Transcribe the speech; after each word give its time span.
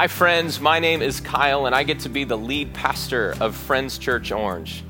Hi, 0.00 0.06
friends. 0.06 0.62
My 0.62 0.78
name 0.78 1.02
is 1.02 1.20
Kyle, 1.20 1.66
and 1.66 1.74
I 1.74 1.82
get 1.82 2.00
to 2.00 2.08
be 2.08 2.24
the 2.24 2.38
lead 2.38 2.72
pastor 2.72 3.34
of 3.38 3.54
Friends 3.54 3.98
Church 3.98 4.32
Orange. 4.32 4.82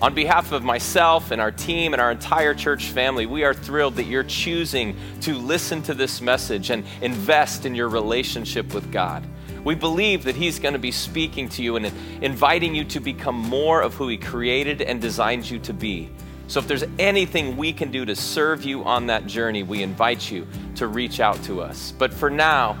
On 0.00 0.14
behalf 0.14 0.52
of 0.52 0.64
myself 0.64 1.32
and 1.32 1.38
our 1.38 1.50
team 1.50 1.92
and 1.92 2.00
our 2.00 2.10
entire 2.10 2.54
church 2.54 2.86
family, 2.86 3.26
we 3.26 3.44
are 3.44 3.52
thrilled 3.52 3.96
that 3.96 4.04
you're 4.04 4.24
choosing 4.24 4.96
to 5.20 5.34
listen 5.34 5.82
to 5.82 5.92
this 5.92 6.22
message 6.22 6.70
and 6.70 6.82
invest 7.02 7.66
in 7.66 7.74
your 7.74 7.90
relationship 7.90 8.72
with 8.72 8.90
God. 8.90 9.22
We 9.64 9.74
believe 9.74 10.24
that 10.24 10.34
He's 10.34 10.58
going 10.58 10.72
to 10.72 10.78
be 10.78 10.92
speaking 10.92 11.50
to 11.50 11.62
you 11.62 11.76
and 11.76 11.92
inviting 12.22 12.74
you 12.74 12.84
to 12.84 13.00
become 13.00 13.36
more 13.36 13.82
of 13.82 13.92
who 13.92 14.08
He 14.08 14.16
created 14.16 14.80
and 14.80 14.98
designed 14.98 15.50
you 15.50 15.58
to 15.58 15.74
be. 15.74 16.08
So, 16.46 16.58
if 16.58 16.66
there's 16.66 16.84
anything 16.98 17.58
we 17.58 17.70
can 17.70 17.90
do 17.90 18.06
to 18.06 18.16
serve 18.16 18.64
you 18.64 18.82
on 18.84 19.08
that 19.08 19.26
journey, 19.26 19.62
we 19.62 19.82
invite 19.82 20.30
you 20.30 20.46
to 20.76 20.86
reach 20.86 21.20
out 21.20 21.42
to 21.44 21.60
us. 21.60 21.92
But 21.92 22.14
for 22.14 22.30
now, 22.30 22.78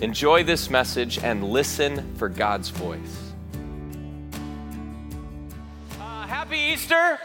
Enjoy 0.00 0.42
this 0.42 0.70
message 0.70 1.18
and 1.18 1.44
listen 1.44 2.14
for 2.16 2.30
God's 2.30 2.70
voice. 2.70 3.32
Uh, 6.00 6.26
happy 6.26 6.56
Easter! 6.56 7.18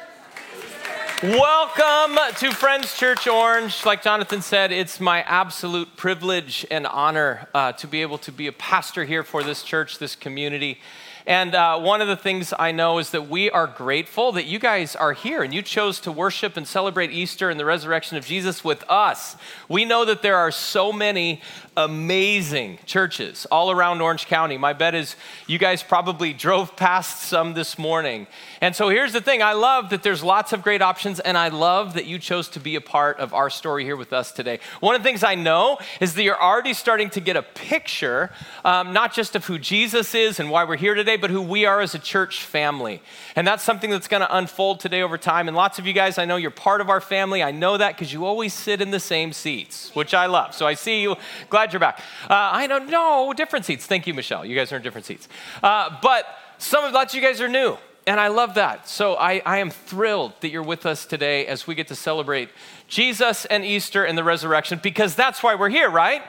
Welcome 1.24 2.20
to 2.36 2.52
Friends 2.52 2.98
Church 2.98 3.28
Orange. 3.28 3.86
Like 3.86 4.04
Jonathan 4.04 4.42
said, 4.42 4.74
it's 4.74 5.00
my 5.00 5.22
absolute 5.22 5.96
privilege 5.96 6.66
and 6.70 6.86
honor 6.86 7.48
uh, 7.54 7.72
to 7.72 7.88
be 7.88 8.02
able 8.02 8.18
to 8.18 8.34
be 8.34 8.48
a 8.48 8.52
pastor 8.52 9.05
here 9.05 9.24
for 9.24 9.42
this 9.42 9.64
church, 9.64 9.98
this 9.98 10.14
community. 10.14 10.82
And 11.28 11.56
uh, 11.56 11.80
one 11.80 12.02
of 12.02 12.08
the 12.08 12.16
things 12.16 12.54
I 12.58 12.72
know 12.72 13.00
is 13.00 13.10
that 13.10 13.28
we 13.28 13.50
are 13.50 13.66
grateful 13.66 14.32
that 14.34 14.46
you 14.46 14.60
guys 14.60 14.96
are 14.96 15.14
here 15.14 15.42
and 15.42 15.52
you 15.52 15.64
chose 15.64 16.00
to 16.02 16.12
worship 16.12 16.56
and 16.56 16.68
celebrate 16.68 17.10
Easter 17.10 17.50
and 17.50 17.60
the 17.60 17.66
resurrection 17.66 18.16
of 18.16 18.26
Jesus 18.26 18.64
with 18.64 18.84
us. 18.88 19.36
We 19.68 19.86
know 19.86 20.06
that 20.06 20.22
there 20.22 20.38
are 20.38 20.52
so 20.52 20.94
many 20.94 21.42
amazing 21.76 22.78
churches 22.86 23.48
all 23.50 23.72
around 23.72 24.02
Orange 24.02 24.28
County. 24.28 24.58
My 24.58 24.74
bet 24.74 24.94
is 24.94 25.16
you 25.48 25.58
guys 25.58 25.82
probably 25.82 26.32
drove 26.32 26.76
past 26.76 27.24
some 27.24 27.55
this 27.55 27.80
morning. 27.80 28.27
And 28.66 28.76
so 28.76 28.90
here's 28.90 29.13
the 29.13 29.21
thing 29.21 29.44
I 29.44 29.54
love 29.54 29.91
that 29.91 30.02
there's 30.02 30.24
lots 30.24 30.52
of 30.52 30.63
great 30.63 30.82
options, 30.82 31.20
and 31.20 31.38
I 31.38 31.49
love 31.49 31.94
that 31.94 32.08
you 32.08 32.18
chose 32.18 32.48
to 32.48 32.60
be 32.60 32.76
a 32.76 32.82
part 32.82 33.20
of 33.20 33.32
our 33.32 33.48
story 33.48 33.84
here 33.84 33.96
with 33.96 34.12
us 34.12 34.32
today. 34.32 34.60
One 34.80 34.96
of 34.96 35.04
the 35.04 35.08
things 35.08 35.24
I 35.24 35.35
know 35.35 35.77
is 36.02 36.16
that 36.16 36.24
you're 36.24 36.41
already 36.41 36.74
starting 36.74 37.12
to 37.12 37.20
get 37.20 37.38
a 37.38 37.43
picture, 37.43 38.32
um, 38.63 38.91
not 38.91 39.13
just 39.13 39.36
of 39.36 39.46
who 39.46 39.60
Jesus 39.60 40.16
is 40.16 40.40
and 40.40 40.49
why 40.49 40.63
we're 40.63 40.77
here 40.77 40.96
today, 40.96 41.16
but 41.16 41.30
who 41.30 41.43
we 41.43 41.66
are 41.66 41.80
as 41.80 41.93
a 41.93 41.99
church 41.99 42.41
family. 42.41 43.04
And 43.36 43.46
that's 43.46 43.62
something 43.62 43.91
that's 43.91 44.08
going 44.08 44.21
to 44.21 44.36
unfold 44.36 44.80
today 44.80 45.04
over 45.04 45.20
time. 45.20 45.48
And 45.48 45.55
lots 45.55 45.77
of 45.77 45.86
you 45.86 45.93
guys, 45.93 46.18
I 46.18 46.26
know 46.26 46.36
you're 46.36 46.49
part 46.49 46.82
of 46.82 46.90
our 46.90 47.02
family. 47.02 47.43
I 47.43 47.52
know 47.52 47.77
that 47.77 47.96
because 47.96 48.12
you 48.12 48.26
always 48.26 48.52
sit 48.52 48.82
in 48.82 48.90
the 48.90 48.99
same 48.99 49.32
seats, 49.32 49.93
which 49.93 50.16
I 50.16 50.26
love. 50.26 50.55
So 50.55 50.66
I 50.66 50.74
see 50.74 51.04
you. 51.04 51.18
Glad 51.52 51.71
you're 51.71 51.80
back. 51.80 51.99
Uh, 52.27 52.34
I 52.34 52.66
don't 52.66 52.90
know, 52.90 53.32
different 53.38 53.66
seats. 53.66 53.86
Thank 53.86 54.08
you, 54.08 54.16
Michelle. 54.16 54.43
You 54.43 54.55
guys 54.55 54.71
are 54.74 54.77
in 54.77 54.82
different 54.82 55.05
seats. 55.05 55.30
Uh, 55.62 55.96
but 56.02 56.26
some 56.58 56.84
of 56.84 56.93
lots 56.93 57.13
of 57.13 57.21
you 57.21 57.27
guys 57.27 57.40
are 57.41 57.48
new, 57.48 57.77
and 58.08 58.20
I 58.20 58.28
love 58.28 58.54
that. 58.56 58.88
So 58.88 59.16
I, 59.16 59.42
I 59.46 59.58
am 59.58 59.72
thrilled 59.72 60.34
that 60.42 60.50
you're 60.50 60.64
with 60.64 60.86
us 60.86 61.06
today 61.06 61.48
as 61.48 61.66
we 61.66 61.76
get 61.76 61.88
to 61.88 61.96
celebrate 61.96 62.50
Jesus 62.88 63.46
and 63.46 63.66
Easter 63.66 64.03
and 64.03 64.18
the 64.18 64.24
resurrection 64.24 64.80
because 64.81 65.16
that's 65.16 65.42
why 65.42 65.56
we're 65.56 65.70
here, 65.70 65.90
right? 65.90 66.22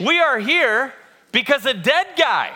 We 0.00 0.18
are 0.18 0.38
here 0.38 0.94
because 1.32 1.66
a 1.66 1.74
dead 1.74 2.06
guy 2.16 2.54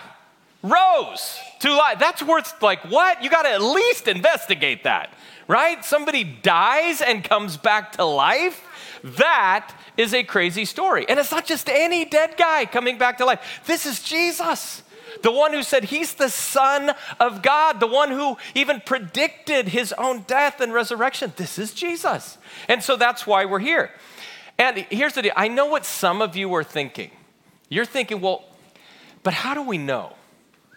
rose 0.63 1.39
to 1.61 1.75
life. 1.75 1.99
That's 1.99 2.23
worth 2.23 2.63
like 2.63 2.81
what? 2.91 3.23
You 3.23 3.31
got 3.31 3.43
to 3.43 3.51
at 3.51 3.63
least 3.63 4.09
investigate 4.09 4.85
that, 4.85 5.13
right? 5.47 5.85
Somebody 5.85 6.25
dies 6.25 7.03
and 7.03 7.23
comes 7.23 7.57
back 7.57 7.93
to 7.93 8.05
life. 8.05 8.67
That 9.03 9.75
is 9.97 10.13
a 10.15 10.23
crazy 10.23 10.65
story. 10.65 11.07
And 11.09 11.19
it's 11.19 11.31
not 11.31 11.47
just 11.47 11.69
any 11.69 12.05
dead 12.05 12.37
guy 12.37 12.67
coming 12.67 12.99
back 12.99 13.19
to 13.19 13.25
life. 13.25 13.63
This 13.67 13.87
is 13.87 14.03
Jesus, 14.03 14.83
the 15.23 15.33
one 15.33 15.53
who 15.53 15.63
said 15.63 15.85
he's 15.85 16.15
the 16.15 16.29
Son 16.29 16.93
of 17.19 17.43
God, 17.43 17.81
the 17.81 17.87
one 17.87 18.11
who 18.11 18.37
even 18.55 18.81
predicted 18.81 19.69
his 19.69 19.93
own 19.99 20.23
death 20.27 20.61
and 20.61 20.73
resurrection. 20.73 21.33
This 21.37 21.59
is 21.59 21.73
Jesus. 21.73 22.39
And 22.69 22.83
so 22.83 22.97
that's 22.97 23.27
why 23.27 23.45
we're 23.45 23.59
here. 23.59 23.91
And 24.59 24.79
here's 24.91 25.15
the 25.15 25.23
deal 25.23 25.33
I 25.37 25.49
know 25.49 25.67
what 25.67 25.85
some 25.87 26.21
of 26.23 26.37
you 26.37 26.53
are 26.55 26.65
thinking. 26.65 27.11
You're 27.69 27.85
thinking, 27.85 28.21
well, 28.21 28.45
but 29.23 29.33
how 29.33 29.55
do 29.55 29.63
we 29.63 29.79
know? 29.79 30.15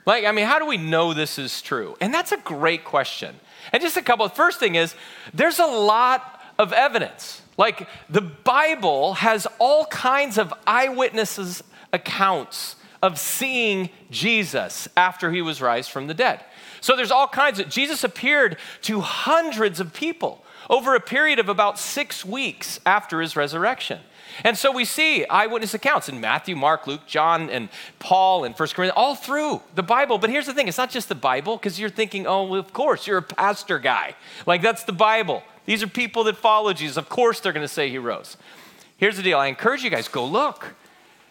Like, 0.06 0.26
I 0.26 0.32
mean, 0.32 0.46
how 0.46 0.60
do 0.60 0.66
we 0.66 0.78
know 0.78 1.14
this 1.14 1.40
is 1.40 1.62
true? 1.62 1.96
And 2.02 2.14
that's 2.14 2.32
a 2.32 2.38
great 2.38 2.84
question. 2.84 3.36
And 3.72 3.82
just 3.82 3.98
a 3.98 4.02
couple, 4.02 4.28
first 4.30 4.60
thing 4.60 4.76
is, 4.76 4.96
there's 5.34 5.60
a 5.60 5.66
lot 5.66 6.42
of 6.60 6.74
evidence. 6.74 7.42
Like 7.58 7.88
the 8.10 8.22
Bible 8.22 9.16
has 9.16 9.48
all 9.60 9.86
kinds 9.86 10.38
of 10.38 10.54
eyewitnesses' 10.68 11.64
accounts 11.92 12.76
of 13.04 13.20
seeing 13.20 13.90
Jesus 14.10 14.88
after 14.96 15.30
he 15.30 15.42
was 15.42 15.62
raised 15.62 15.92
from 15.92 16.08
the 16.08 16.14
dead. 16.14 16.40
So 16.80 16.96
there's 16.96 17.12
all 17.12 17.28
kinds 17.28 17.60
of, 17.60 17.68
Jesus 17.68 18.02
appeared 18.06 18.58
to 18.84 19.02
hundreds 19.02 19.82
of 19.82 19.94
people 19.94 20.42
over 20.70 20.96
a 20.96 21.02
period 21.02 21.38
of 21.38 21.50
about 21.50 21.78
six 21.78 22.24
weeks 22.24 22.80
after 22.86 23.20
his 23.20 23.36
resurrection. 23.36 24.00
And 24.46 24.58
so 24.58 24.72
we 24.72 24.86
see 24.86 25.26
eyewitness 25.26 25.74
accounts 25.74 26.08
in 26.08 26.22
Matthew, 26.22 26.56
Mark, 26.56 26.88
Luke, 26.88 27.06
John, 27.06 27.50
and 27.50 27.68
Paul, 28.00 28.46
and 28.46 28.56
First 28.56 28.74
Corinthians, 28.74 28.96
all 28.96 29.16
through 29.16 29.62
the 29.76 29.84
Bible. 29.84 30.18
But 30.18 30.30
here's 30.30 30.46
the 30.46 30.54
thing 30.54 30.70
it's 30.70 30.78
not 30.78 30.90
just 30.90 31.10
the 31.10 31.14
Bible, 31.14 31.58
because 31.58 31.78
you're 31.78 31.90
thinking, 31.90 32.26
oh, 32.26 32.46
well, 32.46 32.60
of 32.60 32.72
course, 32.72 33.06
you're 33.06 33.18
a 33.18 33.22
pastor 33.22 33.80
guy. 33.80 34.16
Like, 34.48 34.62
that's 34.62 34.86
the 34.86 34.94
Bible. 34.94 35.44
These 35.66 35.84
are 35.84 35.88
people 35.88 36.24
that 36.24 36.38
follow 36.38 36.72
Jesus. 36.72 36.96
Of 36.96 37.10
course, 37.10 37.42
they're 37.42 37.54
going 37.54 37.68
to 37.68 37.74
say 37.74 37.90
he 37.90 37.98
rose. 37.98 38.38
Here's 38.96 39.18
the 39.18 39.24
deal 39.24 39.40
I 39.40 39.48
encourage 39.48 39.84
you 39.84 39.90
guys 39.90 40.08
go 40.08 40.26
look. 40.26 40.74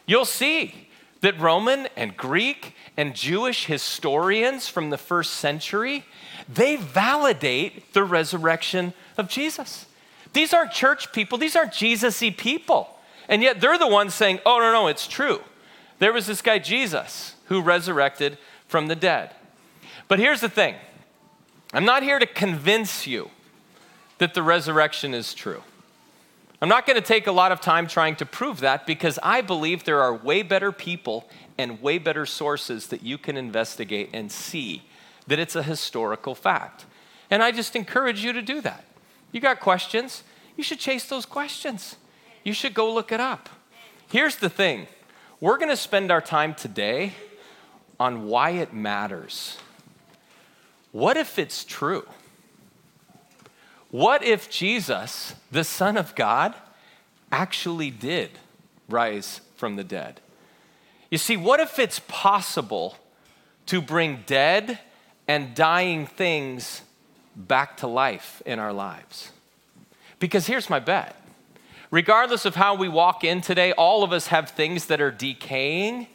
You'll 0.05 0.27
see 0.27 0.91
that 1.23 1.39
Roman 1.41 1.89
and 1.97 2.17
Greek 2.17 2.75
and 2.97 3.15
Jewish 3.15 3.65
historians 3.67 4.69
from 4.69 4.91
the 4.91 4.99
first 4.99 5.35
century, 5.35 6.05
they 6.49 6.77
validate 6.77 7.93
the 7.95 8.05
resurrection 8.05 8.93
of 9.17 9.29
Jesus. 9.29 9.87
These 10.33 10.53
aren't 10.53 10.73
church 10.73 11.13
people, 11.13 11.39
these 11.39 11.57
aren't 11.57 11.73
Jesus-y 11.73 12.35
people. 12.37 12.99
And 13.29 13.43
yet 13.43 13.61
they're 13.61 13.79
the 13.79 13.87
ones 13.87 14.15
saying, 14.15 14.41
"Oh 14.45 14.59
no, 14.59 14.73
no, 14.73 14.89
it's 14.89 15.07
true. 15.07 15.43
There 16.01 16.13
was 16.13 16.27
this 16.27 16.43
guy 16.43 16.59
Jesus 16.59 17.35
who 17.47 17.63
resurrected 17.63 18.37
from 18.67 18.89
the 18.89 18.97
dead." 18.97 19.31
But 20.09 20.19
here's 20.19 20.41
the 20.41 20.49
thing. 20.49 20.75
I'm 21.73 21.85
not 21.85 22.03
here 22.03 22.19
to 22.19 22.27
convince 22.27 23.07
you 23.07 23.31
that 24.19 24.35
the 24.35 24.43
resurrection 24.43 25.15
is 25.15 25.35
true. 25.35 25.63
I'm 26.63 26.69
not 26.69 26.87
going 26.87 26.95
to 26.95 27.05
take 27.05 27.27
a 27.27 27.33
lot 27.33 27.51
of 27.51 27.61
time 27.61 27.89
trying 27.89 28.15
to 28.17 28.25
prove 28.25 28.61
that 28.61 28.87
because 28.87 29.19
I 29.21 29.41
believe 29.41 29.83
there 29.83 30.01
are 30.01 30.15
way 30.15 30.43
better 30.43 30.71
people 30.71 31.29
and 31.59 31.83
way 31.83 31.99
better 31.99 32.25
sources 32.25 32.87
that 32.87 33.03
you 33.03 33.19
can 33.19 33.37
investigate 33.37 34.11
and 34.13 34.31
see 34.31 34.85
that 35.27 35.41
it's 35.41 35.57
a 35.57 35.65
historical 35.65 36.37
fact. 36.37 36.87
And 37.33 37.43
I 37.43 37.51
just 37.51 37.75
encourage 37.75 38.25
you 38.25 38.33
to 38.33 38.41
do 38.41 38.61
that. 38.61 38.85
You 39.33 39.41
got 39.41 39.59
questions? 39.59 40.23
You 40.57 40.63
should 40.63 40.79
chase 40.79 41.07
those 41.07 41.27
questions. 41.27 41.97
You 42.45 42.53
should 42.53 42.75
go 42.75 42.95
look 42.95 43.11
it 43.11 43.19
up. 43.19 43.49
Here's 44.09 44.37
the 44.37 44.49
thing 44.49 44.87
we're 45.41 45.59
going 45.59 45.69
to 45.69 45.77
spend 45.77 46.13
our 46.13 46.21
time 46.21 46.55
today 46.55 47.15
on 47.99 48.29
why 48.29 48.51
it 48.51 48.73
matters. 48.73 49.57
What 50.93 51.17
if 51.17 51.41
it's 51.41 51.65
true? 51.65 52.07
What 53.93 54.25
if 54.25 54.49
Jesus, 54.49 55.35
the 55.51 55.65
Son 55.65 55.99
of 55.99 56.15
God, 56.15 56.55
actually 57.31 57.91
did 57.91 58.31
rise 58.89 59.43
from 59.55 59.77
the 59.77 59.85
dead? 59.85 60.19
You 61.11 61.19
see, 61.19 61.37
what 61.37 61.61
if 61.61 61.79
it's 61.79 62.01
possible 62.09 62.97
to 63.67 63.83
bring 63.83 64.25
dead 64.25 64.79
and 65.29 65.55
dying 65.55 66.07
things 66.07 66.81
back 67.37 67.77
to 67.77 67.87
life 67.87 68.41
in 68.47 68.59
our 68.59 68.73
lives? 68.73 69.31
Because 70.19 70.47
here's 70.47 70.71
my 70.71 70.81
bet 70.81 71.15
regardless 71.91 72.47
of 72.47 72.55
how 72.55 72.75
we 72.75 72.89
walk 72.89 73.23
in 73.23 73.43
today, 73.43 73.73
all 73.73 74.03
of 74.03 74.11
us 74.11 74.29
have 74.29 74.49
things 74.49 74.87
that 74.87 75.03
are 75.03 75.11
decaying 75.11 76.07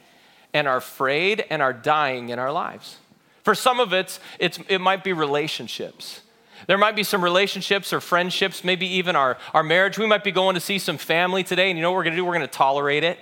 and 0.52 0.68
are 0.68 0.82
frayed 0.82 1.46
and 1.52 1.62
are 1.62 1.74
dying 1.74 2.30
in 2.30 2.40
our 2.40 2.52
lives. 2.52 2.98
For 3.44 3.54
some 3.54 3.80
of 3.80 3.94
it, 3.94 4.18
it's, 4.40 4.58
it 4.68 4.82
might 4.82 5.04
be 5.04 5.14
relationships. 5.14 6.22
There 6.66 6.78
might 6.78 6.96
be 6.96 7.04
some 7.04 7.24
relationships 7.24 7.94
or 7.94 8.02
friendships, 8.02 8.64
maybe 8.64 8.88
even 8.88 9.16
our, 9.16 9.38
our 9.54 9.64
marriage. 9.64 9.98
We 9.98 10.08
might 10.08 10.24
be 10.24 10.32
going 10.32 10.56
to 10.56 10.62
see 10.62 10.80
some 10.80 10.98
family 10.98 11.44
today, 11.44 11.70
and 11.70 11.78
you 11.78 11.84
know 11.84 11.92
what 11.92 11.98
we're 11.98 12.06
gonna 12.06 12.16
do? 12.16 12.26
We're 12.26 12.34
gonna 12.34 12.48
tolerate 12.48 13.04
it. 13.04 13.20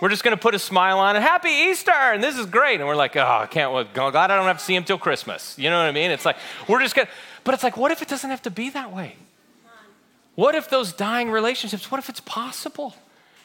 We're 0.00 0.08
just 0.08 0.24
gonna 0.24 0.36
put 0.36 0.54
a 0.54 0.58
smile 0.58 0.98
on 0.98 1.14
it. 1.14 1.22
Happy 1.22 1.50
Easter! 1.50 1.92
And 1.92 2.22
this 2.22 2.36
is 2.36 2.46
great. 2.46 2.80
And 2.80 2.88
we're 2.88 2.96
like, 2.96 3.16
oh, 3.16 3.40
I 3.42 3.46
can't 3.46 3.72
wait. 3.72 3.94
God, 3.94 4.16
I 4.16 4.26
don't 4.26 4.46
have 4.46 4.58
to 4.58 4.64
see 4.64 4.74
him 4.74 4.82
till 4.82 4.98
Christmas. 4.98 5.56
You 5.56 5.70
know 5.70 5.78
what 5.78 5.86
I 5.86 5.92
mean? 5.92 6.10
It's 6.10 6.24
like, 6.24 6.36
we're 6.66 6.80
just 6.80 6.96
gonna, 6.96 7.08
but 7.44 7.54
it's 7.54 7.62
like, 7.62 7.76
what 7.76 7.92
if 7.92 8.02
it 8.02 8.08
doesn't 8.08 8.30
have 8.30 8.42
to 8.42 8.50
be 8.50 8.70
that 8.70 8.92
way? 8.92 9.16
What 10.34 10.54
if 10.54 10.70
those 10.70 10.92
dying 10.92 11.30
relationships, 11.30 11.90
what 11.90 11.98
if 11.98 12.08
it's 12.08 12.20
possible 12.20 12.96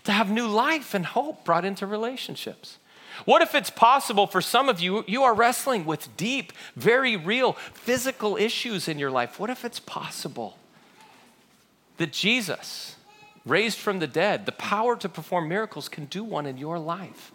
to 0.05 0.11
have 0.11 0.31
new 0.31 0.47
life 0.47 0.93
and 0.93 1.05
hope 1.05 1.43
brought 1.43 1.65
into 1.65 1.85
relationships? 1.85 2.77
What 3.25 3.41
if 3.41 3.55
it's 3.55 3.69
possible 3.69 4.27
for 4.27 4.41
some 4.41 4.69
of 4.69 4.79
you, 4.79 5.03
you 5.07 5.23
are 5.23 5.33
wrestling 5.33 5.85
with 5.85 6.15
deep, 6.17 6.53
very 6.75 7.15
real 7.15 7.53
physical 7.53 8.37
issues 8.37 8.87
in 8.87 8.99
your 8.99 9.11
life? 9.11 9.39
What 9.39 9.49
if 9.49 9.65
it's 9.65 9.79
possible 9.79 10.57
that 11.97 12.13
Jesus, 12.13 12.95
raised 13.45 13.77
from 13.77 13.99
the 13.99 14.07
dead, 14.07 14.45
the 14.45 14.51
power 14.51 14.95
to 14.97 15.09
perform 15.09 15.47
miracles, 15.47 15.89
can 15.89 16.05
do 16.05 16.23
one 16.23 16.45
in 16.45 16.57
your 16.57 16.77
life? 16.79 17.31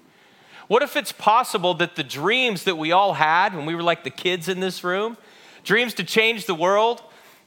What 0.69 0.83
if 0.83 0.97
it's 0.97 1.13
possible 1.13 1.75
that 1.75 1.97
the 1.97 2.05
dreams 2.05 2.65
that 2.65 2.79
we 2.79 2.93
all 2.93 3.15
had 3.15 3.55
when 3.55 3.67
we 3.67 3.75
were 3.75 3.83
like 3.83 4.05
the 4.05 4.11
kids 4.11 4.49
in 4.49 4.61
this 4.61 4.85
room, 4.85 5.17
dreams 5.65 5.95
to 5.95 6.05
change 6.05 6.47
the 6.47 6.55
world, 6.55 7.03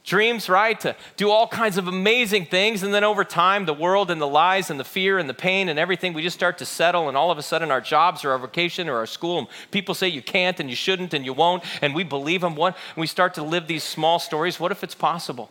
dreams, 0.06 0.48
right, 0.48 0.78
to 0.80 0.96
do 1.16 1.30
all 1.30 1.48
kinds 1.48 1.76
of 1.76 1.88
amazing 1.88 2.46
things. 2.46 2.82
And 2.82 2.94
then 2.94 3.04
over 3.04 3.24
time, 3.24 3.66
the 3.66 3.74
world 3.74 4.10
and 4.10 4.20
the 4.20 4.26
lies 4.26 4.70
and 4.70 4.80
the 4.80 4.84
fear 4.84 5.18
and 5.18 5.28
the 5.28 5.34
pain 5.34 5.68
and 5.68 5.78
everything, 5.78 6.14
we 6.14 6.22
just 6.22 6.36
start 6.36 6.58
to 6.58 6.64
settle. 6.64 7.08
And 7.08 7.16
all 7.16 7.30
of 7.30 7.38
a 7.38 7.42
sudden, 7.42 7.70
our 7.70 7.80
jobs 7.80 8.24
or 8.24 8.30
our 8.30 8.38
vocation 8.38 8.88
or 8.88 8.96
our 8.96 9.06
school, 9.06 9.38
and 9.38 9.48
people 9.72 9.94
say 9.94 10.08
you 10.08 10.22
can't 10.22 10.58
and 10.60 10.70
you 10.70 10.76
shouldn't 10.76 11.12
and 11.12 11.24
you 11.24 11.32
won't. 11.32 11.64
And 11.82 11.94
we 11.94 12.04
believe 12.04 12.40
them. 12.40 12.54
What? 12.54 12.76
And 12.94 13.00
we 13.00 13.08
start 13.08 13.34
to 13.34 13.42
live 13.42 13.66
these 13.66 13.84
small 13.84 14.18
stories. 14.18 14.58
What 14.58 14.72
if 14.72 14.82
it's 14.82 14.94
possible? 14.94 15.50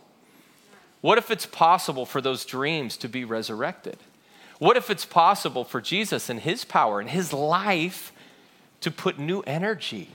What 1.02 1.18
if 1.18 1.30
it's 1.30 1.46
possible 1.46 2.06
for 2.06 2.20
those 2.20 2.44
dreams 2.44 2.96
to 2.96 3.08
be 3.08 3.24
resurrected? 3.24 3.98
What 4.58 4.78
if 4.78 4.88
it's 4.88 5.04
possible 5.04 5.64
for 5.64 5.82
Jesus 5.82 6.30
and 6.30 6.40
his 6.40 6.64
power 6.64 6.98
and 6.98 7.10
his 7.10 7.32
life 7.32 8.10
to 8.80 8.90
put 8.90 9.18
new 9.18 9.40
energy 9.42 10.08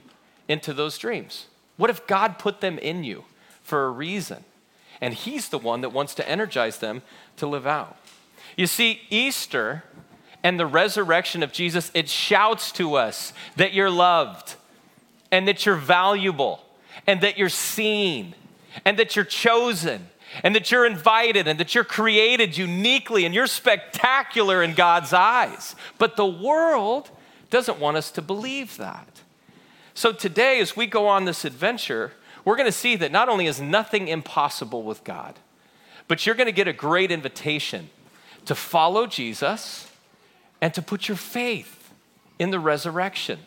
into 0.48 0.74
those 0.74 0.98
dreams? 0.98 1.46
What 1.78 1.92
if 1.92 2.08
God 2.08 2.40
put 2.40 2.60
them 2.60 2.80
in 2.80 3.04
you? 3.04 3.26
For 3.72 3.86
a 3.86 3.90
reason. 3.90 4.44
And 5.00 5.14
He's 5.14 5.48
the 5.48 5.58
one 5.58 5.80
that 5.80 5.94
wants 5.94 6.14
to 6.16 6.28
energize 6.28 6.80
them 6.80 7.04
to 7.38 7.48
live 7.48 7.66
out. 7.66 7.96
You 8.58 8.68
see, 8.68 9.00
Easter 9.10 9.86
and 10.44 10.60
the 10.60 10.66
resurrection 10.66 11.42
of 11.42 11.54
Jesus, 11.54 11.90
it 11.94 12.10
shouts 12.10 12.74
to 12.74 12.96
us 12.96 13.32
that 13.56 13.72
you're 13.72 13.90
loved 13.90 14.56
and 15.32 15.48
that 15.48 15.66
you're 15.66 15.78
valuable 15.78 16.66
and 17.08 17.22
that 17.22 17.38
you're 17.38 17.48
seen 17.48 18.36
and 18.84 19.00
that 19.00 19.16
you're 19.16 19.24
chosen 19.24 20.08
and 20.44 20.54
that 20.54 20.70
you're 20.70 20.86
invited 20.86 21.48
and 21.48 21.58
that 21.62 21.74
you're 21.74 21.86
created 21.86 22.58
uniquely 22.58 23.24
and 23.24 23.34
you're 23.34 23.48
spectacular 23.48 24.62
in 24.62 24.74
God's 24.74 25.14
eyes. 25.14 25.78
But 25.98 26.18
the 26.18 26.26
world 26.26 27.10
doesn't 27.50 27.80
want 27.80 27.96
us 27.96 28.12
to 28.12 28.22
believe 28.22 28.76
that. 28.76 29.22
So 29.94 30.12
today, 30.12 30.60
as 30.60 30.76
we 30.76 30.88
go 30.88 31.08
on 31.08 31.24
this 31.24 31.46
adventure, 31.46 32.12
we're 32.46 32.56
going 32.56 32.68
to 32.68 32.72
see 32.72 32.96
that 32.98 33.12
not 33.12 33.30
only 33.30 33.48
is 33.48 33.62
nothing 33.62 34.08
impossible 34.08 34.84
with 34.84 35.04
God, 35.04 35.40
but 36.08 36.26
you're 36.26 36.36
going 36.36 36.48
to 36.48 36.52
get 36.52 36.68
a 36.68 36.74
great 36.74 37.12
invitation 37.12 37.90
to 38.46 38.56
follow 38.56 39.08
Jesus 39.08 39.90
and 40.60 40.74
to 40.74 40.82
put 40.82 41.08
your 41.08 41.18
faith 41.18 41.92
in 42.40 42.52
the 42.52 42.60
resurrection 42.60 43.40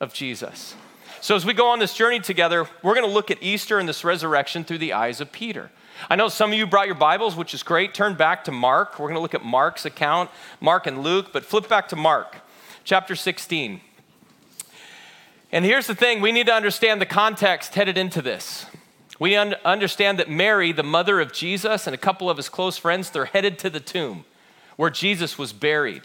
of 0.00 0.12
Jesus. 0.12 0.74
So, 1.20 1.36
as 1.36 1.46
we 1.46 1.54
go 1.54 1.68
on 1.68 1.78
this 1.78 1.94
journey 1.94 2.20
together, 2.20 2.66
we're 2.82 2.94
going 2.94 3.06
to 3.06 3.12
look 3.12 3.30
at 3.30 3.42
Easter 3.42 3.78
and 3.78 3.88
this 3.88 4.04
resurrection 4.04 4.64
through 4.64 4.78
the 4.78 4.92
eyes 4.92 5.20
of 5.20 5.30
Peter. 5.30 5.70
I 6.10 6.16
know 6.16 6.28
some 6.28 6.50
of 6.50 6.58
you 6.58 6.66
brought 6.66 6.86
your 6.86 6.96
Bibles, 6.96 7.36
which 7.36 7.54
is 7.54 7.62
great. 7.62 7.94
Turn 7.94 8.14
back 8.14 8.44
to 8.44 8.52
Mark. 8.52 8.98
We're 8.98 9.06
going 9.06 9.14
to 9.14 9.20
look 9.20 9.34
at 9.34 9.44
Mark's 9.44 9.84
account, 9.84 10.30
Mark 10.60 10.86
and 10.86 11.02
Luke, 11.02 11.32
but 11.32 11.44
flip 11.44 11.68
back 11.68 11.88
to 11.88 11.96
Mark, 11.96 12.36
chapter 12.84 13.14
16. 13.14 13.80
And 15.52 15.64
here's 15.64 15.86
the 15.86 15.94
thing 15.94 16.20
we 16.20 16.32
need 16.32 16.46
to 16.46 16.54
understand 16.54 17.00
the 17.00 17.06
context 17.06 17.74
headed 17.74 17.98
into 17.98 18.22
this. 18.22 18.66
We 19.20 19.36
un- 19.36 19.54
understand 19.64 20.18
that 20.18 20.30
Mary, 20.30 20.72
the 20.72 20.82
mother 20.82 21.20
of 21.20 21.32
Jesus, 21.32 21.86
and 21.86 21.94
a 21.94 21.98
couple 21.98 22.30
of 22.30 22.38
his 22.38 22.48
close 22.48 22.78
friends, 22.78 23.10
they're 23.10 23.26
headed 23.26 23.58
to 23.60 23.70
the 23.70 23.78
tomb 23.78 24.24
where 24.76 24.90
Jesus 24.90 25.38
was 25.38 25.52
buried. 25.52 26.02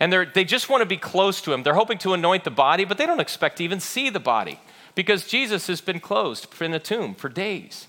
And 0.00 0.12
they 0.12 0.44
just 0.44 0.68
want 0.68 0.80
to 0.80 0.86
be 0.86 0.96
close 0.96 1.40
to 1.42 1.52
him. 1.52 1.62
They're 1.62 1.74
hoping 1.74 1.98
to 1.98 2.14
anoint 2.14 2.44
the 2.44 2.50
body, 2.50 2.84
but 2.84 2.98
they 2.98 3.06
don't 3.06 3.20
expect 3.20 3.58
to 3.58 3.64
even 3.64 3.80
see 3.80 4.10
the 4.10 4.20
body 4.20 4.60
because 4.94 5.26
Jesus 5.26 5.66
has 5.66 5.80
been 5.80 6.00
closed 6.00 6.46
in 6.60 6.70
the 6.70 6.78
tomb 6.78 7.14
for 7.14 7.28
days. 7.28 7.88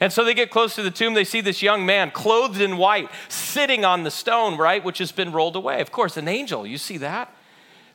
And 0.00 0.12
so 0.12 0.24
they 0.24 0.34
get 0.34 0.50
close 0.50 0.74
to 0.74 0.82
the 0.82 0.90
tomb. 0.90 1.14
They 1.14 1.24
see 1.24 1.40
this 1.40 1.62
young 1.62 1.86
man 1.86 2.10
clothed 2.10 2.60
in 2.60 2.76
white 2.76 3.10
sitting 3.28 3.84
on 3.84 4.04
the 4.04 4.10
stone, 4.10 4.58
right, 4.58 4.84
which 4.84 4.98
has 4.98 5.12
been 5.12 5.32
rolled 5.32 5.56
away. 5.56 5.80
Of 5.80 5.92
course, 5.92 6.16
an 6.16 6.28
angel. 6.28 6.66
You 6.66 6.78
see 6.78 6.98
that? 6.98 7.34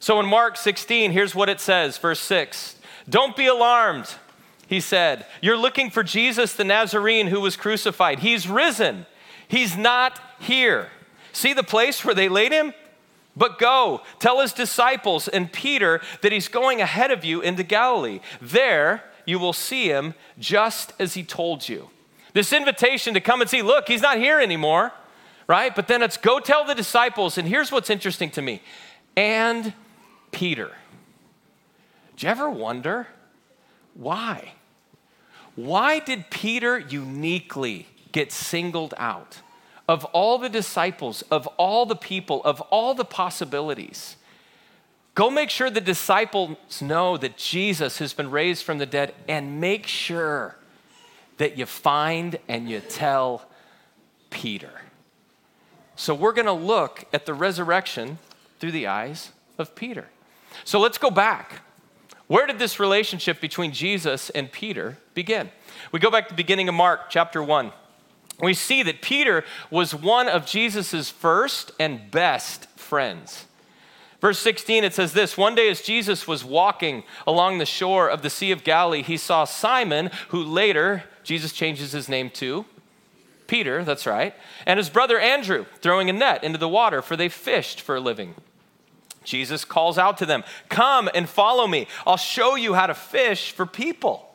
So 0.02 0.20
in 0.20 0.26
Mark 0.26 0.58
16, 0.58 1.12
here's 1.12 1.36
what 1.36 1.48
it 1.48 1.62
says, 1.62 2.00
verse 2.00 2.20
6. 2.22 2.76
Don't 3.08 3.36
be 3.36 3.46
alarmed, 3.46 4.16
he 4.66 4.80
said. 4.80 5.28
You're 5.42 5.56
looking 5.56 5.92
for 5.92 6.02
Jesus 6.02 6.54
the 6.54 6.64
Nazarene 6.64 7.28
who 7.28 7.40
was 7.40 7.56
crucified. 7.56 8.20
He's 8.20 8.50
risen, 8.50 9.06
he's 9.48 9.78
not 9.78 10.20
here. 10.40 10.90
See 11.34 11.54
the 11.54 11.64
place 11.64 12.04
where 12.04 12.16
they 12.16 12.30
laid 12.30 12.52
him? 12.52 12.74
But 13.38 13.60
go, 13.60 14.02
tell 14.20 14.42
his 14.42 14.54
disciples 14.54 15.28
and 15.28 15.54
Peter 15.54 16.02
that 16.22 16.32
he's 16.32 16.48
going 16.48 16.82
ahead 16.82 17.12
of 17.12 17.24
you 17.24 17.40
into 17.40 17.64
Galilee. 17.64 18.22
There 18.42 19.04
you 19.26 19.38
will 19.38 19.54
see 19.54 19.88
him 19.88 20.16
just 20.40 20.94
as 21.00 21.14
he 21.14 21.24
told 21.24 21.70
you. 21.70 21.90
This 22.34 22.52
invitation 22.52 23.14
to 23.14 23.22
come 23.22 23.40
and 23.40 23.50
see, 23.50 23.62
look, 23.62 23.88
he's 23.88 24.02
not 24.02 24.18
here 24.18 24.40
anymore, 24.40 24.92
right? 25.48 25.74
But 25.74 25.88
then 25.88 26.02
it's 26.02 26.18
go 26.18 26.40
tell 26.40 26.66
the 26.66 26.76
disciples. 26.76 27.38
And 27.38 27.48
here's 27.48 27.72
what's 27.72 27.92
interesting 27.92 28.32
to 28.32 28.42
me 28.42 28.62
and 29.16 29.74
Peter. 30.32 30.72
Do 32.18 32.26
you 32.26 32.32
ever 32.32 32.50
wonder 32.50 33.08
why? 33.94 34.54
Why 35.56 36.00
did 36.00 36.30
Peter 36.30 36.80
uniquely 36.80 37.88
get 38.12 38.32
singled 38.32 38.94
out? 38.98 39.42
Of 39.88 40.06
all 40.06 40.38
the 40.38 40.50
disciples, 40.50 41.22
of 41.24 41.48
all 41.58 41.86
the 41.86 41.96
people, 41.96 42.42
of 42.44 42.62
all 42.62 42.94
the 42.94 43.04
possibilities, 43.04 44.16
go 45.16 45.30
make 45.30 45.50
sure 45.50 45.70
the 45.70 45.82
disciples 45.82 46.82
know 46.82 47.18
that 47.18 47.36
Jesus 47.36 47.98
has 47.98 48.14
been 48.14 48.32
raised 48.32 48.64
from 48.64 48.78
the 48.78 48.86
dead 48.86 49.14
and 49.28 49.60
make 49.60 49.86
sure 49.88 50.56
that 51.38 51.58
you 51.58 51.66
find 51.66 52.38
and 52.48 52.70
you 52.70 52.80
tell 52.80 53.50
Peter. 54.30 54.82
So 55.96 56.16
we're 56.16 56.34
going 56.34 56.46
to 56.46 56.54
look 56.54 57.06
at 57.12 57.26
the 57.26 57.34
resurrection 57.34 58.20
through 58.60 58.72
the 58.72 58.88
eyes 58.88 59.32
of 59.58 59.76
Peter. 59.76 60.08
So 60.64 60.80
let's 60.80 60.98
go 60.98 61.12
back. 61.12 61.62
Where 62.28 62.48
did 62.48 62.60
this 62.60 62.80
relationship 62.80 63.42
between 63.42 63.74
Jesus 63.74 64.30
and 64.30 64.52
Peter 64.52 64.98
begin? 65.14 65.50
We 65.92 66.00
go 66.00 66.10
back 66.10 66.28
to 66.30 66.34
the 66.34 66.38
beginning 66.38 66.70
of 66.70 66.76
Mark 66.76 67.10
chapter 67.10 67.44
1. 67.44 67.72
We 68.42 68.54
see 68.54 68.84
that 68.84 69.02
Peter 69.02 69.44
was 69.70 69.94
one 69.94 70.28
of 70.28 70.46
Jesus' 70.46 71.10
first 71.10 71.72
and 71.80 72.10
best 72.10 72.68
friends. 72.70 73.46
Verse 74.22 74.40
16, 74.40 74.84
it 74.84 74.94
says 74.94 75.14
this 75.14 75.38
One 75.38 75.56
day, 75.56 75.70
as 75.70 75.82
Jesus 75.82 76.28
was 76.28 76.46
walking 76.46 77.04
along 77.26 77.58
the 77.58 77.66
shore 77.66 78.08
of 78.08 78.22
the 78.22 78.30
Sea 78.30 78.52
of 78.52 78.64
Galilee, 78.64 79.02
he 79.02 79.18
saw 79.18 79.44
Simon, 79.44 80.12
who 80.30 80.44
later 80.44 81.04
Jesus 81.24 81.52
changes 81.52 81.92
his 81.92 82.08
name 82.08 82.30
to 82.32 82.66
Peter, 83.48 83.84
that's 83.84 84.06
right, 84.06 84.34
and 84.66 84.78
his 84.78 84.90
brother 84.90 85.20
Andrew 85.20 85.66
throwing 85.82 86.10
a 86.10 86.14
net 86.14 86.44
into 86.44 86.58
the 86.58 86.70
water, 86.70 87.02
for 87.02 87.18
they 87.18 87.28
fished 87.28 87.82
for 87.82 87.96
a 87.96 88.00
living. 88.00 88.36
Jesus 89.24 89.66
calls 89.66 89.98
out 89.98 90.18
to 90.18 90.26
them, 90.26 90.44
Come 90.70 91.10
and 91.14 91.30
follow 91.30 91.68
me. 91.68 91.88
I'll 92.06 92.18
show 92.18 92.56
you 92.56 92.74
how 92.74 92.88
to 92.88 92.94
fish 92.94 93.52
for 93.52 93.66
people. 93.66 94.28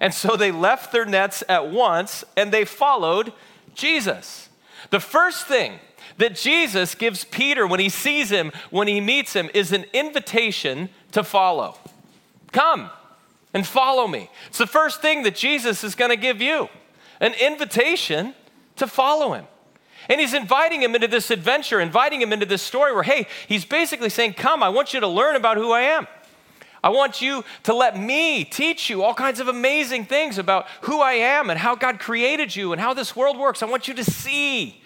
And 0.00 0.12
so 0.12 0.36
they 0.36 0.52
left 0.52 0.92
their 0.92 1.06
nets 1.06 1.42
at 1.48 1.70
once 1.70 2.24
and 2.36 2.52
they 2.52 2.64
followed 2.64 3.32
Jesus. 3.74 4.48
The 4.90 5.00
first 5.00 5.46
thing 5.46 5.78
that 6.18 6.34
Jesus 6.34 6.94
gives 6.94 7.24
Peter 7.24 7.66
when 7.66 7.80
he 7.80 7.88
sees 7.88 8.30
him, 8.30 8.52
when 8.70 8.88
he 8.88 9.00
meets 9.00 9.34
him, 9.34 9.50
is 9.54 9.72
an 9.72 9.84
invitation 9.92 10.88
to 11.12 11.24
follow. 11.24 11.76
Come 12.52 12.90
and 13.54 13.66
follow 13.66 14.06
me. 14.06 14.30
It's 14.48 14.58
the 14.58 14.66
first 14.66 15.00
thing 15.00 15.22
that 15.22 15.34
Jesus 15.34 15.82
is 15.82 15.94
going 15.94 16.10
to 16.10 16.16
give 16.16 16.40
you 16.40 16.68
an 17.20 17.32
invitation 17.34 18.34
to 18.76 18.86
follow 18.86 19.32
him. 19.32 19.46
And 20.08 20.20
he's 20.20 20.34
inviting 20.34 20.82
him 20.82 20.94
into 20.94 21.08
this 21.08 21.30
adventure, 21.30 21.80
inviting 21.80 22.20
him 22.20 22.32
into 22.32 22.46
this 22.46 22.62
story 22.62 22.94
where, 22.94 23.02
hey, 23.02 23.26
he's 23.48 23.64
basically 23.64 24.10
saying, 24.10 24.34
Come, 24.34 24.62
I 24.62 24.68
want 24.68 24.94
you 24.94 25.00
to 25.00 25.08
learn 25.08 25.36
about 25.36 25.56
who 25.56 25.72
I 25.72 25.82
am. 25.82 26.06
I 26.84 26.90
want 26.90 27.20
you 27.20 27.44
to 27.64 27.74
let 27.74 27.98
me 27.98 28.44
teach 28.44 28.88
you 28.88 29.02
all 29.02 29.14
kinds 29.14 29.40
of 29.40 29.48
amazing 29.48 30.04
things 30.04 30.38
about 30.38 30.66
who 30.82 31.00
I 31.00 31.14
am 31.14 31.50
and 31.50 31.58
how 31.58 31.74
God 31.74 31.98
created 31.98 32.54
you 32.54 32.72
and 32.72 32.80
how 32.80 32.94
this 32.94 33.16
world 33.16 33.36
works. 33.36 33.62
I 33.62 33.66
want 33.66 33.88
you 33.88 33.94
to 33.94 34.04
see 34.04 34.80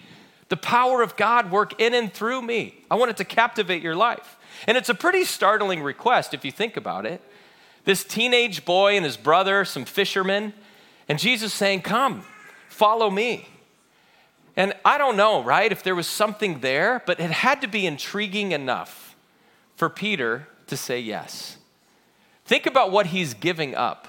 the 0.49 0.57
power 0.57 1.03
of 1.03 1.15
God 1.15 1.51
work 1.51 1.79
in 1.79 1.93
and 1.93 2.11
through 2.11 2.41
me. 2.41 2.75
I 2.89 2.95
want 2.95 3.11
it 3.11 3.17
to 3.17 3.23
captivate 3.23 3.83
your 3.83 3.95
life. 3.95 4.37
And 4.67 4.77
it's 4.77 4.89
a 4.89 4.95
pretty 4.95 5.23
startling 5.25 5.83
request 5.83 6.33
if 6.33 6.43
you 6.43 6.51
think 6.51 6.75
about 6.75 7.05
it. 7.05 7.21
This 7.85 8.03
teenage 8.03 8.65
boy 8.65 8.95
and 8.95 9.05
his 9.05 9.17
brother, 9.17 9.63
some 9.63 9.85
fishermen, 9.85 10.53
and 11.07 11.19
Jesus 11.19 11.53
saying, 11.53 11.81
Come, 11.81 12.23
follow 12.67 13.09
me. 13.09 13.47
And 14.55 14.73
I 14.83 14.97
don't 14.97 15.15
know, 15.15 15.43
right, 15.43 15.71
if 15.71 15.83
there 15.83 15.95
was 15.95 16.07
something 16.07 16.59
there, 16.59 17.01
but 17.05 17.19
it 17.19 17.31
had 17.31 17.61
to 17.61 17.67
be 17.67 17.85
intriguing 17.85 18.51
enough 18.51 19.15
for 19.75 19.89
Peter 19.89 20.47
to 20.67 20.75
say 20.75 20.99
yes. 20.99 21.57
Think 22.45 22.65
about 22.65 22.91
what 22.91 23.07
he's 23.07 23.33
giving 23.33 23.75
up. 23.75 24.07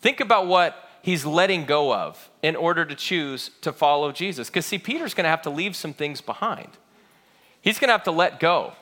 Think 0.00 0.20
about 0.20 0.46
what 0.46 0.88
he's 1.02 1.26
letting 1.26 1.66
go 1.66 1.94
of 1.94 2.30
in 2.42 2.56
order 2.56 2.84
to 2.84 2.94
choose 2.94 3.50
to 3.60 3.72
follow 3.72 4.12
Jesus. 4.12 4.48
Because, 4.48 4.64
see, 4.64 4.78
Peter's 4.78 5.12
going 5.12 5.24
to 5.24 5.30
have 5.30 5.42
to 5.42 5.50
leave 5.50 5.76
some 5.76 5.92
things 5.92 6.20
behind. 6.20 6.68
He's 7.60 7.78
going 7.78 7.88
to 7.88 7.92
have 7.92 8.04
to 8.04 8.10
let 8.10 8.40
go 8.40 8.72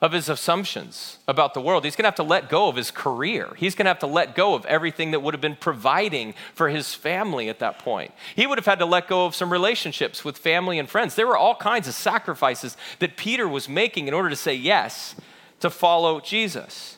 of 0.00 0.12
his 0.12 0.28
assumptions 0.28 1.18
about 1.26 1.54
the 1.54 1.60
world. 1.60 1.84
He's 1.84 1.96
going 1.96 2.04
to 2.04 2.08
have 2.08 2.14
to 2.16 2.22
let 2.22 2.48
go 2.48 2.68
of 2.68 2.76
his 2.76 2.92
career. 2.92 3.52
He's 3.56 3.74
going 3.74 3.86
to 3.86 3.90
have 3.90 3.98
to 4.00 4.06
let 4.06 4.36
go 4.36 4.54
of 4.54 4.64
everything 4.66 5.10
that 5.10 5.20
would 5.20 5.34
have 5.34 5.40
been 5.40 5.56
providing 5.56 6.34
for 6.54 6.68
his 6.68 6.94
family 6.94 7.48
at 7.48 7.58
that 7.58 7.80
point. 7.80 8.12
He 8.36 8.46
would 8.46 8.58
have 8.58 8.66
had 8.66 8.78
to 8.78 8.86
let 8.86 9.08
go 9.08 9.26
of 9.26 9.34
some 9.34 9.50
relationships 9.50 10.24
with 10.24 10.38
family 10.38 10.78
and 10.78 10.88
friends. 10.88 11.16
There 11.16 11.26
were 11.26 11.36
all 11.36 11.56
kinds 11.56 11.88
of 11.88 11.94
sacrifices 11.94 12.76
that 13.00 13.16
Peter 13.16 13.48
was 13.48 13.68
making 13.68 14.06
in 14.06 14.14
order 14.14 14.30
to 14.30 14.36
say 14.36 14.54
yes 14.54 15.16
to 15.60 15.68
follow 15.68 16.20
Jesus. 16.20 16.96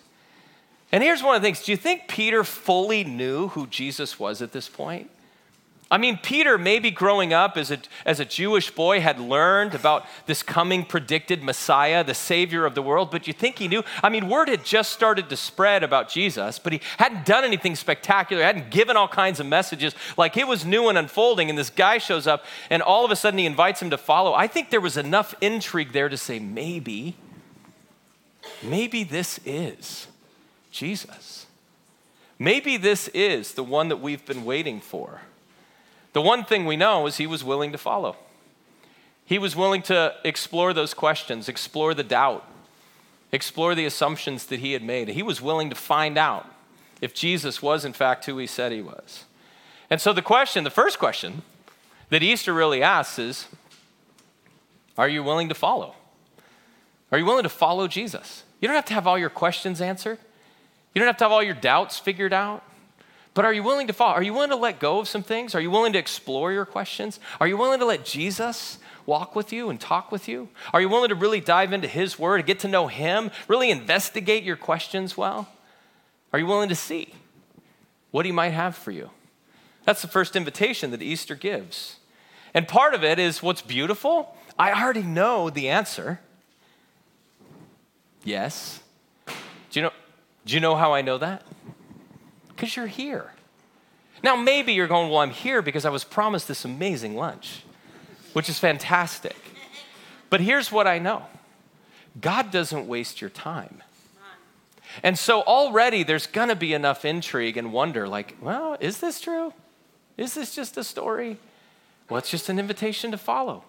And 0.93 1.03
here's 1.03 1.23
one 1.23 1.37
of 1.37 1.41
the 1.41 1.47
things 1.47 1.65
do 1.65 1.73
you 1.73 1.79
think 1.79 2.07
Peter 2.07 2.45
fully 2.45 3.03
knew 3.03 3.49
who 3.49 3.67
Jesus 3.67 4.19
was 4.19 4.43
at 4.43 4.53
this 4.53 4.69
point? 4.69 5.11
I 5.93 5.99
mean, 5.99 6.19
Peter, 6.23 6.57
maybe 6.57 6.93
growing 6.93 7.33
up 7.33 7.57
as 7.57 7.73
a, 7.73 7.79
as 8.07 8.21
a 8.21 8.25
Jewish 8.25 8.71
boy, 8.71 9.01
had 9.01 9.19
learned 9.19 9.75
about 9.75 10.07
this 10.27 10.41
coming 10.41 10.85
predicted 10.85 11.43
Messiah, 11.43 12.05
the 12.05 12.15
Savior 12.15 12.65
of 12.65 12.77
the 12.77 12.83
world, 12.83 13.11
but 13.11 13.27
you 13.27 13.33
think 13.33 13.59
he 13.59 13.67
knew? 13.67 13.83
I 14.01 14.09
mean, 14.09 14.29
word 14.29 14.49
had 14.49 14.65
just 14.65 14.93
started 14.93 15.29
to 15.31 15.37
spread 15.37 15.83
about 15.83 16.09
Jesus, 16.09 16.61
but 16.61 16.73
he 16.73 16.81
hadn't 16.99 17.27
done 17.27 17.43
anything 17.43 17.75
spectacular, 17.75 18.45
hadn't 18.45 18.71
given 18.71 18.97
all 18.97 19.09
kinds 19.09 19.41
of 19.41 19.47
messages. 19.47 19.97
Like 20.17 20.37
it 20.37 20.47
was 20.47 20.65
new 20.65 20.89
and 20.89 20.97
unfolding, 20.97 21.51
and 21.51 21.59
this 21.59 21.71
guy 21.71 21.99
shows 21.99 22.29
up, 22.29 22.45
and 22.71 22.83
all 22.83 23.05
of 23.05 23.11
a 23.11 23.17
sudden 23.17 23.39
he 23.39 23.47
invites 23.47 23.83
him 23.83 23.91
to 23.91 23.99
follow. 23.99 24.33
I 24.33 24.47
think 24.47 24.71
there 24.71 24.81
was 24.81 24.97
enough 24.97 25.35
intrigue 25.41 25.91
there 25.93 26.09
to 26.09 26.17
say, 26.17 26.39
maybe, 26.39 27.17
maybe 28.63 29.03
this 29.03 29.41
is 29.45 30.07
Jesus. 30.71 31.47
Maybe 32.39 32.77
this 32.77 33.09
is 33.09 33.55
the 33.55 33.65
one 33.65 33.89
that 33.89 33.97
we've 33.97 34.25
been 34.25 34.45
waiting 34.45 34.81
for. 34.81 35.23
The 36.13 36.23
one 36.23 36.45
thing 36.45 36.67
we 36.67 36.77
know 36.77 37.07
is 37.07 37.17
he 37.17 37.27
was 37.27 37.45
willing 37.45 37.73
to 37.73 37.79
follow. 37.79 38.17
He 39.25 39.39
was 39.39 39.55
willing 39.55 39.83
to 39.83 40.15
explore 40.25 40.73
those 40.73 40.93
questions, 40.93 41.49
explore 41.49 41.95
the 41.95 42.03
doubt, 42.03 42.45
explore 43.31 43.75
the 43.75 43.85
assumptions 43.85 44.47
that 44.47 44.59
he 44.61 44.73
had 44.73 44.83
made. 44.83 45.09
He 45.09 45.23
was 45.23 45.41
willing 45.41 45.71
to 45.71 45.77
find 45.77 46.19
out 46.19 46.47
if 47.01 47.15
Jesus 47.15 47.63
was, 47.63 47.85
in 47.85 47.93
fact, 47.93 48.27
who 48.27 48.37
he 48.39 48.47
said 48.47 48.73
he 48.73 48.83
was. 48.83 49.25
And 49.89 50.01
so, 50.01 50.13
the 50.13 50.23
question, 50.23 50.65
the 50.65 50.71
first 50.71 50.99
question 50.99 51.43
that 52.09 52.23
Easter 52.23 52.53
really 52.53 52.83
asks 52.83 53.19
is 53.19 53.47
Are 54.99 55.09
you 55.09 55.23
willing 55.23 55.49
to 55.49 55.55
follow? 55.55 55.95
Are 57.13 57.19
you 57.19 57.25
willing 57.25 57.43
to 57.45 57.49
follow 57.49 57.89
Jesus? 57.89 58.45
You 58.61 58.69
don't 58.69 58.75
have 58.77 58.85
to 58.87 58.95
have 58.95 59.07
all 59.07 59.19
your 59.19 59.31
questions 59.31 59.81
answered, 59.81 60.19
you 60.95 60.99
don't 60.99 61.07
have 61.07 61.17
to 61.19 61.25
have 61.25 61.33
all 61.33 61.43
your 61.43 61.55
doubts 61.55 61.99
figured 61.99 62.33
out. 62.33 62.65
But 63.33 63.45
are 63.45 63.53
you 63.53 63.63
willing 63.63 63.87
to 63.87 63.93
follow? 63.93 64.15
Are 64.15 64.23
you 64.23 64.33
willing 64.33 64.51
to 64.51 64.57
let 64.57 64.81
go 64.81 64.99
of 64.99 65.09
some 65.09 65.23
things? 65.23 65.55
Are 65.55 65.61
you 65.61 65.71
willing 65.71 65.93
to 65.93 65.99
explore 65.99 66.53
your 66.53 66.65
questions? 66.65 67.21
Are 67.41 67.47
you 67.47 67.57
willing 67.57 67.79
to 67.79 67.87
let 67.87 68.05
Jesus 68.05 68.79
walk 69.07 69.37
with 69.37 69.53
you 69.53 69.71
and 69.71 69.81
talk 69.81 70.11
with 70.11 70.29
you? 70.29 70.49
Are 70.73 70.81
you 70.81 70.89
willing 70.89 71.09
to 71.11 71.15
really 71.15 71.41
dive 71.41 71.73
into 71.73 71.89
His 71.89 72.19
Word, 72.19 72.41
and 72.41 72.47
get 72.47 72.59
to 72.61 72.69
know 72.69 72.89
Him, 72.89 73.31
really 73.47 73.71
investigate 73.71 74.43
your 74.43 74.57
questions 74.57 75.17
well? 75.17 75.49
Are 76.33 76.39
you 76.39 76.47
willing 76.47 76.69
to 76.69 76.75
see 76.75 77.15
what 78.11 78.27
He 78.27 78.33
might 78.33 78.51
have 78.51 78.77
for 78.77 78.91
you? 78.91 79.11
That's 79.85 80.03
the 80.03 80.09
first 80.09 80.37
invitation 80.37 80.91
that 80.91 81.03
Easter 81.03 81.35
gives. 81.35 81.97
And 82.53 82.67
part 82.67 82.95
of 82.95 83.05
it 83.05 83.19
is 83.19 83.43
what's 83.43 83.63
beautiful. 83.63 84.37
I 84.59 84.73
already 84.73 85.03
know 85.03 85.51
the 85.51 85.69
answer. 85.69 86.21
Yes. 88.25 88.81
Do 89.27 89.33
you 89.73 89.83
know, 89.83 89.93
do 90.45 90.55
you 90.55 90.61
know 90.61 90.75
how 90.75 90.93
I 90.93 91.03
know 91.03 91.19
that? 91.19 91.43
Because 92.61 92.77
you're 92.77 92.87
here. 92.87 93.33
Now, 94.23 94.37
maybe 94.37 94.75
you're 94.75 94.87
going, 94.87 95.09
Well, 95.09 95.21
I'm 95.21 95.31
here 95.31 95.63
because 95.63 95.87
I 95.87 95.89
was 95.89 96.05
promised 96.05 96.47
this 96.47 96.67
amazing 96.67 97.17
lunch, 97.17 97.63
which 98.35 98.51
is 98.51 98.59
fantastic. 98.59 99.37
But 100.29 100.43
here's 100.43 100.71
what 100.71 100.87
I 100.87 100.99
know 100.99 101.25
God 102.21 102.51
doesn't 102.51 102.87
waste 102.87 103.23
your 103.23 103.31
time. 103.31 103.83
And 105.03 105.19
so 105.19 105.41
already 105.41 106.03
there's 106.03 106.27
gonna 106.27 106.55
be 106.55 106.75
enough 106.75 107.07
intrigue 107.07 107.57
and 107.57 107.73
wonder 107.73 108.07
like, 108.07 108.37
well, 108.43 108.77
is 108.79 109.01
this 109.01 109.23
true? 109.23 109.55
Is 110.19 110.35
this 110.35 110.55
just 110.55 110.77
a 110.77 110.85
story? 110.85 111.39
Well, 112.11 112.19
it's 112.19 112.31
just 112.31 112.51
an 112.51 112.59
invitation 112.59 113.11
to 113.13 113.17
follow. 113.17 113.65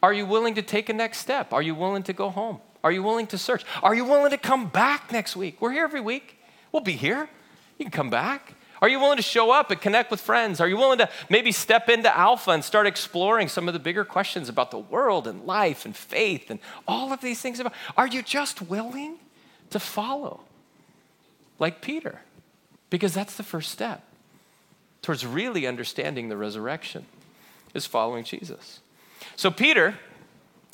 Are 0.00 0.12
you 0.12 0.24
willing 0.24 0.54
to 0.54 0.62
take 0.62 0.88
a 0.88 0.92
next 0.92 1.18
step? 1.18 1.52
Are 1.52 1.62
you 1.62 1.74
willing 1.74 2.04
to 2.04 2.12
go 2.12 2.30
home? 2.30 2.60
Are 2.84 2.92
you 2.92 3.02
willing 3.02 3.26
to 3.28 3.38
search? 3.38 3.64
Are 3.82 3.96
you 3.96 4.04
willing 4.04 4.30
to 4.30 4.38
come 4.38 4.68
back 4.68 5.10
next 5.10 5.34
week? 5.34 5.60
We're 5.60 5.72
here 5.72 5.82
every 5.82 6.00
week. 6.00 6.38
We'll 6.70 6.84
be 6.84 6.92
here. 6.92 7.28
You 7.78 7.84
can 7.84 7.92
come 7.92 8.10
back. 8.10 8.54
Are 8.80 8.88
you 8.88 9.00
willing 9.00 9.16
to 9.16 9.22
show 9.22 9.50
up 9.50 9.70
and 9.70 9.80
connect 9.80 10.10
with 10.10 10.20
friends? 10.20 10.60
Are 10.60 10.68
you 10.68 10.76
willing 10.76 10.98
to 10.98 11.08
maybe 11.28 11.50
step 11.50 11.88
into 11.88 12.16
Alpha 12.16 12.52
and 12.52 12.64
start 12.64 12.86
exploring 12.86 13.48
some 13.48 13.66
of 13.66 13.74
the 13.74 13.80
bigger 13.80 14.04
questions 14.04 14.48
about 14.48 14.70
the 14.70 14.78
world 14.78 15.26
and 15.26 15.44
life 15.44 15.84
and 15.84 15.96
faith 15.96 16.50
and 16.50 16.60
all 16.86 17.12
of 17.12 17.20
these 17.20 17.40
things? 17.40 17.58
About, 17.58 17.72
are 17.96 18.06
you 18.06 18.22
just 18.22 18.62
willing 18.62 19.16
to 19.70 19.80
follow 19.80 20.40
like 21.58 21.80
Peter? 21.80 22.20
Because 22.90 23.14
that's 23.14 23.36
the 23.36 23.42
first 23.42 23.70
step 23.70 24.04
towards 25.02 25.26
really 25.26 25.66
understanding 25.66 26.28
the 26.28 26.36
resurrection 26.36 27.06
is 27.74 27.86
following 27.86 28.24
Jesus. 28.24 28.80
So 29.36 29.50
Peter, 29.50 29.98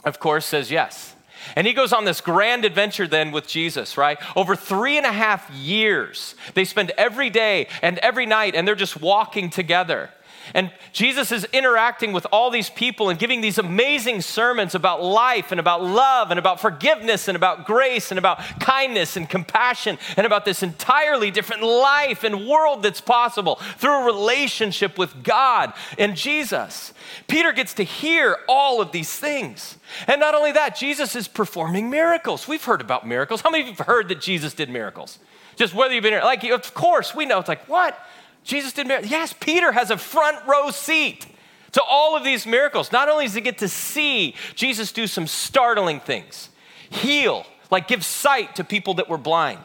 of 0.04 0.20
course, 0.20 0.44
says 0.44 0.70
yes. 0.70 1.13
And 1.56 1.66
he 1.66 1.72
goes 1.72 1.92
on 1.92 2.04
this 2.04 2.20
grand 2.20 2.64
adventure 2.64 3.06
then 3.06 3.32
with 3.32 3.46
Jesus, 3.46 3.96
right? 3.96 4.18
Over 4.36 4.56
three 4.56 4.96
and 4.96 5.06
a 5.06 5.12
half 5.12 5.50
years, 5.50 6.34
they 6.54 6.64
spend 6.64 6.92
every 6.96 7.30
day 7.30 7.68
and 7.82 7.98
every 7.98 8.26
night, 8.26 8.54
and 8.54 8.66
they're 8.66 8.74
just 8.74 9.00
walking 9.00 9.50
together. 9.50 10.10
And 10.52 10.70
Jesus 10.92 11.32
is 11.32 11.46
interacting 11.52 12.12
with 12.12 12.26
all 12.30 12.50
these 12.50 12.68
people 12.68 13.08
and 13.08 13.18
giving 13.18 13.40
these 13.40 13.58
amazing 13.58 14.20
sermons 14.20 14.74
about 14.74 15.02
life 15.02 15.50
and 15.50 15.60
about 15.60 15.82
love 15.82 16.30
and 16.30 16.38
about 16.38 16.60
forgiveness 16.60 17.28
and 17.28 17.36
about 17.36 17.66
grace 17.66 18.10
and 18.10 18.18
about 18.18 18.38
kindness 18.60 19.16
and 19.16 19.28
compassion 19.28 19.98
and 20.16 20.26
about 20.26 20.44
this 20.44 20.62
entirely 20.62 21.30
different 21.30 21.62
life 21.62 22.24
and 22.24 22.46
world 22.46 22.82
that's 22.82 23.00
possible 23.00 23.56
through 23.78 24.02
a 24.02 24.04
relationship 24.04 24.98
with 24.98 25.22
God 25.22 25.72
and 25.98 26.16
Jesus. 26.16 26.92
Peter 27.28 27.52
gets 27.52 27.74
to 27.74 27.82
hear 27.82 28.36
all 28.48 28.80
of 28.80 28.92
these 28.92 29.16
things. 29.16 29.78
And 30.06 30.20
not 30.20 30.34
only 30.34 30.52
that, 30.52 30.76
Jesus 30.76 31.16
is 31.16 31.28
performing 31.28 31.88
miracles. 31.88 32.48
We've 32.48 32.64
heard 32.64 32.80
about 32.80 33.06
miracles. 33.06 33.40
How 33.40 33.50
many 33.50 33.62
of 33.62 33.68
you 33.68 33.74
have 33.74 33.86
heard 33.86 34.08
that 34.08 34.20
Jesus 34.20 34.54
did 34.54 34.68
miracles? 34.68 35.18
Just 35.56 35.74
whether 35.74 35.94
you've 35.94 36.02
been 36.02 36.12
here, 36.12 36.22
like, 36.22 36.42
of 36.44 36.74
course, 36.74 37.14
we 37.14 37.26
know. 37.26 37.38
It's 37.38 37.48
like, 37.48 37.68
what? 37.68 37.98
Jesus 38.44 38.72
did 38.72 38.86
miracles. 38.86 39.10
Yes, 39.10 39.32
Peter 39.32 39.72
has 39.72 39.90
a 39.90 39.96
front 39.96 40.46
row 40.46 40.70
seat 40.70 41.26
to 41.72 41.82
all 41.82 42.16
of 42.16 42.22
these 42.22 42.46
miracles. 42.46 42.92
Not 42.92 43.08
only 43.08 43.24
does 43.24 43.34
he 43.34 43.40
get 43.40 43.58
to 43.58 43.68
see 43.68 44.34
Jesus 44.54 44.92
do 44.92 45.06
some 45.06 45.26
startling 45.26 45.98
things, 45.98 46.50
heal, 46.90 47.46
like 47.70 47.88
give 47.88 48.04
sight 48.04 48.56
to 48.56 48.64
people 48.64 48.94
that 48.94 49.08
were 49.08 49.18
blind. 49.18 49.60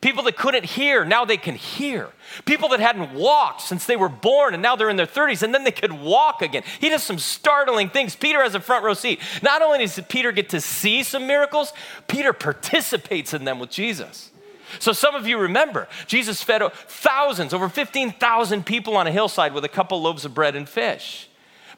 People 0.00 0.22
that 0.24 0.36
couldn't 0.36 0.64
hear, 0.64 1.04
now 1.04 1.24
they 1.24 1.36
can 1.36 1.56
hear. 1.56 2.10
People 2.44 2.68
that 2.68 2.78
hadn't 2.78 3.14
walked 3.14 3.62
since 3.62 3.84
they 3.86 3.96
were 3.96 4.08
born 4.08 4.54
and 4.54 4.62
now 4.62 4.76
they're 4.76 4.90
in 4.90 4.96
their 4.96 5.06
30s 5.06 5.42
and 5.42 5.52
then 5.52 5.64
they 5.64 5.72
could 5.72 5.92
walk 5.92 6.40
again. 6.40 6.62
He 6.80 6.88
does 6.88 7.02
some 7.02 7.18
startling 7.18 7.88
things. 7.88 8.14
Peter 8.14 8.40
has 8.42 8.54
a 8.54 8.60
front 8.60 8.84
row 8.84 8.94
seat. 8.94 9.20
Not 9.42 9.60
only 9.60 9.78
does 9.80 9.98
Peter 10.08 10.30
get 10.30 10.50
to 10.50 10.60
see 10.60 11.02
some 11.02 11.26
miracles, 11.26 11.72
Peter 12.06 12.32
participates 12.32 13.34
in 13.34 13.44
them 13.44 13.58
with 13.58 13.70
Jesus. 13.70 14.30
So 14.78 14.92
some 14.92 15.14
of 15.14 15.26
you 15.26 15.38
remember, 15.38 15.88
Jesus 16.06 16.42
fed 16.42 16.62
thousands, 16.72 17.54
over 17.54 17.68
15,000 17.68 18.66
people 18.66 18.96
on 18.96 19.06
a 19.06 19.10
hillside 19.10 19.52
with 19.52 19.64
a 19.64 19.68
couple 19.68 20.00
loaves 20.00 20.24
of 20.24 20.34
bread 20.34 20.54
and 20.56 20.68
fish. 20.68 21.28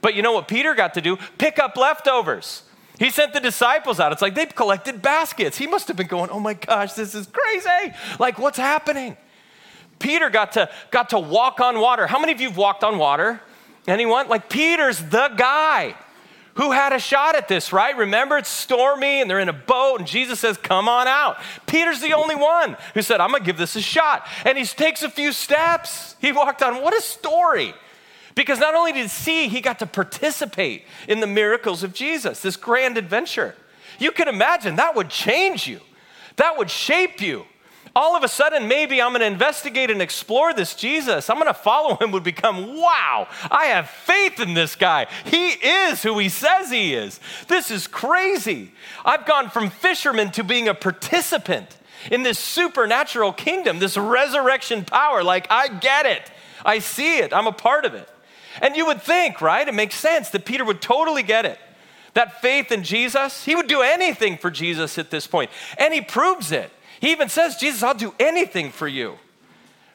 But 0.01 0.15
you 0.15 0.23
know 0.23 0.33
what 0.33 0.49
Peter 0.49 0.75
got 0.75 0.95
to 0.95 1.01
do? 1.01 1.17
Pick 1.39 1.59
up 1.59 1.77
leftovers. 1.77 2.63
He 2.99 3.11
sent 3.11 3.33
the 3.33 3.41
disciples 3.41 3.99
out. 3.99 4.13
It's 4.13 4.23
like 4.23 4.35
they've 4.35 4.55
collected 4.55 5.01
baskets. 5.01 5.57
He 5.57 5.67
must 5.67 5.89
have 5.89 5.97
been 5.97 6.07
going, 6.07 6.31
oh 6.31 6.41
my 6.41 6.55
gosh, 6.55 6.93
this 6.93 7.15
is 7.15 7.27
crazy. 7.27 7.95
Like, 8.19 8.39
what's 8.39 8.59
happening? 8.59 9.17
Peter 9.99 10.31
got 10.31 10.53
to, 10.53 10.69
got 10.91 11.11
to 11.11 11.19
walk 11.19 11.61
on 11.61 11.81
water. 11.81 12.07
How 12.07 12.19
many 12.19 12.33
of 12.33 12.41
you 12.41 12.49
have 12.49 12.57
walked 12.57 12.85
on 12.85 12.99
water? 12.99 13.41
Anyone? 13.87 14.29
Like, 14.29 14.51
Peter's 14.51 14.99
the 14.99 15.29
guy 15.37 15.95
who 16.55 16.73
had 16.73 16.93
a 16.93 16.99
shot 16.99 17.37
at 17.37 17.49
this, 17.49 17.73
right? 17.73 17.97
Remember, 17.97 18.37
it's 18.39 18.49
stormy 18.49 19.21
and 19.21 19.31
they're 19.31 19.41
in 19.41 19.49
a 19.49 19.53
boat, 19.53 20.01
and 20.01 20.07
Jesus 20.07 20.41
says, 20.41 20.57
Come 20.57 20.89
on 20.89 21.07
out. 21.07 21.39
Peter's 21.67 22.01
the 22.01 22.13
only 22.13 22.35
one 22.35 22.77
who 22.95 23.03
said, 23.03 23.21
I'm 23.21 23.31
gonna 23.31 23.45
give 23.45 23.57
this 23.57 23.77
a 23.77 23.81
shot. 23.81 24.27
And 24.45 24.59
he 24.59 24.65
takes 24.65 25.03
a 25.03 25.11
few 25.11 25.33
steps. 25.33 26.17
He 26.21 26.33
walked 26.33 26.63
on. 26.63 26.83
What 26.83 26.97
a 26.97 27.01
story. 27.01 27.75
Because 28.35 28.59
not 28.59 28.75
only 28.75 28.93
did 28.93 29.03
he 29.03 29.09
see, 29.09 29.49
he 29.49 29.61
got 29.61 29.79
to 29.81 29.87
participate 29.87 30.85
in 31.09 31.21
the 31.21 31.27
miracles 31.27 31.83
of 31.83 31.93
Jesus, 31.93 32.41
this 32.41 32.57
grand 32.57 32.97
adventure. 32.97 33.55
You 33.99 34.13
can 34.13 34.29
imagine 34.29 34.77
that 34.77 34.95
would 34.95 35.11
change 35.11 35.67
you, 35.67 35.81
that 36.37 36.57
would 36.57 36.71
shape 36.71 37.21
you 37.21 37.45
all 38.01 38.17
of 38.17 38.25
a 38.25 38.29
sudden, 38.29 38.67
maybe 38.67 39.03
I'm 39.03 39.11
going 39.11 39.21
to 39.21 39.27
investigate 39.27 39.91
and 39.91 40.01
explore 40.01 40.55
this 40.55 40.75
Jesus. 40.75 41.29
I'm 41.29 41.37
going 41.37 41.49
to 41.49 41.55
follow 41.55 41.97
him, 41.97 42.13
would 42.13 42.25
become, 42.25 42.75
wow, 42.75 43.29
I 43.51 43.67
have 43.67 43.91
faith 43.91 44.41
in 44.41 44.55
this 44.55 44.75
guy. 44.75 45.07
He 45.27 45.49
is 45.49 46.03
who 46.03 46.19
he 46.19 46.31
says 46.31 46.71
he 46.71 46.95
is. 46.95 47.21
This 47.47 47.71
is 47.71 47.87
crazy. 47.87 48.73
I've 49.05 49.27
gone 49.27 49.51
from 49.51 49.69
fisherman 49.69 50.31
to 50.31 50.43
being 50.43 50.67
a 50.67 50.73
participant 50.73 51.77
in 52.11 52.23
this 52.23 52.39
supernatural 52.39 53.35
kingdom, 53.35 53.81
this 53.81 53.99
resurrection 53.99 54.87
power. 54.87 55.23
Like, 55.23 55.47
I 55.51 55.69
get 55.69 56.07
it. 56.07 56.23
I 56.65 56.79
see 56.79 57.19
it. 57.19 57.35
I'm 57.35 57.47
a 57.47 57.53
part 57.53 57.85
of 57.85 57.93
it. 57.93 58.09
And 58.63 58.77
you 58.77 58.87
would 58.87 59.03
think, 59.03 59.43
right? 59.43 59.69
It 59.69 59.75
makes 59.75 59.97
sense 59.97 60.31
that 60.31 60.47
Peter 60.47 60.65
would 60.65 60.81
totally 60.81 61.23
get 61.23 61.45
it. 61.45 61.59
That 62.15 62.41
faith 62.41 62.73
in 62.73 62.83
Jesus, 62.83 63.45
he 63.45 63.55
would 63.55 63.69
do 63.69 63.83
anything 63.83 64.39
for 64.39 64.51
Jesus 64.51 64.97
at 64.97 65.11
this 65.11 65.27
point. 65.27 65.51
And 65.77 65.93
he 65.93 66.01
proves 66.01 66.51
it. 66.51 66.71
He 67.01 67.13
even 67.13 67.29
says, 67.29 67.57
Jesus, 67.57 67.83
I'll 67.83 67.95
do 67.95 68.15
anything 68.21 68.71
for 68.71 68.87
you. 68.87 69.19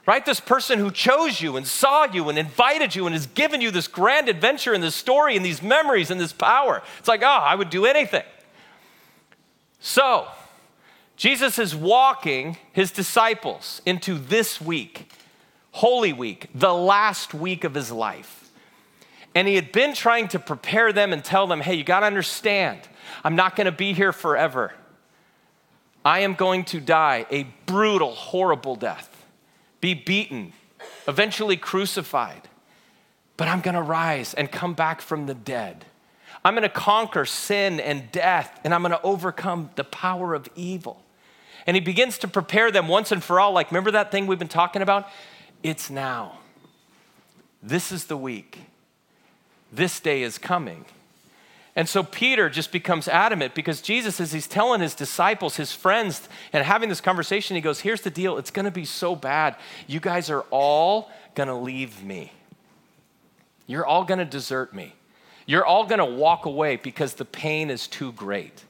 Right? 0.07 0.25
This 0.25 0.39
person 0.39 0.77
who 0.77 0.91
chose 0.91 1.41
you 1.41 1.57
and 1.57 1.65
saw 1.65 2.05
you 2.05 2.29
and 2.29 2.37
invited 2.37 2.95
you 2.95 3.07
and 3.07 3.15
has 3.15 3.25
given 3.27 3.61
you 3.61 3.71
this 3.71 3.87
grand 3.87 4.29
adventure 4.29 4.73
and 4.73 4.83
this 4.83 4.95
story 4.95 5.35
and 5.35 5.43
these 5.43 5.63
memories 5.63 6.11
and 6.11 6.21
this 6.21 6.33
power. 6.33 6.83
It's 6.99 7.07
like, 7.07 7.23
oh, 7.23 7.25
I 7.25 7.55
would 7.55 7.69
do 7.69 7.85
anything. 7.85 8.23
So, 9.79 10.27
Jesus 11.15 11.57
is 11.57 11.75
walking 11.75 12.57
his 12.73 12.91
disciples 12.91 13.81
into 13.85 14.17
this 14.17 14.59
week, 14.59 15.11
Holy 15.71 16.13
Week, 16.13 16.49
the 16.53 16.73
last 16.73 17.33
week 17.33 17.63
of 17.63 17.73
his 17.73 17.91
life. 17.91 18.51
And 19.33 19.47
he 19.47 19.55
had 19.55 19.71
been 19.71 19.93
trying 19.93 20.27
to 20.29 20.39
prepare 20.39 20.93
them 20.93 21.13
and 21.13 21.23
tell 21.23 21.47
them, 21.47 21.61
hey, 21.61 21.75
you 21.75 21.83
got 21.83 22.01
to 22.01 22.05
understand, 22.05 22.79
I'm 23.23 23.35
not 23.35 23.55
going 23.55 23.65
to 23.65 23.71
be 23.71 23.93
here 23.93 24.13
forever. 24.13 24.73
I 26.05 26.19
am 26.19 26.35
going 26.35 26.65
to 26.65 26.79
die 26.79 27.25
a 27.31 27.47
brutal, 27.65 28.11
horrible 28.11 28.75
death, 28.75 29.25
be 29.81 29.95
beaten, 29.95 30.53
eventually 31.07 31.57
crucified, 31.57 32.47
but 33.37 33.47
I'm 33.47 33.61
going 33.61 33.73
to 33.73 33.81
rise 33.81 34.35
and 34.35 34.51
come 34.51 34.75
back 34.75 35.01
from 35.01 35.25
the 35.25 35.33
dead. 35.33 35.83
I'm 36.45 36.53
going 36.53 36.61
to 36.61 36.69
conquer 36.69 37.25
sin 37.25 37.79
and 37.79 38.11
death, 38.11 38.59
and 38.63 38.71
I'm 38.71 38.81
going 38.81 38.91
to 38.91 39.01
overcome 39.01 39.71
the 39.75 39.83
power 39.83 40.35
of 40.35 40.47
evil. 40.55 41.01
And 41.65 41.75
he 41.75 41.81
begins 41.81 42.19
to 42.19 42.27
prepare 42.27 42.69
them 42.69 42.87
once 42.87 43.11
and 43.11 43.23
for 43.23 43.39
all. 43.39 43.51
Like, 43.51 43.71
remember 43.71 43.89
that 43.91 44.11
thing 44.11 44.27
we've 44.27 44.37
been 44.37 44.47
talking 44.47 44.83
about? 44.83 45.09
It's 45.63 45.89
now. 45.89 46.37
This 47.63 47.91
is 47.91 48.05
the 48.05 48.15
week. 48.15 48.59
This 49.73 49.99
day 49.99 50.21
is 50.21 50.37
coming. 50.37 50.85
And 51.75 51.89
so 51.89 52.03
Peter 52.03 52.49
just 52.49 52.71
becomes 52.71 53.07
adamant 53.07 53.53
because 53.53 53.81
Jesus, 53.81 54.21
as 54.21 54.31
he's 54.31 54.47
telling 54.47 54.79
his 54.79 54.95
disciples, 54.95 55.57
his 55.57 55.73
friends, 55.73 56.29
and 56.53 56.65
having 56.65 56.87
this 56.87 57.01
conversation, 57.01 57.55
he 57.55 57.61
goes, 57.61 57.81
Here's 57.81 58.01
the 58.01 58.09
deal. 58.09 58.37
It's 58.37 58.51
going 58.51 58.65
to 58.65 58.71
be 58.71 58.85
so 58.85 59.15
bad. 59.15 59.57
You 59.85 59.99
guys 59.99 60.29
are 60.29 60.41
all 60.51 61.11
going 61.35 61.49
to 61.49 61.55
leave 61.55 62.01
me. 62.03 62.31
You're 63.67 63.85
all 63.85 64.05
going 64.05 64.19
to 64.19 64.25
desert 64.25 64.73
me. 64.73 64.93
You're 65.45 65.65
all 65.65 65.85
going 65.85 65.99
to 65.99 66.05
walk 66.05 66.45
away 66.45 66.77
because 66.77 67.15
the 67.15 67.25
pain 67.25 67.69
is 67.69 67.87
too 67.87 68.13
great. 68.13 68.63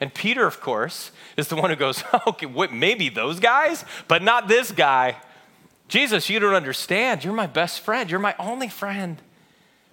And 0.00 0.12
Peter, 0.12 0.46
of 0.46 0.60
course, 0.60 1.12
is 1.36 1.48
the 1.48 1.56
one 1.56 1.70
who 1.70 1.76
goes, 1.76 2.02
okay, 2.26 2.46
what, 2.46 2.72
maybe 2.72 3.08
those 3.08 3.38
guys, 3.38 3.84
but 4.08 4.22
not 4.22 4.48
this 4.48 4.72
guy. 4.72 5.16
Jesus, 5.86 6.28
you 6.28 6.38
don't 6.38 6.54
understand. 6.54 7.24
You're 7.24 7.32
my 7.32 7.46
best 7.46 7.80
friend. 7.80 8.10
You're 8.10 8.20
my 8.20 8.34
only 8.38 8.68
friend. 8.68 9.20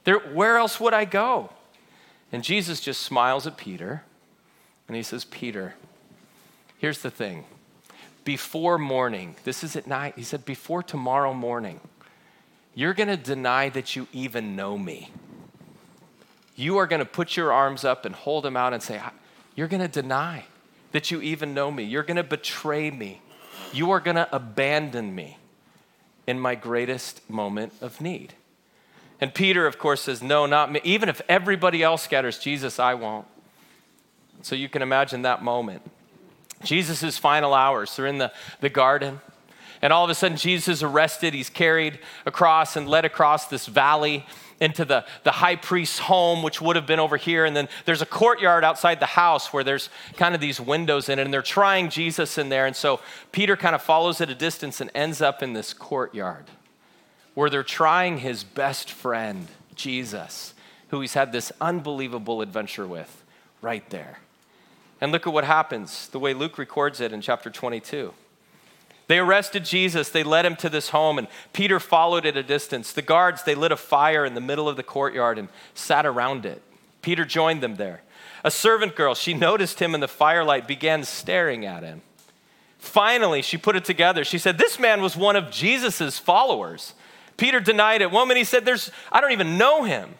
There, 0.04 0.20
where 0.20 0.58
else 0.58 0.80
would 0.80 0.94
I 0.94 1.06
go? 1.06 1.52
And 2.36 2.44
Jesus 2.44 2.82
just 2.82 3.02
smiles 3.02 3.48
at 3.48 3.56
Peter 3.56 4.04
and 4.90 4.98
he 4.98 5.04
says, 5.04 5.24
Peter, 5.24 5.76
here's 6.78 7.02
the 7.02 7.10
thing. 7.10 7.46
Before 8.26 8.78
morning, 8.78 9.38
this 9.46 9.64
is 9.64 9.78
at 9.78 9.88
night, 9.88 10.16
he 10.18 10.24
said, 10.24 10.44
before 10.44 10.84
tomorrow 10.84 11.34
morning, 11.34 11.80
you're 12.74 12.94
going 12.94 13.08
to 13.08 13.16
deny 13.16 13.70
that 13.70 13.96
you 13.96 14.10
even 14.12 14.54
know 14.54 14.78
me. 14.78 15.12
You 16.58 16.76
are 16.76 16.88
going 16.88 17.00
to 17.00 17.06
put 17.06 17.38
your 17.38 17.54
arms 17.54 17.86
up 17.86 18.04
and 18.04 18.14
hold 18.14 18.44
them 18.44 18.58
out 18.58 18.74
and 18.74 18.84
say, 18.84 19.02
you're 19.56 19.70
going 19.70 19.82
to 19.82 19.88
deny 19.88 20.44
that 20.92 21.12
you 21.12 21.22
even 21.22 21.54
know 21.54 21.72
me. 21.72 21.84
You're 21.84 22.04
going 22.04 22.18
to 22.18 22.24
betray 22.24 22.92
me. 22.92 23.22
You 23.72 23.92
are 23.92 24.02
going 24.02 24.18
to 24.18 24.28
abandon 24.36 25.16
me 25.16 25.38
in 26.28 26.38
my 26.38 26.56
greatest 26.56 27.30
moment 27.30 27.72
of 27.80 28.02
need. 28.02 28.34
And 29.22 29.34
Peter, 29.34 29.66
of 29.66 29.78
course, 29.78 30.02
says, 30.02 30.22
No, 30.22 30.46
not 30.46 30.72
me. 30.72 30.82
Even 30.84 31.10
if 31.10 31.22
everybody 31.30 31.82
else 31.82 32.04
scatters, 32.04 32.38
Jesus, 32.38 32.80
I 32.80 32.94
won't. 32.94 33.26
So 34.42 34.56
you 34.56 34.70
can 34.70 34.82
imagine 34.82 35.22
that 35.24 35.44
moment. 35.44 35.82
Jesus' 36.64 37.18
final 37.18 37.54
hours, 37.54 37.96
they're 37.96 38.08
in 38.08 38.18
the, 38.18 38.32
the 38.60 38.70
garden. 38.70 39.22
And 39.82 39.94
all 39.94 40.04
of 40.04 40.10
a 40.10 40.16
sudden, 40.16 40.38
Jesus 40.38 40.68
is 40.78 40.84
arrested. 40.84 41.34
He's 41.34 41.50
carried 41.50 42.00
across 42.26 42.76
and 42.76 42.88
led 42.88 43.06
across 43.06 43.48
this 43.48 43.66
valley 43.66 44.26
into 44.60 44.86
the, 44.86 45.06
the 45.24 45.32
high 45.32 45.58
priest's 45.58 46.00
home, 46.00 46.42
which 46.42 46.62
would 46.62 46.76
have 46.76 46.88
been 46.88 47.00
over 47.00 47.18
here. 47.18 47.46
And 47.46 47.56
then 47.56 47.68
there's 47.84 48.02
a 48.02 48.06
courtyard 48.06 48.64
outside 48.64 49.00
the 49.00 49.06
house 49.06 49.52
where 49.52 49.64
there's 49.64 49.90
kind 50.16 50.34
of 50.34 50.42
these 50.42 50.60
windows 50.60 51.10
in 51.10 51.20
it, 51.20 51.24
and 51.24 51.34
they're 51.34 51.42
trying 51.42 51.90
Jesus 51.90 52.38
in 52.38 52.50
there. 52.50 52.66
And 52.66 52.76
so 52.76 53.02
Peter 53.32 53.58
kind 53.58 53.76
of 53.76 53.82
follows 53.82 54.22
at 54.22 54.30
a 54.30 54.36
distance 54.36 54.80
and 54.82 54.90
ends 54.96 55.22
up 55.22 55.44
in 55.44 55.54
this 55.54 55.74
courtyard 55.74 56.46
where 57.36 57.50
they're 57.50 57.64
trying 57.64 58.18
his 58.18 58.44
best 58.44 58.90
friend, 58.90 59.48
Jesus, 59.76 60.54
who 60.90 61.02
he's 61.02 61.14
had 61.14 61.32
this 61.32 61.52
unbelievable 61.62 62.42
adventure 62.42 62.88
with, 62.88 63.24
right 63.62 63.88
there. 63.92 64.20
And 65.00 65.12
look 65.12 65.28
at 65.28 65.34
what 65.34 65.44
happens, 65.44 66.08
the 66.08 66.20
way 66.20 66.34
Luke 66.34 66.58
records 66.58 67.00
it 67.02 67.14
in 67.14 67.22
chapter 67.22 67.50
22. 67.50 68.14
They 69.08 69.20
arrested 69.20 69.66
Jesus. 69.66 70.10
They 70.10 70.24
led 70.24 70.46
him 70.46 70.56
to 70.58 70.70
this 70.70 70.90
home, 70.90 71.20
and 71.20 71.28
Peter 71.54 71.80
followed 71.80 72.26
at 72.26 72.38
a 72.38 72.44
distance. 72.44 72.92
The 72.92 73.02
guards, 73.02 73.44
they 73.44 73.54
lit 73.54 73.72
a 73.72 73.78
fire 73.78 74.26
in 74.26 74.34
the 74.34 74.42
middle 74.42 74.68
of 74.68 74.78
the 74.78 74.84
courtyard 74.84 75.38
and 75.38 75.50
sat 75.76 76.06
around 76.06 76.46
it. 76.46 76.62
Peter 77.02 77.26
joined 77.26 77.62
them 77.62 77.76
there. 77.76 78.02
A 78.44 78.50
servant 78.50 78.96
girl, 78.96 79.14
she 79.14 79.34
noticed 79.34 79.80
him 79.80 79.94
in 79.94 80.02
the 80.02 80.08
firelight, 80.08 80.68
began 80.68 81.04
staring 81.04 81.66
at 81.66 81.84
him. 81.84 82.02
Finally, 82.80 83.42
she 83.42 83.58
put 83.58 83.76
it 83.76 83.86
together. 83.86 84.24
She 84.24 84.38
said, 84.38 84.58
This 84.58 84.80
man 84.80 85.02
was 85.02 85.16
one 85.16 85.36
of 85.36 85.52
Jesus' 85.52 86.18
followers. 86.18 86.94
Peter 87.38 87.60
denied 87.60 88.02
it. 88.02 88.12
Minute 88.12 88.38
he 88.38 88.44
said, 88.44 88.66
There's, 88.66 88.92
I 89.12 89.22
don't 89.22 89.32
even 89.32 89.58
know 89.58 89.84
him. 89.84 90.16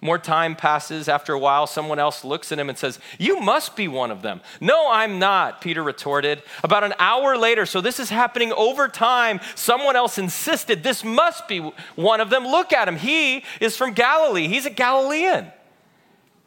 More 0.00 0.18
time 0.18 0.56
passes. 0.56 1.08
After 1.08 1.32
a 1.32 1.38
while, 1.38 1.68
someone 1.68 2.00
else 2.00 2.24
looks 2.24 2.50
at 2.50 2.58
him 2.58 2.68
and 2.68 2.76
says, 2.76 2.98
You 3.18 3.40
must 3.40 3.76
be 3.76 3.86
one 3.86 4.10
of 4.10 4.20
them. 4.20 4.40
No, 4.60 4.90
I'm 4.90 5.20
not, 5.20 5.60
Peter 5.60 5.82
retorted. 5.82 6.42
About 6.64 6.82
an 6.82 6.94
hour 6.98 7.36
later, 7.36 7.66
so 7.66 7.80
this 7.80 8.00
is 8.00 8.10
happening 8.10 8.52
over 8.52 8.88
time, 8.88 9.40
someone 9.54 9.94
else 9.94 10.18
insisted, 10.18 10.82
This 10.82 11.04
must 11.04 11.46
be 11.46 11.60
one 11.94 12.20
of 12.20 12.30
them. 12.30 12.44
Look 12.44 12.72
at 12.72 12.88
him. 12.88 12.96
He 12.96 13.44
is 13.60 13.76
from 13.76 13.92
Galilee, 13.92 14.48
he's 14.48 14.66
a 14.66 14.70
Galilean. 14.70 15.52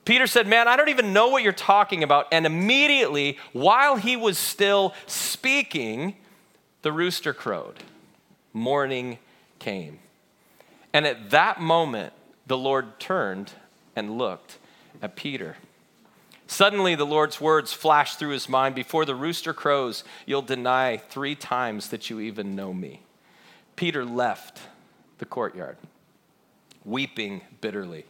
Peter 0.04 0.28
said, 0.28 0.48
Man, 0.48 0.68
I 0.68 0.76
don't 0.76 0.90
even 0.90 1.14
know 1.14 1.30
what 1.30 1.42
you're 1.42 1.54
talking 1.54 2.04
about. 2.04 2.28
And 2.34 2.46
immediately, 2.46 3.40
while 3.54 3.96
he 3.96 4.18
was 4.18 4.38
still 4.38 4.94
speaking, 5.08 6.18
the 6.82 6.92
rooster 6.92 7.34
crowed. 7.34 7.84
Morning 8.54 9.18
came. 9.66 9.98
And 10.94 11.08
at 11.08 11.32
that 11.32 11.60
moment, 11.60 12.14
the 12.46 12.58
Lord 12.58 13.00
turned 13.00 13.52
and 13.96 14.16
looked 14.16 14.60
at 15.02 15.16
Peter. 15.16 15.56
Suddenly, 16.46 16.94
the 16.94 17.06
Lord's 17.06 17.42
words 17.42 17.74
flashed 17.74 18.20
through 18.20 18.30
his 18.30 18.48
mind 18.48 18.76
Before 18.76 19.06
the 19.06 19.16
rooster 19.16 19.54
crows, 19.54 20.04
you'll 20.28 20.44
deny 20.44 20.98
three 20.98 21.34
times 21.34 21.90
that 21.90 22.12
you 22.12 22.20
even 22.20 22.56
know 22.56 22.76
me. 22.76 23.02
Peter 23.76 24.06
left 24.06 24.62
the 25.18 25.26
courtyard, 25.26 25.78
weeping 26.84 27.42
bitterly. 27.60 28.06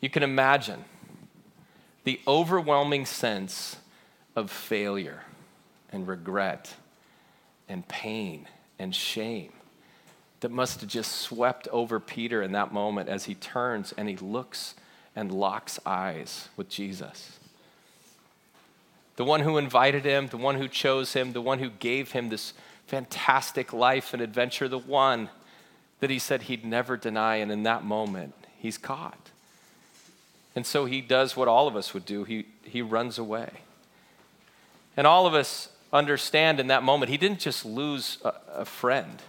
You 0.00 0.08
can 0.08 0.22
imagine 0.22 0.82
the 2.04 2.20
overwhelming 2.26 3.04
sense 3.04 3.76
of 4.34 4.50
failure 4.50 5.24
and 5.92 6.08
regret 6.08 6.74
and 7.68 7.86
pain 7.86 8.48
and 8.78 8.94
shame 8.94 9.52
that 10.40 10.50
must 10.50 10.80
have 10.80 10.88
just 10.88 11.12
swept 11.12 11.66
over 11.68 11.98
Peter 11.98 12.42
in 12.42 12.52
that 12.52 12.72
moment 12.72 13.08
as 13.08 13.24
he 13.24 13.34
turns 13.34 13.92
and 13.96 14.08
he 14.08 14.16
looks 14.16 14.74
and 15.16 15.32
locks 15.32 15.80
eyes 15.84 16.48
with 16.56 16.68
Jesus. 16.68 17.38
The 19.16 19.24
one 19.24 19.40
who 19.40 19.58
invited 19.58 20.04
him, 20.04 20.28
the 20.28 20.36
one 20.36 20.54
who 20.54 20.68
chose 20.68 21.12
him, 21.12 21.32
the 21.32 21.40
one 21.40 21.58
who 21.58 21.70
gave 21.70 22.12
him 22.12 22.28
this 22.28 22.52
fantastic 22.86 23.72
life 23.72 24.12
and 24.12 24.22
adventure, 24.22 24.68
the 24.68 24.78
one 24.78 25.28
that 25.98 26.08
he 26.08 26.20
said 26.20 26.42
he'd 26.42 26.64
never 26.64 26.96
deny. 26.96 27.36
And 27.36 27.50
in 27.50 27.64
that 27.64 27.82
moment, 27.82 28.34
he's 28.58 28.78
caught. 28.78 29.30
And 30.54 30.64
so 30.64 30.84
he 30.84 31.00
does 31.00 31.36
what 31.36 31.48
all 31.48 31.66
of 31.66 31.74
us 31.74 31.92
would 31.94 32.04
do 32.04 32.22
he, 32.22 32.46
he 32.62 32.80
runs 32.80 33.18
away. 33.18 33.50
And 34.96 35.04
all 35.04 35.26
of 35.26 35.34
us 35.34 35.68
understand 35.92 36.60
in 36.60 36.68
that 36.68 36.84
moment, 36.84 37.10
he 37.10 37.16
didn't 37.16 37.40
just 37.40 37.64
lose 37.64 38.18
a, 38.24 38.34
a 38.54 38.64
friend 38.64 39.20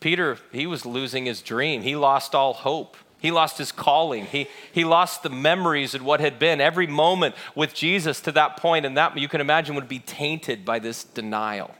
Peter, 0.00 0.38
he 0.52 0.66
was 0.66 0.84
losing 0.84 1.26
his 1.26 1.42
dream. 1.42 1.82
He 1.82 1.96
lost 1.96 2.34
all 2.34 2.52
hope. 2.52 2.96
He 3.18 3.30
lost 3.30 3.58
his 3.58 3.72
calling. 3.72 4.26
He, 4.26 4.46
he 4.72 4.84
lost 4.84 5.22
the 5.22 5.30
memories 5.30 5.94
of 5.94 6.04
what 6.04 6.20
had 6.20 6.38
been. 6.38 6.60
Every 6.60 6.86
moment 6.86 7.34
with 7.54 7.74
Jesus 7.74 8.20
to 8.22 8.32
that 8.32 8.58
point, 8.58 8.84
and 8.84 8.96
that 8.96 9.16
you 9.16 9.28
can 9.28 9.40
imagine 9.40 9.74
would 9.74 9.88
be 9.88 10.00
tainted 10.00 10.64
by 10.64 10.78
this 10.78 11.02
denial 11.02 11.74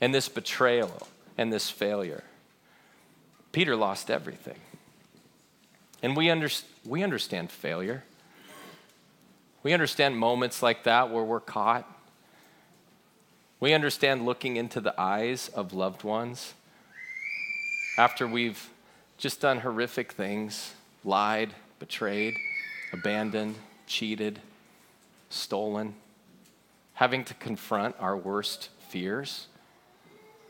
and 0.00 0.14
this 0.14 0.28
betrayal 0.28 1.08
and 1.38 1.52
this 1.52 1.70
failure. 1.70 2.22
Peter 3.50 3.76
lost 3.76 4.10
everything. 4.10 4.58
And 6.02 6.16
we, 6.16 6.28
under, 6.30 6.48
we 6.84 7.02
understand 7.02 7.50
failure. 7.50 8.04
We 9.62 9.72
understand 9.72 10.16
moments 10.16 10.62
like 10.62 10.84
that 10.84 11.10
where 11.10 11.22
we're 11.22 11.40
caught. 11.40 11.88
We 13.60 13.72
understand 13.72 14.26
looking 14.26 14.56
into 14.56 14.80
the 14.80 15.00
eyes 15.00 15.48
of 15.48 15.72
loved 15.72 16.02
ones 16.02 16.54
after 17.96 18.26
we've 18.26 18.70
just 19.18 19.40
done 19.40 19.60
horrific 19.60 20.12
things 20.12 20.74
lied, 21.04 21.52
betrayed, 21.78 22.36
abandoned, 22.92 23.56
cheated, 23.86 24.40
stolen, 25.30 25.94
having 26.94 27.24
to 27.24 27.34
confront 27.34 27.94
our 27.98 28.16
worst 28.16 28.68
fears, 28.88 29.46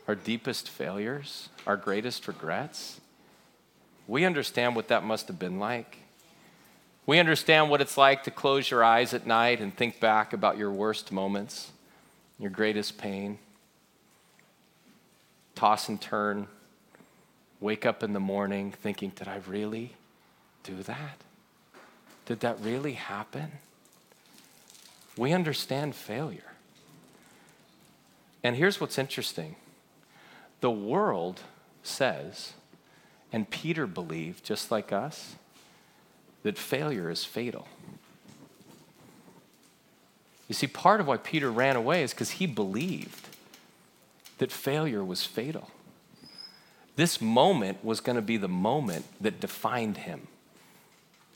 our 0.07 0.15
deepest 0.15 0.69
failures, 0.69 1.49
our 1.65 1.77
greatest 1.77 2.27
regrets. 2.27 2.99
We 4.07 4.25
understand 4.25 4.75
what 4.75 4.89
that 4.89 5.03
must 5.03 5.27
have 5.27 5.39
been 5.39 5.59
like. 5.59 5.97
We 7.05 7.19
understand 7.19 7.69
what 7.69 7.81
it's 7.81 7.97
like 7.97 8.23
to 8.23 8.31
close 8.31 8.69
your 8.69 8.83
eyes 8.83 9.13
at 9.13 9.27
night 9.27 9.59
and 9.59 9.75
think 9.75 9.99
back 9.99 10.33
about 10.33 10.57
your 10.57 10.71
worst 10.71 11.11
moments, 11.11 11.71
your 12.39 12.49
greatest 12.49 12.97
pain. 12.97 13.39
Toss 15.55 15.89
and 15.89 15.99
turn, 15.99 16.47
wake 17.63 17.85
up 17.85 18.03
in 18.03 18.11
the 18.11 18.19
morning 18.19 18.71
thinking, 18.71 19.11
Did 19.15 19.27
I 19.27 19.39
really 19.47 19.93
do 20.63 20.83
that? 20.83 21.21
Did 22.25 22.41
that 22.41 22.59
really 22.59 22.93
happen? 22.93 23.53
We 25.17 25.31
understand 25.31 25.95
failure. 25.95 26.51
And 28.43 28.57
here's 28.57 28.81
what's 28.81 28.97
interesting 28.97 29.55
the 30.59 30.71
world 30.71 31.41
says, 31.83 32.53
and 33.31 33.49
Peter 33.49 33.87
believed, 33.87 34.43
just 34.43 34.69
like 34.69 34.91
us, 34.91 35.35
that 36.43 36.57
failure 36.57 37.09
is 37.09 37.23
fatal. 37.23 37.67
You 40.49 40.55
see, 40.55 40.67
part 40.67 40.99
of 40.99 41.07
why 41.07 41.17
Peter 41.17 41.49
ran 41.49 41.77
away 41.77 42.03
is 42.03 42.11
because 42.11 42.31
he 42.31 42.45
believed 42.45 43.29
that 44.37 44.51
failure 44.51 45.03
was 45.03 45.25
fatal. 45.25 45.71
This 46.95 47.21
moment 47.21 47.83
was 47.83 47.99
going 47.99 48.15
to 48.15 48.21
be 48.21 48.37
the 48.37 48.47
moment 48.47 49.05
that 49.19 49.39
defined 49.39 49.97
him 49.97 50.27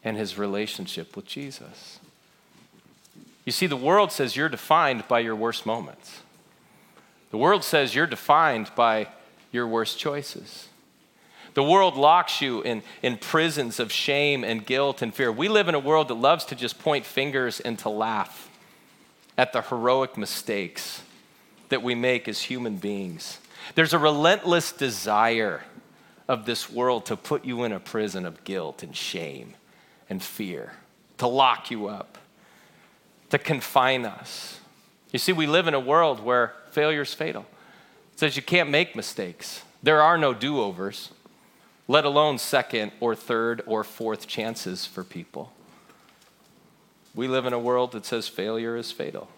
and 0.03 0.17
his 0.17 0.37
relationship 0.37 1.15
with 1.15 1.25
Jesus. 1.25 1.99
You 3.45 3.51
see, 3.51 3.65
the 3.65 3.75
world 3.77 4.11
says 4.11 4.35
you're 4.35 4.49
defined 4.49 5.07
by 5.07 5.19
your 5.19 5.35
worst 5.35 5.65
moments. 5.65 6.21
The 7.31 7.37
world 7.37 7.63
says 7.63 7.95
you're 7.95 8.07
defined 8.07 8.71
by 8.75 9.07
your 9.51 9.67
worst 9.67 9.97
choices. 9.97 10.67
The 11.53 11.63
world 11.63 11.95
locks 11.95 12.39
you 12.39 12.61
in, 12.61 12.83
in 13.01 13.17
prisons 13.17 13.79
of 13.79 13.91
shame 13.91 14.43
and 14.43 14.63
guilt 14.63 15.01
and 15.01 15.13
fear. 15.13 15.31
We 15.31 15.47
live 15.47 15.67
in 15.67 15.75
a 15.75 15.79
world 15.79 16.09
that 16.09 16.13
loves 16.15 16.45
to 16.45 16.55
just 16.55 16.77
point 16.77 17.05
fingers 17.05 17.59
and 17.59 17.79
to 17.79 17.89
laugh 17.89 18.49
at 19.37 19.53
the 19.53 19.61
heroic 19.63 20.17
mistakes 20.17 21.01
that 21.69 21.81
we 21.81 21.95
make 21.95 22.27
as 22.27 22.41
human 22.41 22.77
beings. 22.77 23.39
There's 23.75 23.93
a 23.93 23.99
relentless 23.99 24.71
desire 24.71 25.63
of 26.27 26.45
this 26.45 26.69
world 26.69 27.05
to 27.07 27.15
put 27.15 27.45
you 27.45 27.63
in 27.63 27.71
a 27.71 27.79
prison 27.79 28.25
of 28.25 28.43
guilt 28.43 28.83
and 28.83 28.95
shame 28.95 29.55
and 30.09 30.21
fear, 30.21 30.73
to 31.17 31.27
lock 31.27 31.71
you 31.71 31.87
up, 31.87 32.17
to 33.29 33.37
confine 33.37 34.05
us. 34.05 34.59
You 35.11 35.19
see, 35.19 35.33
we 35.33 35.47
live 35.47 35.67
in 35.67 35.73
a 35.73 35.79
world 35.79 36.19
where 36.19 36.53
failure 36.71 37.01
is 37.01 37.13
fatal. 37.13 37.45
It 38.13 38.19
says 38.19 38.35
you 38.35 38.41
can't 38.41 38.69
make 38.69 38.95
mistakes, 38.95 39.63
there 39.83 40.01
are 40.01 40.17
no 40.17 40.33
do 40.33 40.59
overs 40.59 41.11
let 41.87 42.05
alone 42.05 42.37
second 42.37 42.91
or 42.99 43.15
third 43.15 43.63
or 43.65 43.83
fourth 43.83 44.27
chances 44.27 44.85
for 44.85 45.03
people. 45.03 45.53
We 47.15 47.27
live 47.27 47.45
in 47.45 47.53
a 47.53 47.59
world 47.59 47.93
that 47.93 48.05
says 48.05 48.27
failure 48.27 48.75
is 48.75 48.91
fatal. 48.91 49.29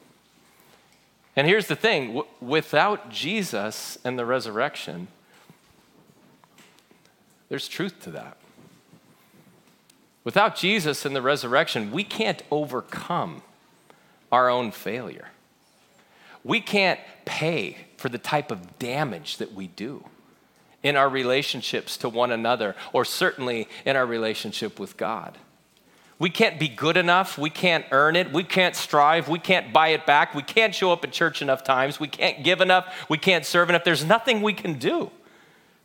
And 1.40 1.48
here's 1.48 1.68
the 1.68 1.76
thing 1.78 2.08
w- 2.08 2.28
without 2.42 3.10
Jesus 3.10 3.98
and 4.04 4.20
the 4.20 4.26
resurrection, 4.26 5.08
there's 7.48 7.70
truth 7.70 8.02
to 8.02 8.12
that. 8.12 8.36
Without 10.26 10.58
Jesus 10.58 11.06
and 11.06 11.16
the 11.16 11.22
resurrection, 11.22 11.92
we 11.92 12.04
can't 12.04 12.44
overcome 12.52 13.42
our 14.34 14.50
own 14.50 14.72
failure. 14.72 15.30
We 16.44 16.60
can't 16.60 17.00
pay 17.24 17.78
for 17.96 18.10
the 18.10 18.18
type 18.18 18.52
of 18.52 18.78
damage 18.78 19.38
that 19.38 19.54
we 19.54 19.68
do 19.68 20.04
in 20.84 20.98
our 20.98 21.08
relationships 21.08 21.96
to 22.00 22.10
one 22.10 22.34
another, 22.34 22.76
or 22.92 23.06
certainly 23.06 23.70
in 23.86 23.96
our 23.96 24.06
relationship 24.06 24.78
with 24.78 24.98
God. 24.98 25.38
We 26.20 26.30
can't 26.30 26.60
be 26.60 26.68
good 26.68 26.98
enough. 26.98 27.38
We 27.38 27.50
can't 27.50 27.86
earn 27.92 28.18
it. 28.18 28.34
We 28.34 28.44
can't 28.44 28.76
strive. 28.76 29.30
We 29.30 29.40
can't 29.40 29.72
buy 29.72 29.90
it 29.90 30.06
back. 30.06 30.36
We 30.36 30.44
can't 30.44 30.76
show 30.76 30.92
up 30.92 31.06
at 31.06 31.14
church 31.14 31.42
enough 31.42 31.64
times. 31.64 31.98
We 31.98 32.10
can't 32.10 32.44
give 32.44 32.60
enough. 32.60 32.94
We 33.10 33.18
can't 33.18 33.46
serve 33.46 33.70
enough. 33.70 33.86
There's 33.86 34.04
nothing 34.04 34.42
we 34.42 34.54
can 34.54 34.78
do 34.78 35.12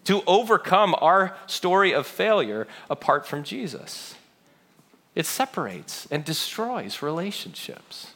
to 0.05 0.23
overcome 0.27 0.97
our 1.01 1.37
story 1.47 1.94
of 1.94 2.07
failure 2.07 2.66
apart 2.90 3.27
from 3.27 3.44
Jesus. 3.44 4.16
It 5.14 5.25
separates 5.25 6.09
and 6.11 6.25
destroys 6.25 7.01
relationships. 7.01 8.12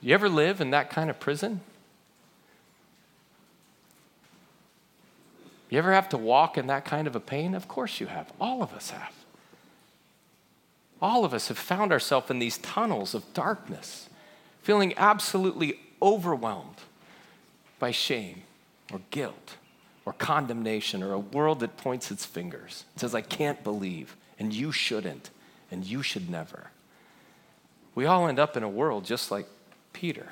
You 0.00 0.14
ever 0.14 0.28
live 0.28 0.62
in 0.62 0.70
that 0.70 0.88
kind 0.88 1.10
of 1.10 1.20
prison? 1.20 1.60
You 5.68 5.78
ever 5.78 5.92
have 5.92 6.08
to 6.10 6.16
walk 6.16 6.56
in 6.56 6.68
that 6.68 6.86
kind 6.86 7.06
of 7.06 7.14
a 7.14 7.20
pain? 7.20 7.54
Of 7.54 7.68
course 7.68 8.00
you 8.00 8.06
have. 8.06 8.32
All 8.40 8.62
of 8.62 8.72
us 8.72 8.90
have. 8.90 9.12
All 11.00 11.24
of 11.24 11.34
us 11.34 11.48
have 11.48 11.58
found 11.58 11.92
ourselves 11.92 12.30
in 12.30 12.38
these 12.38 12.58
tunnels 12.58 13.14
of 13.14 13.32
darkness, 13.34 14.08
feeling 14.62 14.94
absolutely 14.96 15.78
overwhelmed 16.00 16.76
by 17.78 17.90
shame 17.90 18.42
or 18.92 19.00
guilt 19.10 19.56
or 20.04 20.12
condemnation 20.12 21.02
or 21.02 21.12
a 21.12 21.18
world 21.18 21.60
that 21.60 21.76
points 21.76 22.10
its 22.10 22.24
fingers 22.24 22.84
and 22.92 23.00
says, 23.00 23.14
I 23.14 23.20
can't 23.20 23.62
believe, 23.62 24.16
and 24.38 24.52
you 24.52 24.72
shouldn't, 24.72 25.30
and 25.70 25.84
you 25.84 26.02
should 26.02 26.30
never. 26.30 26.70
We 27.94 28.06
all 28.06 28.28
end 28.28 28.38
up 28.38 28.56
in 28.56 28.62
a 28.62 28.68
world 28.68 29.04
just 29.04 29.30
like 29.30 29.46
Peter. 29.92 30.28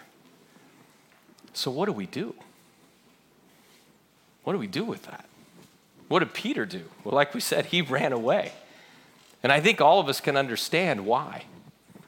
So, 1.53 1.71
what 1.71 1.87
do 1.87 1.93
we 1.93 2.07
do? 2.07 2.35
What 4.45 4.53
do 4.53 4.59
we 4.59 4.67
do 4.67 4.85
with 4.85 5.05
that? 5.05 5.25
What 6.09 6.19
did 6.21 6.35
Peter 6.35 6.67
do? 6.67 6.85
Well, 7.03 7.15
like 7.15 7.35
we 7.35 7.41
said, 7.41 7.67
he 7.67 7.81
ran 7.81 8.13
away. 8.13 8.53
And 9.45 9.53
I 9.53 9.61
think 9.61 9.81
all 9.81 10.01
of 10.01 10.09
us 10.09 10.23
can 10.23 10.37
understand 10.37 11.05
why. 11.05 11.45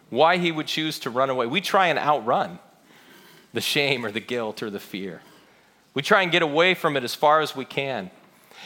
Why 0.08 0.38
he 0.38 0.50
would 0.50 0.66
choose 0.66 0.98
to 1.00 1.10
run 1.10 1.28
away. 1.30 1.46
We 1.46 1.60
try 1.60 1.88
and 1.88 1.98
outrun 1.98 2.58
the 3.52 3.60
shame 3.60 4.04
or 4.04 4.10
the 4.10 4.20
guilt 4.20 4.62
or 4.62 4.70
the 4.70 4.80
fear. 4.80 5.20
We 5.92 6.00
try 6.00 6.22
and 6.22 6.32
get 6.32 6.42
away 6.42 6.74
from 6.74 6.96
it 6.96 7.04
as 7.04 7.14
far 7.14 7.42
as 7.42 7.54
we 7.54 7.66
can. 7.66 8.10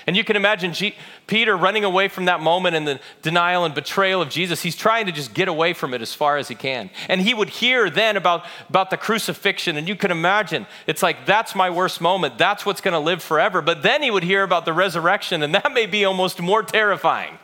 And 0.07 0.17
you 0.17 0.23
can 0.23 0.37
imagine 0.37 0.73
G- 0.73 0.95
Peter 1.27 1.57
running 1.57 1.85
away 1.85 2.07
from 2.07 2.27
that 2.27 2.41
moment 2.41 2.77
and 2.77 2.87
the 2.87 3.01
denial 3.23 3.65
and 3.65 3.75
betrayal 3.75 4.23
of 4.23 4.31
Jesus. 4.31 4.63
He's 4.63 4.77
trying 4.77 5.07
to 5.07 5.13
just 5.13 5.35
get 5.35 5.49
away 5.49 5.73
from 5.73 5.93
it 5.93 6.01
as 6.01 6.15
far 6.15 6.39
as 6.39 6.47
he 6.47 6.55
can. 6.55 6.91
And 7.09 7.21
he 7.21 7.35
would 7.35 7.49
hear 7.49 7.91
then 7.91 8.17
about, 8.17 8.47
about 8.69 8.91
the 8.91 8.97
crucifixion. 8.97 9.77
And 9.77 9.89
you 9.89 9.97
can 9.97 10.13
imagine 10.13 10.67
it's 10.87 11.03
like, 11.03 11.27
that's 11.27 11.57
my 11.57 11.71
worst 11.71 12.01
moment. 12.01 12.39
That's 12.39 12.65
what's 12.65 12.81
going 12.81 12.93
to 12.93 13.01
live 13.01 13.21
forever. 13.21 13.63
But 13.63 13.83
then 13.83 14.01
he 14.01 14.13
would 14.13 14.25
hear 14.25 14.45
about 14.45 14.65
the 14.65 14.73
resurrection, 14.73 15.43
and 15.43 15.55
that 15.57 15.73
may 15.73 15.87
be 15.87 16.05
almost 16.05 16.41
more 16.41 16.63
terrifying. 16.63 17.37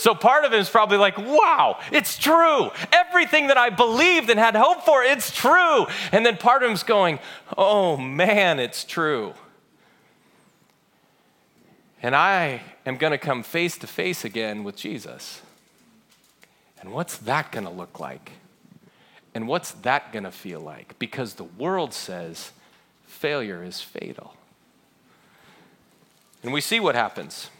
So 0.00 0.14
part 0.14 0.46
of 0.46 0.52
him 0.54 0.58
is 0.58 0.70
probably 0.70 0.96
like, 0.96 1.18
wow, 1.18 1.78
it's 1.92 2.16
true. 2.16 2.70
Everything 2.90 3.48
that 3.48 3.58
I 3.58 3.68
believed 3.68 4.30
and 4.30 4.40
had 4.40 4.56
hope 4.56 4.86
for, 4.86 5.02
it's 5.02 5.30
true. 5.30 5.84
And 6.10 6.24
then 6.24 6.38
part 6.38 6.62
of 6.62 6.70
him's 6.70 6.82
going, 6.82 7.18
oh 7.58 7.98
man, 7.98 8.58
it's 8.58 8.82
true. 8.82 9.34
And 12.02 12.16
I 12.16 12.62
am 12.86 12.96
going 12.96 13.10
to 13.10 13.18
come 13.18 13.42
face 13.42 13.76
to 13.76 13.86
face 13.86 14.24
again 14.24 14.64
with 14.64 14.74
Jesus. 14.74 15.42
And 16.80 16.92
what's 16.92 17.18
that 17.18 17.52
going 17.52 17.66
to 17.66 17.70
look 17.70 18.00
like? 18.00 18.32
And 19.34 19.46
what's 19.46 19.72
that 19.72 20.14
going 20.14 20.24
to 20.24 20.32
feel 20.32 20.60
like? 20.60 20.98
Because 20.98 21.34
the 21.34 21.44
world 21.44 21.92
says 21.92 22.52
failure 23.06 23.62
is 23.62 23.82
fatal. 23.82 24.34
And 26.42 26.54
we 26.54 26.62
see 26.62 26.80
what 26.80 26.94
happens. 26.94 27.50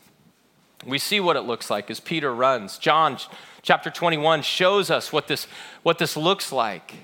We 0.87 0.99
see 0.99 1.21
what 1.21 1.37
it 1.37 1.43
looks 1.43 1.71
like 1.71 1.91
as 1.91 2.01
Peter 2.01 2.35
runs. 2.35 2.79
John 2.79 3.19
chapter 3.63 3.91
21 3.91 4.43
shows 4.43 4.91
us 4.91 5.13
what 5.13 5.29
this, 5.29 5.47
what 5.83 5.99
this 5.99 6.17
looks 6.17 6.53
like. 6.53 6.95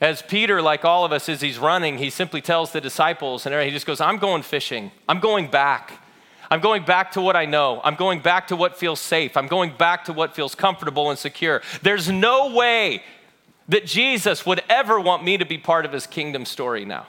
As 0.00 0.22
Peter, 0.22 0.62
like 0.62 0.84
all 0.84 1.04
of 1.04 1.12
us, 1.12 1.28
as 1.28 1.40
he's 1.40 1.58
running, 1.58 1.98
he 1.98 2.08
simply 2.08 2.40
tells 2.40 2.72
the 2.72 2.80
disciples, 2.80 3.44
and 3.44 3.54
he 3.62 3.70
just 3.70 3.86
goes, 3.86 4.00
I'm 4.00 4.16
going 4.16 4.42
fishing. 4.42 4.92
I'm 5.08 5.20
going 5.20 5.48
back. 5.48 5.92
I'm 6.50 6.60
going 6.60 6.84
back 6.84 7.12
to 7.12 7.20
what 7.20 7.36
I 7.36 7.44
know. 7.44 7.80
I'm 7.84 7.96
going 7.96 8.20
back 8.20 8.48
to 8.48 8.56
what 8.56 8.76
feels 8.76 8.98
safe. 8.98 9.36
I'm 9.36 9.46
going 9.46 9.76
back 9.76 10.06
to 10.06 10.12
what 10.12 10.34
feels 10.34 10.54
comfortable 10.54 11.10
and 11.10 11.18
secure. 11.18 11.62
There's 11.82 12.08
no 12.08 12.54
way 12.54 13.02
that 13.68 13.86
Jesus 13.86 14.46
would 14.46 14.62
ever 14.68 14.98
want 14.98 15.22
me 15.22 15.36
to 15.36 15.44
be 15.44 15.58
part 15.58 15.84
of 15.84 15.92
his 15.92 16.06
kingdom 16.06 16.44
story 16.44 16.84
now. 16.84 17.06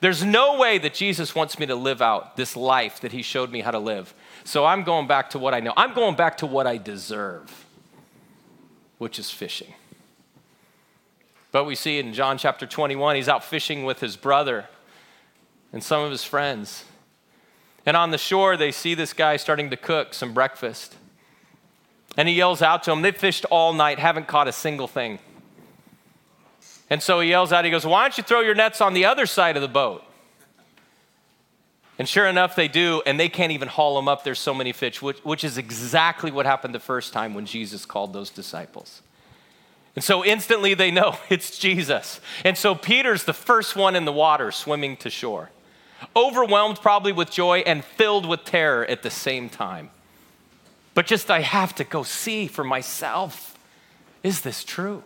There's 0.00 0.24
no 0.24 0.58
way 0.58 0.78
that 0.78 0.94
Jesus 0.94 1.34
wants 1.34 1.58
me 1.58 1.66
to 1.66 1.74
live 1.74 2.00
out 2.00 2.36
this 2.36 2.56
life 2.56 3.00
that 3.00 3.12
he 3.12 3.22
showed 3.22 3.50
me 3.50 3.60
how 3.60 3.72
to 3.72 3.78
live. 3.78 4.14
So 4.44 4.64
I'm 4.64 4.82
going 4.82 5.06
back 5.06 5.30
to 5.30 5.38
what 5.38 5.54
I 5.54 5.60
know. 5.60 5.72
I'm 5.76 5.94
going 5.94 6.16
back 6.16 6.38
to 6.38 6.46
what 6.46 6.66
I 6.66 6.76
deserve, 6.76 7.66
which 8.98 9.18
is 9.18 9.30
fishing. 9.30 9.74
But 11.52 11.64
we 11.64 11.74
see 11.74 11.98
in 11.98 12.14
John 12.14 12.38
chapter 12.38 12.66
21, 12.66 13.16
he's 13.16 13.28
out 13.28 13.44
fishing 13.44 13.84
with 13.84 14.00
his 14.00 14.16
brother 14.16 14.66
and 15.72 15.82
some 15.82 16.02
of 16.02 16.10
his 16.10 16.24
friends. 16.24 16.84
And 17.84 17.96
on 17.96 18.10
the 18.10 18.18
shore, 18.18 18.56
they 18.56 18.72
see 18.72 18.94
this 18.94 19.12
guy 19.12 19.36
starting 19.36 19.70
to 19.70 19.76
cook 19.76 20.14
some 20.14 20.32
breakfast. 20.32 20.96
And 22.16 22.28
he 22.28 22.34
yells 22.34 22.62
out 22.62 22.82
to 22.84 22.90
them, 22.90 23.02
They've 23.02 23.16
fished 23.16 23.44
all 23.46 23.72
night, 23.72 23.98
haven't 23.98 24.28
caught 24.28 24.48
a 24.48 24.52
single 24.52 24.88
thing. 24.88 25.18
And 26.90 27.02
so 27.02 27.20
he 27.20 27.30
yells 27.30 27.52
out, 27.52 27.64
He 27.64 27.70
goes, 27.70 27.86
Why 27.86 28.02
don't 28.02 28.16
you 28.16 28.24
throw 28.24 28.40
your 28.40 28.54
nets 28.54 28.80
on 28.80 28.94
the 28.94 29.04
other 29.04 29.26
side 29.26 29.56
of 29.56 29.62
the 29.62 29.68
boat? 29.68 30.04
And 32.02 32.08
sure 32.08 32.26
enough, 32.26 32.56
they 32.56 32.66
do, 32.66 33.00
and 33.06 33.20
they 33.20 33.28
can't 33.28 33.52
even 33.52 33.68
haul 33.68 33.94
them 33.94 34.08
up. 34.08 34.24
There's 34.24 34.40
so 34.40 34.52
many 34.52 34.72
fish, 34.72 35.00
which, 35.00 35.18
which 35.18 35.44
is 35.44 35.56
exactly 35.56 36.32
what 36.32 36.46
happened 36.46 36.74
the 36.74 36.80
first 36.80 37.12
time 37.12 37.32
when 37.32 37.46
Jesus 37.46 37.86
called 37.86 38.12
those 38.12 38.28
disciples. 38.28 39.02
And 39.94 40.02
so 40.02 40.24
instantly 40.24 40.74
they 40.74 40.90
know 40.90 41.16
it's 41.30 41.56
Jesus. 41.56 42.20
And 42.44 42.58
so 42.58 42.74
Peter's 42.74 43.22
the 43.22 43.32
first 43.32 43.76
one 43.76 43.94
in 43.94 44.04
the 44.04 44.12
water 44.12 44.50
swimming 44.50 44.96
to 44.96 45.10
shore, 45.10 45.50
overwhelmed 46.16 46.80
probably 46.80 47.12
with 47.12 47.30
joy 47.30 47.60
and 47.60 47.84
filled 47.84 48.26
with 48.26 48.44
terror 48.44 48.84
at 48.86 49.04
the 49.04 49.08
same 49.10 49.48
time. 49.48 49.88
But 50.94 51.06
just, 51.06 51.30
I 51.30 51.42
have 51.42 51.72
to 51.76 51.84
go 51.84 52.02
see 52.02 52.48
for 52.48 52.64
myself. 52.64 53.56
Is 54.24 54.40
this 54.40 54.64
true? 54.64 55.04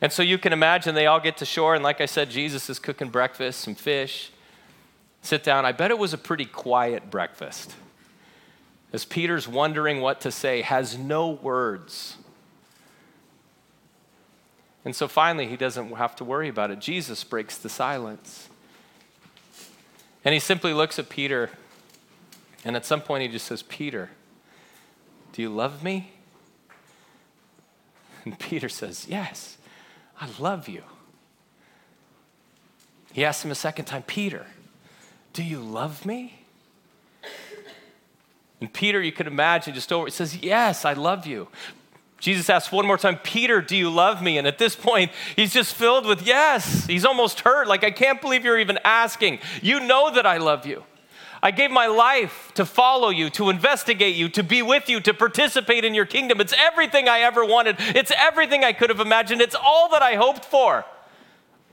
And 0.00 0.12
so 0.12 0.24
you 0.24 0.36
can 0.36 0.52
imagine 0.52 0.96
they 0.96 1.06
all 1.06 1.20
get 1.20 1.36
to 1.36 1.44
shore, 1.44 1.76
and 1.76 1.84
like 1.84 2.00
I 2.00 2.06
said, 2.06 2.28
Jesus 2.28 2.68
is 2.68 2.80
cooking 2.80 3.08
breakfast, 3.08 3.60
some 3.60 3.76
fish. 3.76 4.32
Sit 5.26 5.42
down. 5.42 5.66
I 5.66 5.72
bet 5.72 5.90
it 5.90 5.98
was 5.98 6.12
a 6.12 6.18
pretty 6.18 6.44
quiet 6.44 7.10
breakfast. 7.10 7.74
As 8.92 9.04
Peter's 9.04 9.48
wondering 9.48 10.00
what 10.00 10.20
to 10.20 10.30
say, 10.30 10.62
has 10.62 10.96
no 10.96 11.30
words. 11.30 12.16
And 14.84 14.94
so 14.94 15.08
finally, 15.08 15.48
he 15.48 15.56
doesn't 15.56 15.96
have 15.96 16.14
to 16.16 16.24
worry 16.24 16.48
about 16.48 16.70
it. 16.70 16.78
Jesus 16.78 17.24
breaks 17.24 17.58
the 17.58 17.68
silence. 17.68 18.48
And 20.24 20.32
he 20.32 20.38
simply 20.38 20.72
looks 20.72 20.96
at 21.00 21.08
Peter, 21.08 21.50
and 22.64 22.76
at 22.76 22.86
some 22.86 23.00
point, 23.00 23.22
he 23.22 23.28
just 23.28 23.46
says, 23.46 23.64
Peter, 23.64 24.10
do 25.32 25.42
you 25.42 25.48
love 25.48 25.82
me? 25.82 26.12
And 28.24 28.38
Peter 28.38 28.68
says, 28.68 29.08
Yes, 29.08 29.58
I 30.20 30.28
love 30.38 30.68
you. 30.68 30.84
He 33.12 33.24
asks 33.24 33.44
him 33.44 33.50
a 33.50 33.56
second 33.56 33.86
time, 33.86 34.04
Peter, 34.04 34.46
do 35.36 35.44
you 35.44 35.60
love 35.60 36.06
me? 36.06 36.32
And 38.58 38.72
Peter, 38.72 39.02
you 39.02 39.12
could 39.12 39.26
imagine, 39.26 39.74
just 39.74 39.92
over, 39.92 40.08
says, 40.08 40.34
Yes, 40.34 40.86
I 40.86 40.94
love 40.94 41.26
you. 41.26 41.48
Jesus 42.18 42.48
asks 42.48 42.72
one 42.72 42.86
more 42.86 42.96
time, 42.96 43.18
Peter, 43.22 43.60
do 43.60 43.76
you 43.76 43.90
love 43.90 44.22
me? 44.22 44.38
And 44.38 44.46
at 44.46 44.56
this 44.56 44.74
point, 44.74 45.12
he's 45.36 45.52
just 45.52 45.74
filled 45.74 46.06
with 46.06 46.26
yes. 46.26 46.86
He's 46.86 47.04
almost 47.04 47.40
hurt. 47.40 47.68
Like, 47.68 47.84
I 47.84 47.90
can't 47.90 48.22
believe 48.22 48.46
you're 48.46 48.58
even 48.58 48.78
asking. 48.82 49.40
You 49.60 49.80
know 49.80 50.10
that 50.14 50.24
I 50.24 50.38
love 50.38 50.64
you. 50.64 50.84
I 51.42 51.50
gave 51.50 51.70
my 51.70 51.86
life 51.86 52.50
to 52.54 52.64
follow 52.64 53.10
you, 53.10 53.28
to 53.30 53.50
investigate 53.50 54.16
you, 54.16 54.30
to 54.30 54.42
be 54.42 54.62
with 54.62 54.88
you, 54.88 55.00
to 55.00 55.12
participate 55.12 55.84
in 55.84 55.94
your 55.94 56.06
kingdom. 56.06 56.40
It's 56.40 56.54
everything 56.56 57.10
I 57.10 57.20
ever 57.20 57.44
wanted. 57.44 57.76
It's 57.78 58.10
everything 58.16 58.64
I 58.64 58.72
could 58.72 58.88
have 58.88 59.00
imagined. 59.00 59.42
It's 59.42 59.54
all 59.54 59.90
that 59.90 60.00
I 60.00 60.14
hoped 60.14 60.46
for. 60.46 60.86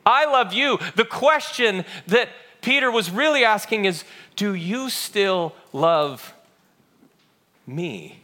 I 0.05 0.25
love 0.25 0.51
you. 0.51 0.79
The 0.97 1.05
question 1.05 1.85
that 2.07 2.27
Peter 2.63 2.89
was 2.89 3.11
really 3.11 3.43
asking 3.43 3.85
is 3.85 4.03
Do 4.35 4.55
you 4.55 4.89
still 4.89 5.53
love 5.71 6.33
me? 7.67 8.19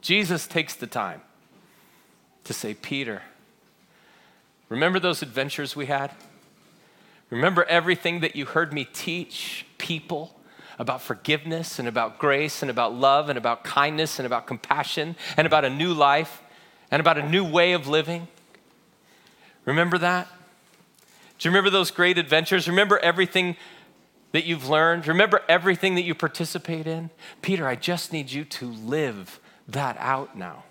Jesus 0.00 0.46
takes 0.46 0.74
the 0.74 0.86
time 0.86 1.20
to 2.44 2.52
say, 2.52 2.74
Peter, 2.74 3.22
remember 4.68 5.00
those 5.00 5.20
adventures 5.20 5.74
we 5.74 5.86
had? 5.86 6.12
Remember 7.28 7.64
everything 7.64 8.20
that 8.20 8.36
you 8.36 8.44
heard 8.44 8.72
me 8.72 8.84
teach 8.84 9.66
people 9.78 10.38
about 10.78 11.02
forgiveness 11.02 11.78
and 11.78 11.88
about 11.88 12.18
grace 12.18 12.62
and 12.62 12.70
about 12.70 12.94
love 12.94 13.28
and 13.28 13.38
about 13.38 13.64
kindness 13.64 14.18
and 14.18 14.26
about 14.26 14.46
compassion 14.46 15.16
and 15.36 15.46
about 15.46 15.64
a 15.64 15.70
new 15.70 15.92
life 15.92 16.42
and 16.90 17.00
about 17.00 17.18
a 17.18 17.28
new 17.28 17.44
way 17.44 17.72
of 17.72 17.88
living? 17.88 18.28
Remember 19.64 19.98
that? 19.98 20.28
Do 21.38 21.48
you 21.48 21.50
remember 21.50 21.70
those 21.70 21.90
great 21.90 22.18
adventures? 22.18 22.68
Remember 22.68 22.98
everything 22.98 23.56
that 24.32 24.44
you've 24.44 24.68
learned? 24.68 25.06
Remember 25.06 25.42
everything 25.48 25.94
that 25.94 26.02
you 26.02 26.14
participate 26.14 26.86
in? 26.86 27.10
Peter, 27.42 27.66
I 27.66 27.76
just 27.76 28.12
need 28.12 28.30
you 28.30 28.44
to 28.44 28.66
live 28.66 29.40
that 29.68 29.96
out 29.98 30.36
now. 30.36 30.64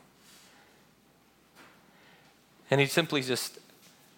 And 2.69 2.82
he 2.82 2.88
simply 2.88 3.21
just 3.21 3.60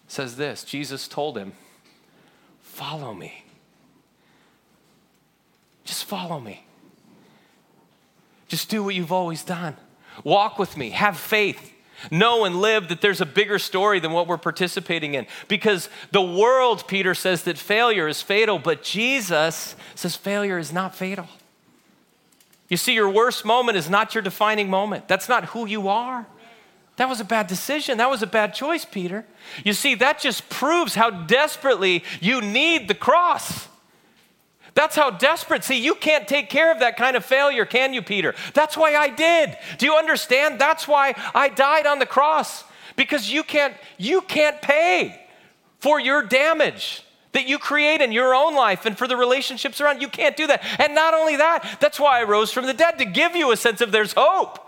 says 0.08 0.36
this 0.36 0.64
Jesus 0.64 1.08
told 1.08 1.36
him, 1.36 1.52
Follow 2.62 3.14
me. 3.14 3.44
Just 5.84 6.04
follow 6.04 6.40
me. 6.40 6.64
Just 8.48 8.68
do 8.68 8.82
what 8.82 8.94
you've 8.94 9.12
always 9.12 9.42
done. 9.44 9.76
Walk 10.24 10.58
with 10.58 10.76
me. 10.76 10.90
Have 10.90 11.16
faith. 11.16 11.72
Know 12.10 12.44
and 12.44 12.60
live 12.60 12.88
that 12.88 13.00
there's 13.00 13.20
a 13.20 13.26
bigger 13.26 13.58
story 13.58 14.00
than 14.00 14.12
what 14.12 14.26
we're 14.26 14.38
participating 14.38 15.14
in. 15.14 15.26
Because 15.48 15.88
the 16.12 16.22
world, 16.22 16.86
Peter 16.86 17.14
says, 17.14 17.42
that 17.44 17.58
failure 17.58 18.08
is 18.08 18.22
fatal, 18.22 18.58
but 18.58 18.82
Jesus 18.82 19.76
says 19.94 20.16
failure 20.16 20.58
is 20.58 20.72
not 20.72 20.94
fatal. 20.94 21.28
You 22.68 22.76
see, 22.76 22.94
your 22.94 23.10
worst 23.10 23.44
moment 23.44 23.78
is 23.78 23.88
not 23.88 24.14
your 24.14 24.22
defining 24.22 24.68
moment. 24.68 25.08
That's 25.08 25.28
not 25.28 25.46
who 25.46 25.66
you 25.66 25.88
are. 25.88 26.26
That 26.96 27.08
was 27.08 27.20
a 27.20 27.24
bad 27.24 27.46
decision. 27.46 27.98
That 27.98 28.10
was 28.10 28.22
a 28.22 28.26
bad 28.26 28.54
choice, 28.54 28.84
Peter. 28.84 29.26
You 29.64 29.74
see, 29.74 29.94
that 29.96 30.18
just 30.18 30.48
proves 30.48 30.94
how 30.94 31.10
desperately 31.10 32.02
you 32.20 32.40
need 32.40 32.88
the 32.88 32.94
cross. 32.94 33.68
That's 34.76 34.94
how 34.94 35.10
desperate. 35.10 35.64
See, 35.64 35.78
you 35.82 35.94
can't 35.94 36.28
take 36.28 36.50
care 36.50 36.70
of 36.70 36.80
that 36.80 36.98
kind 36.98 37.16
of 37.16 37.24
failure, 37.24 37.64
can 37.64 37.94
you, 37.94 38.02
Peter? 38.02 38.34
That's 38.52 38.76
why 38.76 38.94
I 38.94 39.08
did. 39.08 39.56
Do 39.78 39.86
you 39.86 39.94
understand? 39.94 40.60
That's 40.60 40.86
why 40.86 41.14
I 41.34 41.48
died 41.48 41.86
on 41.86 41.98
the 41.98 42.06
cross. 42.06 42.62
Because 42.94 43.32
you 43.32 43.42
can't 43.42 43.74
you 43.96 44.20
can't 44.20 44.60
pay 44.60 45.18
for 45.80 45.98
your 45.98 46.22
damage 46.22 47.02
that 47.32 47.48
you 47.48 47.58
create 47.58 48.02
in 48.02 48.12
your 48.12 48.34
own 48.34 48.54
life 48.54 48.84
and 48.84 48.96
for 48.98 49.08
the 49.08 49.16
relationships 49.16 49.80
around. 49.80 50.02
You 50.02 50.08
can't 50.08 50.36
do 50.36 50.46
that. 50.46 50.62
And 50.78 50.94
not 50.94 51.14
only 51.14 51.36
that, 51.36 51.78
that's 51.80 51.98
why 51.98 52.20
I 52.20 52.24
rose 52.24 52.52
from 52.52 52.66
the 52.66 52.74
dead 52.74 52.98
to 52.98 53.06
give 53.06 53.34
you 53.34 53.52
a 53.52 53.56
sense 53.56 53.80
of 53.80 53.92
there's 53.92 54.12
hope. 54.14 54.58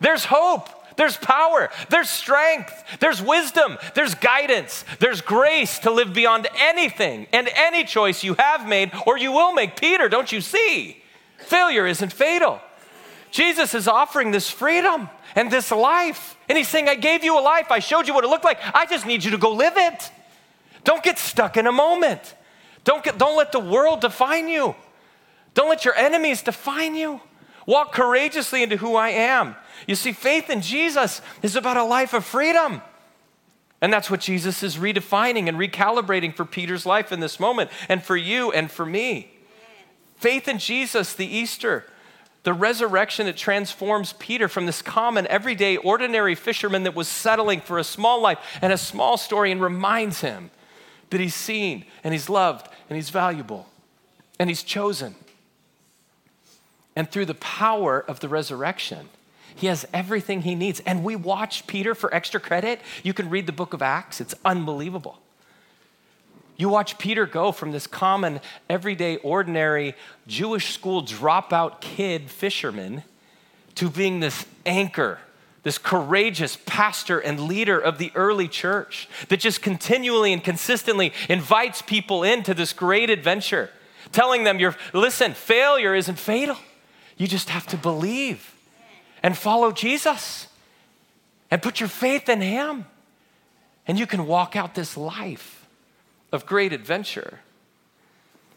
There's 0.00 0.26
hope. 0.26 0.68
There's 0.96 1.16
power, 1.16 1.70
there's 1.90 2.08
strength, 2.08 2.84
there's 3.00 3.20
wisdom, 3.20 3.78
there's 3.94 4.14
guidance, 4.14 4.84
there's 5.00 5.20
grace 5.20 5.80
to 5.80 5.90
live 5.90 6.12
beyond 6.12 6.46
anything 6.56 7.26
and 7.32 7.48
any 7.54 7.84
choice 7.84 8.22
you 8.22 8.34
have 8.34 8.68
made 8.68 8.92
or 9.06 9.18
you 9.18 9.32
will 9.32 9.52
make. 9.52 9.76
Peter, 9.76 10.08
don't 10.08 10.30
you 10.30 10.40
see? 10.40 11.02
Failure 11.38 11.86
isn't 11.86 12.12
fatal. 12.12 12.60
Jesus 13.30 13.74
is 13.74 13.88
offering 13.88 14.30
this 14.30 14.48
freedom 14.48 15.10
and 15.34 15.50
this 15.50 15.72
life. 15.72 16.36
And 16.48 16.56
he's 16.56 16.68
saying, 16.68 16.88
I 16.88 16.94
gave 16.94 17.24
you 17.24 17.36
a 17.36 17.42
life. 17.42 17.72
I 17.72 17.80
showed 17.80 18.06
you 18.06 18.14
what 18.14 18.22
it 18.22 18.28
looked 18.28 18.44
like. 18.44 18.60
I 18.72 18.86
just 18.86 19.06
need 19.06 19.24
you 19.24 19.32
to 19.32 19.38
go 19.38 19.50
live 19.50 19.76
it. 19.76 20.12
Don't 20.84 21.02
get 21.02 21.18
stuck 21.18 21.56
in 21.56 21.66
a 21.66 21.72
moment. 21.72 22.34
Don't, 22.84 23.02
get, 23.02 23.18
don't 23.18 23.36
let 23.36 23.50
the 23.50 23.58
world 23.58 24.02
define 24.02 24.48
you. 24.48 24.76
Don't 25.54 25.68
let 25.68 25.84
your 25.84 25.96
enemies 25.96 26.42
define 26.42 26.94
you. 26.94 27.20
Walk 27.66 27.92
courageously 27.92 28.62
into 28.62 28.76
who 28.76 28.94
I 28.94 29.10
am. 29.10 29.56
You 29.86 29.94
see, 29.94 30.12
faith 30.12 30.50
in 30.50 30.60
Jesus 30.60 31.20
is 31.42 31.56
about 31.56 31.76
a 31.76 31.84
life 31.84 32.12
of 32.12 32.24
freedom. 32.24 32.82
And 33.80 33.92
that's 33.92 34.10
what 34.10 34.20
Jesus 34.20 34.62
is 34.62 34.76
redefining 34.76 35.48
and 35.48 35.58
recalibrating 35.58 36.34
for 36.34 36.44
Peter's 36.44 36.86
life 36.86 37.12
in 37.12 37.20
this 37.20 37.38
moment, 37.38 37.70
and 37.88 38.02
for 38.02 38.16
you 38.16 38.50
and 38.52 38.70
for 38.70 38.86
me. 38.86 39.30
Faith 40.16 40.48
in 40.48 40.58
Jesus, 40.58 41.12
the 41.12 41.26
Easter, 41.26 41.84
the 42.44 42.54
resurrection 42.54 43.26
that 43.26 43.36
transforms 43.36 44.14
Peter 44.14 44.48
from 44.48 44.66
this 44.66 44.80
common, 44.80 45.26
everyday, 45.26 45.76
ordinary 45.76 46.34
fisherman 46.34 46.84
that 46.84 46.94
was 46.94 47.08
settling 47.08 47.60
for 47.60 47.78
a 47.78 47.84
small 47.84 48.20
life 48.20 48.38
and 48.62 48.72
a 48.72 48.78
small 48.78 49.16
story 49.16 49.50
and 49.50 49.60
reminds 49.60 50.20
him 50.20 50.50
that 51.10 51.20
he's 51.20 51.34
seen 51.34 51.84
and 52.02 52.14
he's 52.14 52.28
loved 52.28 52.68
and 52.88 52.96
he's 52.96 53.10
valuable 53.10 53.68
and 54.38 54.48
he's 54.48 54.62
chosen. 54.62 55.14
And 56.96 57.10
through 57.10 57.26
the 57.26 57.34
power 57.34 58.04
of 58.06 58.20
the 58.20 58.28
resurrection, 58.28 59.08
he 59.54 59.66
has 59.68 59.86
everything 59.92 60.42
he 60.42 60.54
needs. 60.54 60.80
And 60.80 61.04
we 61.04 61.16
watch 61.16 61.66
Peter 61.66 61.94
for 61.94 62.12
extra 62.14 62.40
credit. 62.40 62.80
You 63.02 63.14
can 63.14 63.30
read 63.30 63.46
the 63.46 63.52
book 63.52 63.72
of 63.72 63.82
Acts, 63.82 64.20
it's 64.20 64.34
unbelievable. 64.44 65.18
You 66.56 66.68
watch 66.68 66.98
Peter 66.98 67.26
go 67.26 67.50
from 67.50 67.72
this 67.72 67.86
common, 67.86 68.40
everyday, 68.70 69.16
ordinary 69.18 69.94
Jewish 70.28 70.72
school 70.72 71.02
dropout 71.02 71.80
kid 71.80 72.30
fisherman 72.30 73.02
to 73.74 73.90
being 73.90 74.20
this 74.20 74.46
anchor, 74.64 75.18
this 75.64 75.78
courageous 75.78 76.56
pastor 76.64 77.18
and 77.18 77.40
leader 77.40 77.78
of 77.78 77.98
the 77.98 78.12
early 78.14 78.46
church 78.46 79.08
that 79.28 79.40
just 79.40 79.62
continually 79.62 80.32
and 80.32 80.44
consistently 80.44 81.12
invites 81.28 81.82
people 81.82 82.22
into 82.22 82.54
this 82.54 82.72
great 82.72 83.10
adventure, 83.10 83.70
telling 84.12 84.44
them, 84.44 84.60
You're, 84.60 84.76
listen, 84.92 85.34
failure 85.34 85.96
isn't 85.96 86.20
fatal. 86.20 86.56
You 87.16 87.26
just 87.26 87.50
have 87.50 87.66
to 87.68 87.76
believe 87.76 88.54
and 89.22 89.36
follow 89.36 89.72
Jesus 89.72 90.48
and 91.50 91.62
put 91.62 91.80
your 91.80 91.88
faith 91.88 92.28
in 92.28 92.40
Him. 92.40 92.86
And 93.86 93.98
you 93.98 94.06
can 94.06 94.26
walk 94.26 94.56
out 94.56 94.74
this 94.74 94.96
life 94.96 95.66
of 96.32 96.46
great 96.46 96.72
adventure. 96.72 97.40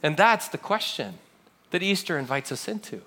And 0.01 0.15
that's 0.15 0.47
the 0.47 0.57
question 0.57 1.15
that 1.71 1.83
Easter 1.83 2.17
invites 2.17 2.51
us 2.51 2.67
into. 2.67 3.01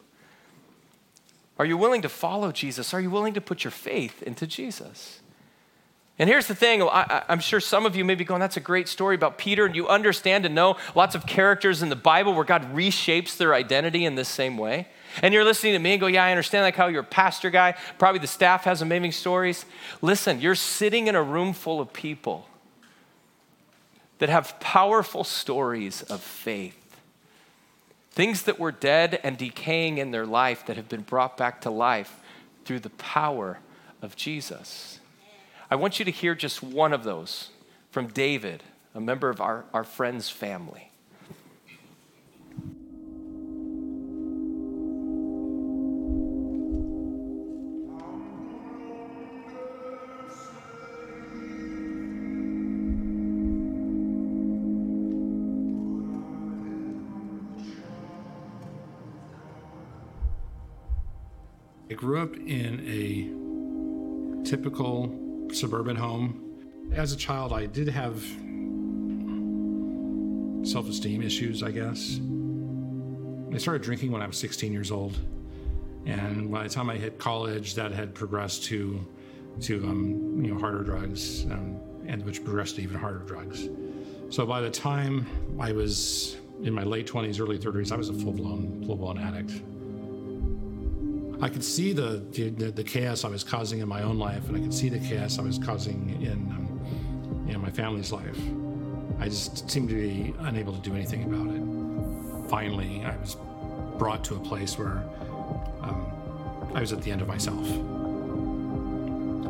Are 1.58 1.64
you 1.64 1.76
willing 1.76 2.02
to 2.02 2.08
follow 2.08 2.52
Jesus? 2.52 2.94
Are 2.94 3.00
you 3.00 3.10
willing 3.10 3.34
to 3.34 3.40
put 3.40 3.64
your 3.64 3.70
faith 3.70 4.22
into 4.22 4.46
Jesus? 4.46 5.20
And 6.20 6.28
here's 6.28 6.46
the 6.46 6.54
thing 6.54 6.82
I, 6.82 7.24
am 7.30 7.40
sure 7.40 7.60
some 7.60 7.86
of 7.86 7.96
you 7.96 8.04
may 8.04 8.14
be 8.14 8.24
going, 8.24 8.40
that's 8.40 8.58
a 8.58 8.60
great 8.60 8.88
story 8.88 9.14
about 9.14 9.38
Peter, 9.38 9.64
and 9.64 9.74
you 9.74 9.88
understand 9.88 10.44
and 10.44 10.54
know 10.54 10.76
lots 10.94 11.14
of 11.14 11.24
characters 11.24 11.80
in 11.82 11.88
the 11.88 11.96
Bible 11.96 12.34
where 12.34 12.44
God 12.44 12.74
reshapes 12.74 13.38
their 13.38 13.54
identity 13.54 14.04
in 14.04 14.16
this 14.16 14.28
same 14.28 14.58
way. 14.58 14.88
And 15.22 15.32
you're 15.32 15.46
listening 15.46 15.72
to 15.72 15.78
me 15.78 15.92
and 15.92 16.00
go, 16.00 16.08
yeah, 16.08 16.22
I 16.22 16.30
understand 16.30 16.64
like 16.64 16.76
how 16.76 16.88
you're 16.88 17.00
a 17.00 17.04
pastor 17.04 17.48
guy. 17.48 17.74
Probably 17.98 18.18
the 18.18 18.26
staff 18.26 18.64
has 18.64 18.82
amazing 18.82 19.12
stories. 19.12 19.64
Listen, 20.02 20.42
you're 20.42 20.54
sitting 20.54 21.06
in 21.06 21.14
a 21.14 21.22
room 21.22 21.54
full 21.54 21.80
of 21.80 21.90
people 21.94 22.46
that 24.18 24.28
have 24.28 24.60
powerful 24.60 25.24
stories 25.24 26.02
of 26.02 26.20
faith. 26.20 27.00
Things 28.10 28.42
that 28.42 28.58
were 28.58 28.72
dead 28.72 29.20
and 29.24 29.38
decaying 29.38 29.96
in 29.96 30.10
their 30.10 30.26
life 30.26 30.66
that 30.66 30.76
have 30.76 30.90
been 30.90 31.00
brought 31.00 31.38
back 31.38 31.62
to 31.62 31.70
life 31.70 32.20
through 32.66 32.80
the 32.80 32.90
power 32.90 33.58
of 34.02 34.16
Jesus. 34.16 34.99
I 35.72 35.76
want 35.76 36.00
you 36.00 36.04
to 36.04 36.10
hear 36.10 36.34
just 36.34 36.64
one 36.64 36.92
of 36.92 37.04
those 37.04 37.50
from 37.92 38.08
David, 38.08 38.64
a 38.92 39.00
member 39.00 39.30
of 39.30 39.40
our, 39.40 39.66
our 39.72 39.84
friend's 39.84 40.28
family. 40.28 40.90
I 61.88 61.94
grew 61.94 62.20
up 62.20 62.34
in 62.36 62.80
a 62.88 64.44
typical 64.44 65.29
suburban 65.54 65.96
home. 65.96 66.46
As 66.92 67.12
a 67.12 67.16
child, 67.16 67.52
I 67.52 67.66
did 67.66 67.88
have 67.88 68.22
self 70.66 70.88
esteem 70.88 71.22
issues, 71.22 71.62
I 71.62 71.70
guess. 71.70 72.20
I 73.52 73.58
started 73.58 73.82
drinking 73.82 74.12
when 74.12 74.22
I 74.22 74.26
was 74.26 74.36
16 74.36 74.72
years 74.72 74.90
old. 74.90 75.18
And 76.06 76.50
by 76.50 76.62
the 76.62 76.68
time 76.68 76.88
I 76.88 76.96
hit 76.96 77.18
college, 77.18 77.74
that 77.74 77.92
had 77.92 78.14
progressed 78.14 78.64
to, 78.64 79.04
to 79.62 79.84
um, 79.84 80.42
you 80.42 80.52
know, 80.52 80.58
harder 80.58 80.82
drugs, 80.82 81.44
um, 81.46 81.78
and 82.06 82.24
which 82.24 82.44
progressed 82.44 82.76
to 82.76 82.82
even 82.82 82.96
harder 82.96 83.20
drugs. 83.20 83.68
So 84.30 84.46
by 84.46 84.60
the 84.60 84.70
time 84.70 85.26
I 85.58 85.72
was 85.72 86.36
in 86.62 86.72
my 86.72 86.84
late 86.84 87.06
20s, 87.06 87.40
early 87.40 87.58
30s, 87.58 87.92
I 87.92 87.96
was 87.96 88.08
a 88.08 88.14
full 88.14 88.32
blown, 88.32 88.82
full 88.86 88.96
blown 88.96 89.18
addict. 89.18 89.62
I 91.42 91.48
could 91.48 91.64
see 91.64 91.92
the, 91.92 92.22
the, 92.32 92.70
the 92.70 92.84
chaos 92.84 93.24
I 93.24 93.28
was 93.28 93.42
causing 93.42 93.80
in 93.80 93.88
my 93.88 94.02
own 94.02 94.18
life, 94.18 94.48
and 94.48 94.56
I 94.56 94.60
could 94.60 94.74
see 94.74 94.88
the 94.88 94.98
chaos 94.98 95.38
I 95.38 95.42
was 95.42 95.58
causing 95.58 96.20
in 96.22 96.32
um, 96.32 96.70
know, 97.52 97.58
my 97.58 97.70
family's 97.70 98.12
life. 98.12 98.38
I 99.18 99.28
just 99.28 99.70
seemed 99.70 99.88
to 99.90 99.94
be 99.94 100.34
unable 100.40 100.72
to 100.72 100.80
do 100.80 100.94
anything 100.94 101.24
about 101.24 101.46
it. 101.54 102.50
Finally, 102.50 103.04
I 103.04 103.16
was 103.16 103.36
brought 103.98 104.24
to 104.24 104.36
a 104.36 104.40
place 104.40 104.78
where 104.78 105.02
um, 105.82 106.06
I 106.74 106.80
was 106.80 106.92
at 106.92 107.02
the 107.02 107.10
end 107.10 107.22
of 107.22 107.28
myself. 107.28 107.66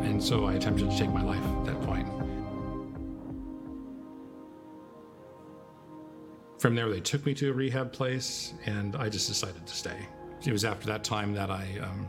And 0.05 0.23
so 0.23 0.47
I 0.47 0.55
attempted 0.55 0.91
to 0.91 0.99
take 0.99 1.11
my 1.11 1.23
life 1.23 1.43
at 1.43 1.65
that 1.67 1.83
point. 1.83 2.09
From 6.59 6.75
there, 6.75 6.91
they 6.91 7.01
took 7.01 7.25
me 7.25 7.33
to 7.35 7.51
a 7.51 7.53
rehab 7.53 7.93
place, 7.93 8.53
and 8.67 8.97
I 8.97 9.09
just 9.09 9.29
decided 9.29 9.67
to 9.67 9.75
stay. 9.75 10.07
It 10.45 10.53
was 10.53 10.65
after 10.65 10.87
that 10.87 11.05
time 11.05 11.35
that 11.35 11.51
I 11.51 11.67
um, 11.83 12.09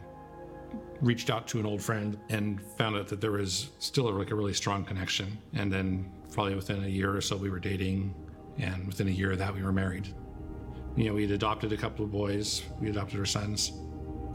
reached 1.01 1.29
out 1.29 1.47
to 1.49 1.59
an 1.59 1.65
old 1.65 1.81
friend 1.81 2.17
and 2.29 2.61
found 2.77 2.95
out 2.95 3.07
that 3.07 3.19
there 3.19 3.31
was 3.31 3.69
still 3.79 4.07
a, 4.07 4.11
like 4.11 4.31
a 4.31 4.35
really 4.35 4.53
strong 4.53 4.85
connection. 4.85 5.37
And 5.53 5.71
then 5.71 6.09
probably 6.31 6.55
within 6.55 6.83
a 6.83 6.87
year 6.87 7.15
or 7.15 7.21
so, 7.21 7.35
we 7.35 7.49
were 7.49 7.59
dating, 7.59 8.13
and 8.57 8.87
within 8.87 9.07
a 9.07 9.11
year 9.11 9.31
of 9.33 9.37
that, 9.39 9.53
we 9.53 9.63
were 9.63 9.73
married. 9.73 10.07
You 10.95 11.05
know, 11.05 11.13
we 11.13 11.23
had 11.23 11.31
adopted 11.31 11.73
a 11.73 11.77
couple 11.77 12.05
of 12.05 12.11
boys. 12.11 12.63
We 12.79 12.89
adopted 12.89 13.19
our 13.19 13.25
sons. 13.25 13.73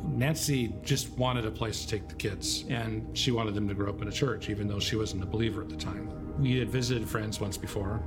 Nancy 0.05 0.75
just 0.83 1.11
wanted 1.11 1.47
a 1.47 1.51
place 1.51 1.83
to 1.83 1.89
take 1.89 2.09
the 2.09 2.15
kids, 2.15 2.65
and 2.69 3.17
she 3.17 3.31
wanted 3.31 3.55
them 3.55 3.67
to 3.69 3.75
grow 3.75 3.89
up 3.89 4.03
in 4.03 4.09
a 4.09 4.13
church, 4.13 4.49
even 4.51 4.69
though 4.69 4.79
she 4.79 4.97
wasn't 4.97 5.23
a 5.23 5.27
believer 5.27 5.63
at 5.63 5.69
the 5.69 5.77
time. 5.77 6.11
We 6.39 6.59
had 6.59 6.71
visited 6.71 7.09
friends 7.09 7.41
once 7.41 7.57
before. 7.57 8.03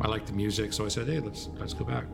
I 0.00 0.08
liked 0.08 0.26
the 0.26 0.32
music, 0.32 0.72
so 0.72 0.84
I 0.84 0.88
said, 0.88 1.08
"Hey, 1.08 1.20
let's 1.20 1.48
let's 1.58 1.74
go 1.74 1.84
back." 1.84 2.04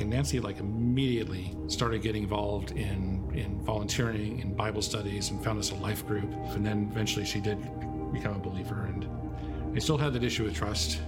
And 0.00 0.10
Nancy 0.10 0.40
like 0.40 0.58
immediately 0.58 1.56
started 1.68 2.02
getting 2.02 2.24
involved 2.24 2.72
in 2.72 3.30
in 3.34 3.60
volunteering 3.62 4.40
in 4.40 4.54
Bible 4.54 4.82
studies 4.82 5.30
and 5.30 5.42
found 5.42 5.58
us 5.58 5.70
a 5.70 5.74
life 5.76 6.06
group. 6.06 6.30
And 6.54 6.64
then 6.66 6.88
eventually 6.90 7.24
she 7.24 7.40
did 7.40 7.58
become 8.12 8.34
a 8.34 8.38
believer. 8.38 8.84
And 8.86 9.08
I 9.74 9.78
still 9.78 9.96
had 9.96 10.12
that 10.12 10.24
issue 10.24 10.44
with 10.44 10.54
trust. 10.54 11.00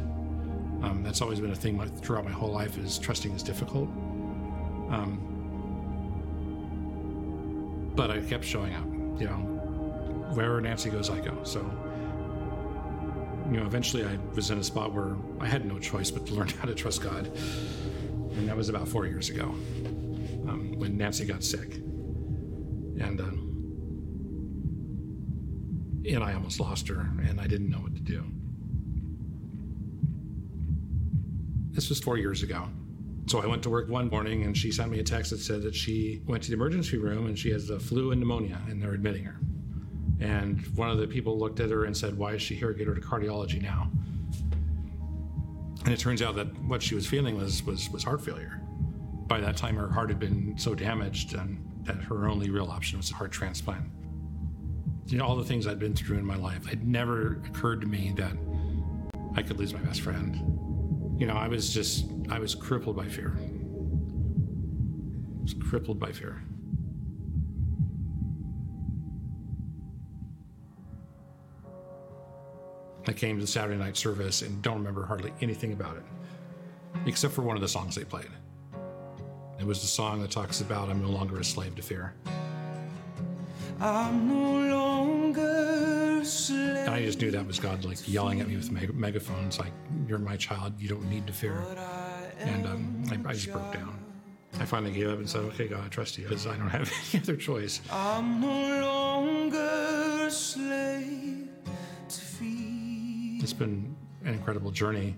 Um, 0.82 1.02
that's 1.02 1.20
always 1.22 1.40
been 1.40 1.50
a 1.50 1.56
thing 1.56 1.76
my, 1.76 1.86
throughout 1.86 2.24
my 2.24 2.30
whole 2.30 2.50
life 2.50 2.78
is 2.78 2.98
trusting 2.98 3.32
is 3.32 3.42
difficult. 3.42 3.88
Um, 4.90 5.30
but 7.94 8.10
I 8.10 8.20
kept 8.20 8.44
showing 8.44 8.74
up. 8.74 8.86
You 9.20 9.28
know, 9.28 9.36
wherever 10.34 10.60
Nancy 10.60 10.90
goes, 10.90 11.10
I 11.10 11.20
go. 11.20 11.38
So 11.44 11.60
you 13.54 13.60
know, 13.60 13.66
eventually 13.66 14.04
I 14.04 14.18
was 14.34 14.50
in 14.50 14.58
a 14.58 14.64
spot 14.64 14.92
where 14.92 15.16
I 15.40 15.46
had 15.46 15.64
no 15.64 15.78
choice 15.78 16.10
but 16.10 16.26
to 16.26 16.34
learn 16.34 16.48
how 16.60 16.66
to 16.66 16.74
trust 16.74 17.02
God 17.02 17.30
and 18.36 18.48
that 18.48 18.56
was 18.56 18.68
about 18.68 18.88
four 18.88 19.06
years 19.06 19.30
ago 19.30 19.44
um, 20.48 20.74
when 20.76 20.96
Nancy 20.96 21.24
got 21.24 21.42
sick, 21.42 21.76
and 21.76 23.20
um, 23.20 23.50
and 26.06 26.22
I 26.22 26.34
almost 26.34 26.60
lost 26.60 26.88
her, 26.88 27.08
and 27.26 27.40
I 27.40 27.46
didn't 27.46 27.70
know 27.70 27.78
what 27.78 27.94
to 27.94 28.00
do. 28.00 28.24
This 31.70 31.88
was 31.88 32.00
four 32.00 32.18
years 32.18 32.42
ago. 32.42 32.68
So 33.26 33.40
I 33.40 33.46
went 33.46 33.62
to 33.62 33.70
work 33.70 33.88
one 33.88 34.10
morning 34.10 34.42
and 34.42 34.54
she 34.56 34.70
sent 34.70 34.90
me 34.90 34.98
a 34.98 35.02
text 35.02 35.30
that 35.30 35.38
said 35.38 35.62
that 35.62 35.74
she 35.74 36.20
went 36.26 36.42
to 36.42 36.50
the 36.50 36.54
emergency 36.54 36.98
room 36.98 37.24
and 37.24 37.38
she 37.38 37.50
has 37.52 37.66
the 37.66 37.80
flu 37.80 38.10
and 38.10 38.20
pneumonia 38.20 38.60
and 38.68 38.82
they're 38.82 38.92
admitting 38.92 39.24
her. 39.24 39.36
And 40.20 40.64
one 40.76 40.90
of 40.90 40.98
the 40.98 41.06
people 41.06 41.38
looked 41.38 41.60
at 41.60 41.70
her 41.70 41.84
and 41.84 41.96
said, 41.96 42.16
Why 42.16 42.32
is 42.32 42.42
she 42.42 42.54
here? 42.54 42.72
Get 42.72 42.86
her 42.86 42.94
to 42.94 43.00
cardiology 43.00 43.60
now. 43.60 43.90
And 45.84 45.92
it 45.92 45.98
turns 45.98 46.22
out 46.22 46.34
that 46.36 46.56
what 46.62 46.82
she 46.82 46.94
was 46.94 47.06
feeling 47.06 47.36
was, 47.36 47.62
was, 47.64 47.90
was 47.90 48.04
heart 48.04 48.24
failure. 48.24 48.60
By 49.26 49.40
that 49.40 49.56
time, 49.56 49.76
her 49.76 49.90
heart 49.90 50.08
had 50.08 50.18
been 50.18 50.54
so 50.56 50.74
damaged 50.74 51.34
and 51.34 51.62
that 51.84 51.96
her 51.96 52.28
only 52.28 52.50
real 52.50 52.66
option 52.66 52.98
was 52.98 53.10
a 53.10 53.14
heart 53.14 53.32
transplant. 53.32 53.84
You 55.06 55.18
know, 55.18 55.26
all 55.26 55.36
the 55.36 55.44
things 55.44 55.66
I'd 55.66 55.78
been 55.78 55.94
through 55.94 56.16
in 56.18 56.24
my 56.24 56.36
life, 56.36 56.72
it 56.72 56.82
never 56.82 57.42
occurred 57.46 57.82
to 57.82 57.86
me 57.86 58.14
that 58.16 58.32
I 59.36 59.42
could 59.42 59.58
lose 59.58 59.74
my 59.74 59.80
best 59.80 60.00
friend. 60.00 60.36
You 61.20 61.26
know, 61.26 61.34
I 61.34 61.48
was 61.48 61.72
just, 61.72 62.06
I 62.30 62.38
was 62.38 62.54
crippled 62.54 62.96
by 62.96 63.08
fear. 63.08 63.36
I 63.36 63.50
was 65.42 65.54
crippled 65.54 65.98
by 65.98 66.12
fear. 66.12 66.42
I 73.08 73.12
came 73.12 73.36
to 73.36 73.40
the 73.42 73.46
Saturday 73.46 73.78
night 73.78 73.96
service 73.96 74.42
and 74.42 74.60
don't 74.62 74.78
remember 74.78 75.04
hardly 75.04 75.32
anything 75.40 75.72
about 75.72 75.96
it, 75.96 76.04
except 77.06 77.34
for 77.34 77.42
one 77.42 77.56
of 77.56 77.62
the 77.62 77.68
songs 77.68 77.94
they 77.94 78.04
played. 78.04 78.30
It 79.58 79.66
was 79.66 79.80
the 79.80 79.86
song 79.86 80.20
that 80.22 80.30
talks 80.30 80.60
about 80.60 80.88
I'm 80.88 81.02
no 81.02 81.08
longer 81.08 81.38
a 81.38 81.44
slave 81.44 81.74
to 81.76 81.82
fear. 81.82 82.14
I'm 83.80 84.28
no 84.28 84.76
longer. 84.76 86.22
And 86.50 86.88
I 86.88 87.02
just 87.04 87.20
knew 87.20 87.30
that 87.30 87.46
was 87.46 87.58
God 87.58 87.84
like 87.84 88.08
yelling 88.08 88.40
at 88.40 88.48
me 88.48 88.56
with 88.56 88.70
meg- 88.70 88.94
megaphones, 88.94 89.58
like, 89.58 89.72
You're 90.06 90.18
my 90.18 90.36
child, 90.36 90.72
you 90.78 90.88
don't 90.88 91.08
need 91.10 91.26
to 91.26 91.32
fear. 91.32 91.62
And 92.38 92.66
um, 92.66 93.04
I, 93.10 93.30
I 93.30 93.32
just 93.34 93.52
broke 93.52 93.72
down. 93.72 93.98
I 94.60 94.64
finally 94.64 94.92
gave 94.92 95.08
up 95.08 95.18
and 95.18 95.28
said, 95.28 95.42
Okay, 95.42 95.68
God, 95.68 95.84
I 95.84 95.88
trust 95.88 96.16
you 96.16 96.24
because 96.24 96.46
I 96.46 96.56
don't 96.56 96.68
have 96.68 96.90
any 97.12 97.22
other 97.22 97.36
choice. 97.36 97.80
I'm 97.90 98.40
no 98.40 98.78
it's 103.44 103.52
been 103.52 103.94
an 104.24 104.32
incredible 104.32 104.70
journey 104.70 105.14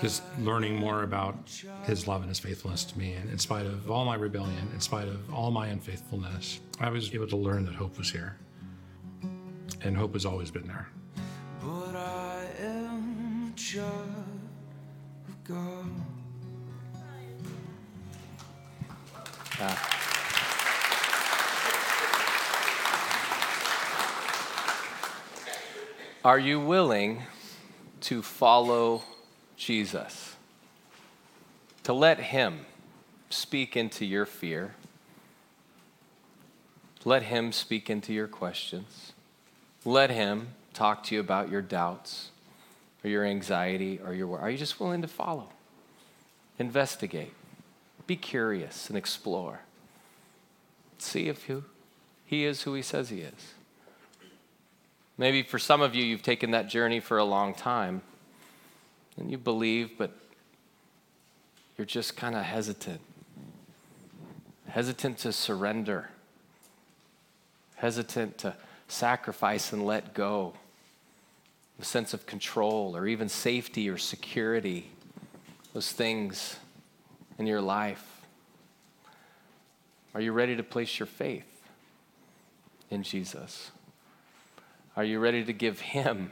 just 0.00 0.22
learning 0.38 0.76
more 0.76 1.02
about 1.02 1.50
his 1.82 2.06
love 2.06 2.20
and 2.20 2.28
his 2.28 2.38
faithfulness 2.38 2.84
to 2.84 2.96
me. 2.98 3.14
And 3.14 3.28
in 3.28 3.38
spite 3.38 3.66
of 3.66 3.90
all 3.90 4.04
my 4.04 4.14
rebellion, 4.14 4.70
in 4.72 4.80
spite 4.80 5.08
of 5.08 5.34
all 5.34 5.50
my 5.50 5.66
unfaithfulness, 5.66 6.60
I 6.80 6.90
was 6.90 7.12
able 7.12 7.26
to 7.26 7.36
learn 7.36 7.64
that 7.64 7.74
hope 7.74 7.98
was 7.98 8.10
here. 8.10 8.36
And 9.82 9.96
hope 9.96 10.12
has 10.12 10.24
always 10.24 10.50
been 10.50 10.66
there. 10.68 10.88
But 11.60 11.96
I 11.96 12.46
am 12.60 13.52
a 13.52 13.58
child 13.58 14.14
of 15.28 15.44
God. 15.44 15.90
Are 26.24 26.38
you 26.38 26.58
willing 26.58 27.22
to 28.00 28.22
follow 28.22 29.02
Jesus? 29.58 30.36
To 31.82 31.92
let 31.92 32.18
Him 32.18 32.60
speak 33.28 33.76
into 33.76 34.06
your 34.06 34.24
fear, 34.24 34.74
let 37.04 37.24
Him 37.24 37.52
speak 37.52 37.90
into 37.90 38.14
your 38.14 38.26
questions, 38.26 39.12
let 39.84 40.08
Him 40.08 40.54
talk 40.72 41.02
to 41.04 41.14
you 41.14 41.20
about 41.20 41.50
your 41.50 41.60
doubts 41.60 42.30
or 43.04 43.10
your 43.10 43.26
anxiety 43.26 44.00
or 44.02 44.14
your 44.14 44.26
worry. 44.26 44.42
Are 44.42 44.50
you 44.50 44.56
just 44.56 44.80
willing 44.80 45.02
to 45.02 45.08
follow? 45.08 45.50
Investigate. 46.58 47.34
Be 48.06 48.16
curious 48.16 48.88
and 48.88 48.96
explore. 48.96 49.60
See 50.96 51.28
if 51.28 51.44
who 51.44 51.64
he 52.24 52.46
is 52.46 52.62
who 52.62 52.72
he 52.72 52.80
says 52.80 53.10
he 53.10 53.20
is. 53.20 53.54
Maybe 55.16 55.42
for 55.42 55.58
some 55.58 55.80
of 55.80 55.94
you, 55.94 56.04
you've 56.04 56.22
taken 56.22 56.50
that 56.52 56.68
journey 56.68 57.00
for 57.00 57.18
a 57.18 57.24
long 57.24 57.54
time 57.54 58.02
and 59.16 59.30
you 59.30 59.38
believe, 59.38 59.96
but 59.96 60.16
you're 61.78 61.84
just 61.84 62.16
kind 62.16 62.34
of 62.34 62.42
hesitant. 62.42 63.00
Hesitant 64.68 65.18
to 65.18 65.32
surrender, 65.32 66.10
hesitant 67.76 68.38
to 68.38 68.56
sacrifice 68.88 69.72
and 69.72 69.86
let 69.86 70.14
go, 70.14 70.54
a 71.80 71.84
sense 71.84 72.12
of 72.12 72.26
control 72.26 72.96
or 72.96 73.06
even 73.06 73.28
safety 73.28 73.88
or 73.88 73.98
security, 73.98 74.90
those 75.72 75.92
things 75.92 76.56
in 77.38 77.46
your 77.46 77.60
life. 77.60 78.22
Are 80.12 80.20
you 80.20 80.32
ready 80.32 80.56
to 80.56 80.62
place 80.64 80.98
your 80.98 81.06
faith 81.06 81.62
in 82.90 83.04
Jesus? 83.04 83.70
Are 84.96 85.04
you 85.04 85.18
ready 85.18 85.44
to 85.44 85.52
give 85.52 85.80
Him 85.80 86.30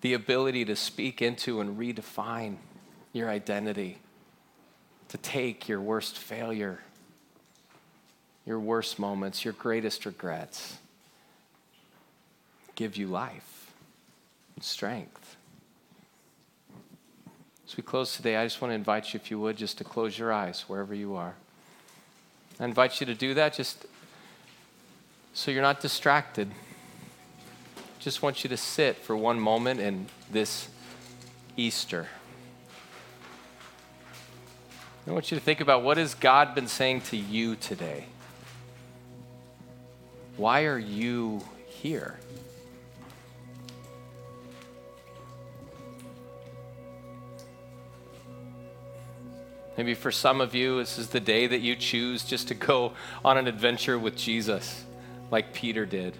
the 0.00 0.14
ability 0.14 0.64
to 0.66 0.76
speak 0.76 1.20
into 1.20 1.60
and 1.60 1.78
redefine 1.78 2.56
your 3.12 3.28
identity, 3.28 3.98
to 5.08 5.18
take 5.18 5.68
your 5.68 5.80
worst 5.80 6.16
failure, 6.16 6.78
your 8.46 8.60
worst 8.60 8.98
moments, 8.98 9.44
your 9.44 9.54
greatest 9.54 10.06
regrets, 10.06 10.78
give 12.76 12.96
you 12.96 13.08
life 13.08 13.72
and 14.54 14.64
strength? 14.64 15.36
As 17.66 17.76
we 17.76 17.82
close 17.82 18.16
today, 18.16 18.36
I 18.36 18.44
just 18.44 18.60
want 18.60 18.70
to 18.70 18.76
invite 18.76 19.12
you, 19.12 19.20
if 19.22 19.30
you 19.30 19.38
would, 19.40 19.56
just 19.56 19.78
to 19.78 19.84
close 19.84 20.18
your 20.18 20.32
eyes 20.32 20.62
wherever 20.68 20.94
you 20.94 21.14
are. 21.14 21.34
I 22.58 22.64
invite 22.64 23.00
you 23.00 23.06
to 23.06 23.14
do 23.14 23.34
that 23.34 23.54
just 23.54 23.86
so 25.32 25.50
you're 25.50 25.62
not 25.62 25.80
distracted. 25.80 26.50
Just 27.98 28.22
want 28.22 28.44
you 28.44 28.50
to 28.50 28.56
sit 28.56 28.96
for 28.96 29.16
one 29.16 29.38
moment 29.38 29.80
in 29.80 30.06
this 30.30 30.68
Easter. 31.56 32.08
I 35.06 35.12
want 35.12 35.30
you 35.30 35.38
to 35.38 35.42
think 35.42 35.60
about 35.60 35.82
what 35.82 35.96
has 35.96 36.14
God 36.14 36.54
been 36.54 36.68
saying 36.68 37.00
to 37.02 37.16
you 37.16 37.56
today? 37.56 38.06
Why 40.36 40.64
are 40.64 40.78
you 40.78 41.42
here? 41.66 42.18
Maybe 49.76 49.94
for 49.94 50.12
some 50.12 50.40
of 50.40 50.54
you, 50.54 50.78
this 50.78 50.98
is 50.98 51.08
the 51.08 51.20
day 51.20 51.46
that 51.46 51.60
you 51.60 51.74
choose 51.74 52.22
just 52.24 52.48
to 52.48 52.54
go 52.54 52.92
on 53.24 53.38
an 53.38 53.46
adventure 53.46 53.98
with 53.98 54.16
Jesus, 54.16 54.84
like 55.30 55.52
Peter 55.52 55.86
did. 55.86 56.16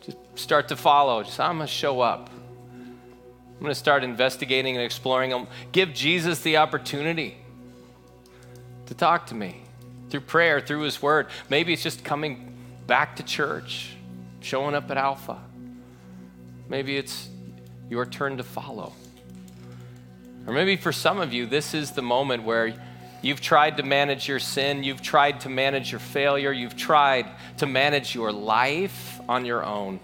Just 0.00 0.18
start 0.36 0.68
to 0.68 0.76
follow. 0.76 1.22
Just, 1.22 1.38
I'm 1.40 1.56
going 1.56 1.66
to 1.66 1.72
show 1.72 2.00
up. 2.00 2.30
I'm 2.30 3.60
going 3.60 3.70
to 3.70 3.74
start 3.74 4.04
investigating 4.04 4.76
and 4.76 4.84
exploring. 4.84 5.32
Um, 5.32 5.48
give 5.72 5.92
Jesus 5.92 6.40
the 6.40 6.58
opportunity 6.58 7.36
to 8.86 8.94
talk 8.94 9.26
to 9.26 9.34
me 9.34 9.62
through 10.10 10.20
prayer, 10.20 10.60
through 10.60 10.82
His 10.82 11.02
Word. 11.02 11.26
Maybe 11.50 11.72
it's 11.72 11.82
just 11.82 12.04
coming 12.04 12.56
back 12.86 13.16
to 13.16 13.22
church, 13.22 13.96
showing 14.40 14.74
up 14.74 14.90
at 14.90 14.96
Alpha. 14.96 15.38
Maybe 16.68 16.96
it's 16.96 17.28
your 17.90 18.06
turn 18.06 18.36
to 18.36 18.44
follow. 18.44 18.92
Or 20.46 20.52
maybe 20.52 20.76
for 20.76 20.92
some 20.92 21.18
of 21.18 21.32
you, 21.32 21.44
this 21.44 21.74
is 21.74 21.90
the 21.92 22.02
moment 22.02 22.44
where 22.44 22.72
you've 23.22 23.40
tried 23.40 23.76
to 23.78 23.82
manage 23.82 24.28
your 24.28 24.38
sin, 24.38 24.84
you've 24.84 25.02
tried 25.02 25.40
to 25.40 25.48
manage 25.48 25.90
your 25.90 26.00
failure, 26.00 26.52
you've 26.52 26.76
tried 26.76 27.26
to 27.58 27.66
manage 27.66 28.14
your 28.14 28.32
life 28.32 29.20
on 29.28 29.44
your 29.44 29.64
own. 29.64 30.00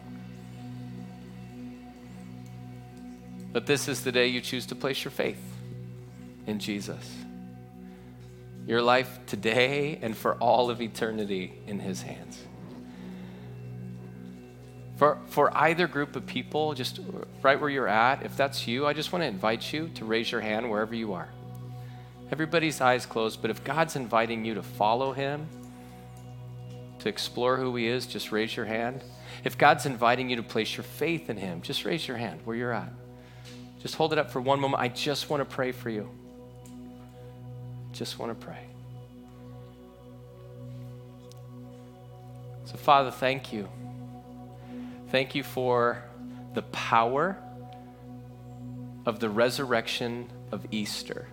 But 3.53 3.67
this 3.67 3.87
is 3.87 4.03
the 4.03 4.11
day 4.11 4.27
you 4.27 4.41
choose 4.41 4.67
to 4.67 4.75
place 4.75 5.05
your 5.05 5.13
faith 5.13 5.41
in 6.47 6.59
Jesus. 6.59 7.09
Your 8.67 8.83
life 8.83 9.21
today 9.27 9.99
and 10.03 10.17
for 10.17 10.35
all 10.35 10.71
of 10.71 10.81
eternity 10.81 11.53
in 11.67 11.79
His 11.79 12.03
hands. 12.03 12.39
For, 14.97 15.19
for 15.27 15.57
either 15.57 15.87
group 15.87 16.17
of 16.17 16.27
people, 16.27 16.75
just 16.75 17.01
right 17.43 17.61
where 17.61 17.71
you're 17.71 17.89
at, 17.89 18.25
if 18.25 18.37
that's 18.37 18.67
you, 18.67 18.87
I 18.87 18.93
just 18.93 19.13
want 19.13 19.23
to 19.23 19.27
invite 19.27 19.73
you 19.73 19.89
to 19.95 20.05
raise 20.05 20.31
your 20.31 20.41
hand 20.41 20.71
wherever 20.71 20.95
you 20.95 21.13
are. 21.15 21.29
Everybody's 22.33 22.81
eyes 22.81 23.07
closed, 23.07 23.43
but 23.43 23.51
if 23.51 23.63
God's 23.65 23.97
inviting 23.97 24.45
you 24.45 24.55
to 24.55 24.63
follow 24.63 25.13
Him, 25.13 25.47
to 27.01 27.09
explore 27.09 27.57
who 27.57 27.75
He 27.77 27.87
is, 27.87 28.07
just 28.07 28.33
raise 28.33 28.57
your 28.57 28.67
hand. 28.67 29.05
If 29.45 29.59
God's 29.59 29.85
inviting 29.85 30.31
you 30.31 30.37
to 30.37 30.43
place 30.43 30.77
your 30.77 30.85
faith 30.85 31.29
in 31.29 31.37
Him, 31.37 31.61
just 31.61 31.85
raise 31.85 32.09
your 32.09 32.17
hand 32.17 32.41
where 32.45 32.57
you're 32.57 32.73
at. 32.73 32.93
Just 33.81 33.97
hold 33.97 34.13
it 34.13 34.19
up 34.19 34.31
for 34.31 34.41
one 34.41 34.59
moment. 34.59 34.83
I 34.83 34.89
just 34.89 35.29
want 35.29 35.43
to 35.43 35.45
pray 35.45 35.71
for 35.71 35.91
you. 35.91 36.09
Just 37.93 38.19
want 38.19 38.39
to 38.39 38.47
pray. 38.47 38.61
So, 42.65 42.79
Father, 42.79 43.11
thank 43.11 43.53
you. 43.53 43.69
Thank 45.11 45.35
you 45.35 45.43
for 45.43 46.03
the 46.55 46.63
power 46.63 47.37
of 49.05 49.21
the 49.21 49.29
resurrection 49.29 50.31
of 50.51 50.67
Easter 50.71 51.29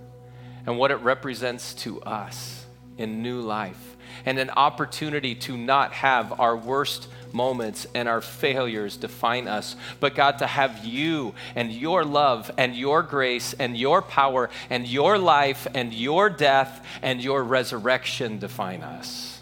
and 0.65 0.77
what 0.77 0.91
it 0.91 0.97
represents 0.97 1.73
to 1.73 2.01
us 2.01 2.65
in 2.97 3.21
new 3.21 3.41
life 3.41 3.97
and 4.25 4.37
an 4.37 4.49
opportunity 4.51 5.35
to 5.35 5.57
not 5.57 5.93
have 5.93 6.39
our 6.39 6.55
worst 6.55 7.07
moments 7.33 7.87
and 7.95 8.07
our 8.07 8.21
failures 8.21 8.97
define 8.97 9.47
us, 9.47 9.75
but 9.99 10.15
God, 10.15 10.39
to 10.39 10.47
have 10.47 10.83
you 10.85 11.33
and 11.55 11.71
your 11.71 12.03
love 12.03 12.51
and 12.57 12.75
your 12.75 13.03
grace 13.03 13.53
and 13.53 13.77
your 13.77 14.01
power 14.01 14.49
and 14.69 14.87
your 14.87 15.17
life 15.17 15.67
and 15.73 15.93
your 15.93 16.29
death 16.29 16.85
and 17.01 17.23
your 17.23 17.43
resurrection 17.43 18.39
define 18.39 18.81
us. 18.81 19.41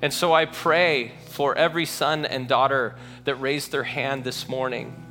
And 0.00 0.12
so 0.12 0.32
I 0.32 0.44
pray 0.44 1.12
for 1.26 1.56
every 1.56 1.86
son 1.86 2.24
and 2.24 2.46
daughter 2.46 2.94
that 3.24 3.36
raised 3.36 3.72
their 3.72 3.84
hand 3.84 4.24
this 4.24 4.48
morning. 4.48 5.07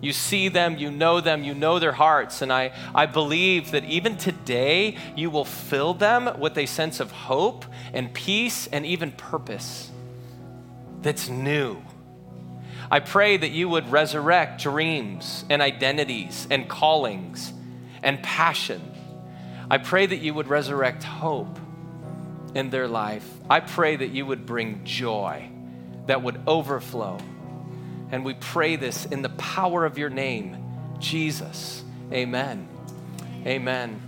You 0.00 0.12
see 0.12 0.48
them, 0.48 0.78
you 0.78 0.90
know 0.90 1.20
them, 1.20 1.44
you 1.44 1.54
know 1.54 1.78
their 1.78 1.92
hearts. 1.92 2.42
And 2.42 2.52
I, 2.52 2.72
I 2.94 3.06
believe 3.06 3.72
that 3.72 3.84
even 3.84 4.16
today, 4.16 4.96
you 5.14 5.30
will 5.30 5.44
fill 5.44 5.94
them 5.94 6.40
with 6.40 6.56
a 6.56 6.66
sense 6.66 7.00
of 7.00 7.10
hope 7.10 7.64
and 7.92 8.12
peace 8.12 8.66
and 8.66 8.86
even 8.86 9.12
purpose 9.12 9.90
that's 11.02 11.28
new. 11.28 11.82
I 12.90 13.00
pray 13.00 13.36
that 13.36 13.50
you 13.50 13.68
would 13.68 13.90
resurrect 13.92 14.62
dreams 14.62 15.44
and 15.48 15.62
identities 15.62 16.46
and 16.50 16.68
callings 16.68 17.52
and 18.02 18.22
passion. 18.22 18.80
I 19.70 19.78
pray 19.78 20.06
that 20.06 20.16
you 20.16 20.34
would 20.34 20.48
resurrect 20.48 21.04
hope 21.04 21.58
in 22.54 22.70
their 22.70 22.88
life. 22.88 23.28
I 23.48 23.60
pray 23.60 23.96
that 23.96 24.10
you 24.10 24.26
would 24.26 24.44
bring 24.44 24.84
joy 24.84 25.48
that 26.06 26.22
would 26.22 26.40
overflow. 26.46 27.18
And 28.12 28.24
we 28.24 28.34
pray 28.34 28.76
this 28.76 29.06
in 29.06 29.22
the 29.22 29.28
power 29.30 29.84
of 29.84 29.98
your 29.98 30.10
name, 30.10 30.56
Jesus. 30.98 31.84
Amen. 32.12 32.68
Amen. 33.46 34.00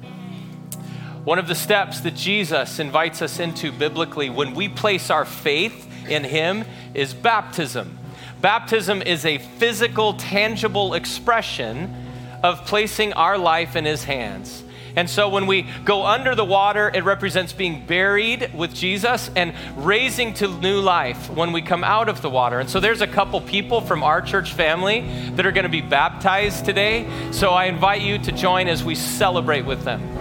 One 1.24 1.38
of 1.38 1.46
the 1.46 1.54
steps 1.54 2.00
that 2.00 2.16
Jesus 2.16 2.80
invites 2.80 3.22
us 3.22 3.38
into 3.38 3.70
biblically 3.70 4.28
when 4.28 4.54
we 4.54 4.68
place 4.68 5.08
our 5.08 5.24
faith 5.24 5.88
in 6.08 6.24
Him 6.24 6.64
is 6.94 7.14
baptism. 7.14 7.98
Baptism 8.40 9.02
is 9.02 9.24
a 9.24 9.38
physical, 9.38 10.14
tangible 10.14 10.94
expression 10.94 11.94
of 12.42 12.66
placing 12.66 13.12
our 13.12 13.38
life 13.38 13.76
in 13.76 13.84
His 13.84 14.02
hands. 14.02 14.64
And 14.96 15.08
so 15.08 15.28
when 15.28 15.46
we 15.46 15.66
go 15.84 16.04
under 16.04 16.34
the 16.34 16.44
water, 16.44 16.90
it 16.92 17.04
represents 17.04 17.52
being 17.52 17.84
buried 17.86 18.52
with 18.54 18.74
Jesus 18.74 19.30
and 19.34 19.54
raising 19.76 20.34
to 20.34 20.48
new 20.48 20.80
life 20.80 21.30
when 21.30 21.52
we 21.52 21.62
come 21.62 21.84
out 21.84 22.08
of 22.08 22.22
the 22.22 22.30
water. 22.30 22.60
And 22.60 22.68
so 22.68 22.80
there's 22.80 23.00
a 23.00 23.06
couple 23.06 23.40
people 23.40 23.80
from 23.80 24.02
our 24.02 24.20
church 24.20 24.52
family 24.52 25.00
that 25.34 25.46
are 25.46 25.52
going 25.52 25.64
to 25.64 25.70
be 25.70 25.80
baptized 25.80 26.64
today. 26.64 27.08
So 27.30 27.50
I 27.50 27.66
invite 27.66 28.02
you 28.02 28.18
to 28.18 28.32
join 28.32 28.68
as 28.68 28.84
we 28.84 28.94
celebrate 28.94 29.62
with 29.62 29.84
them. 29.84 30.11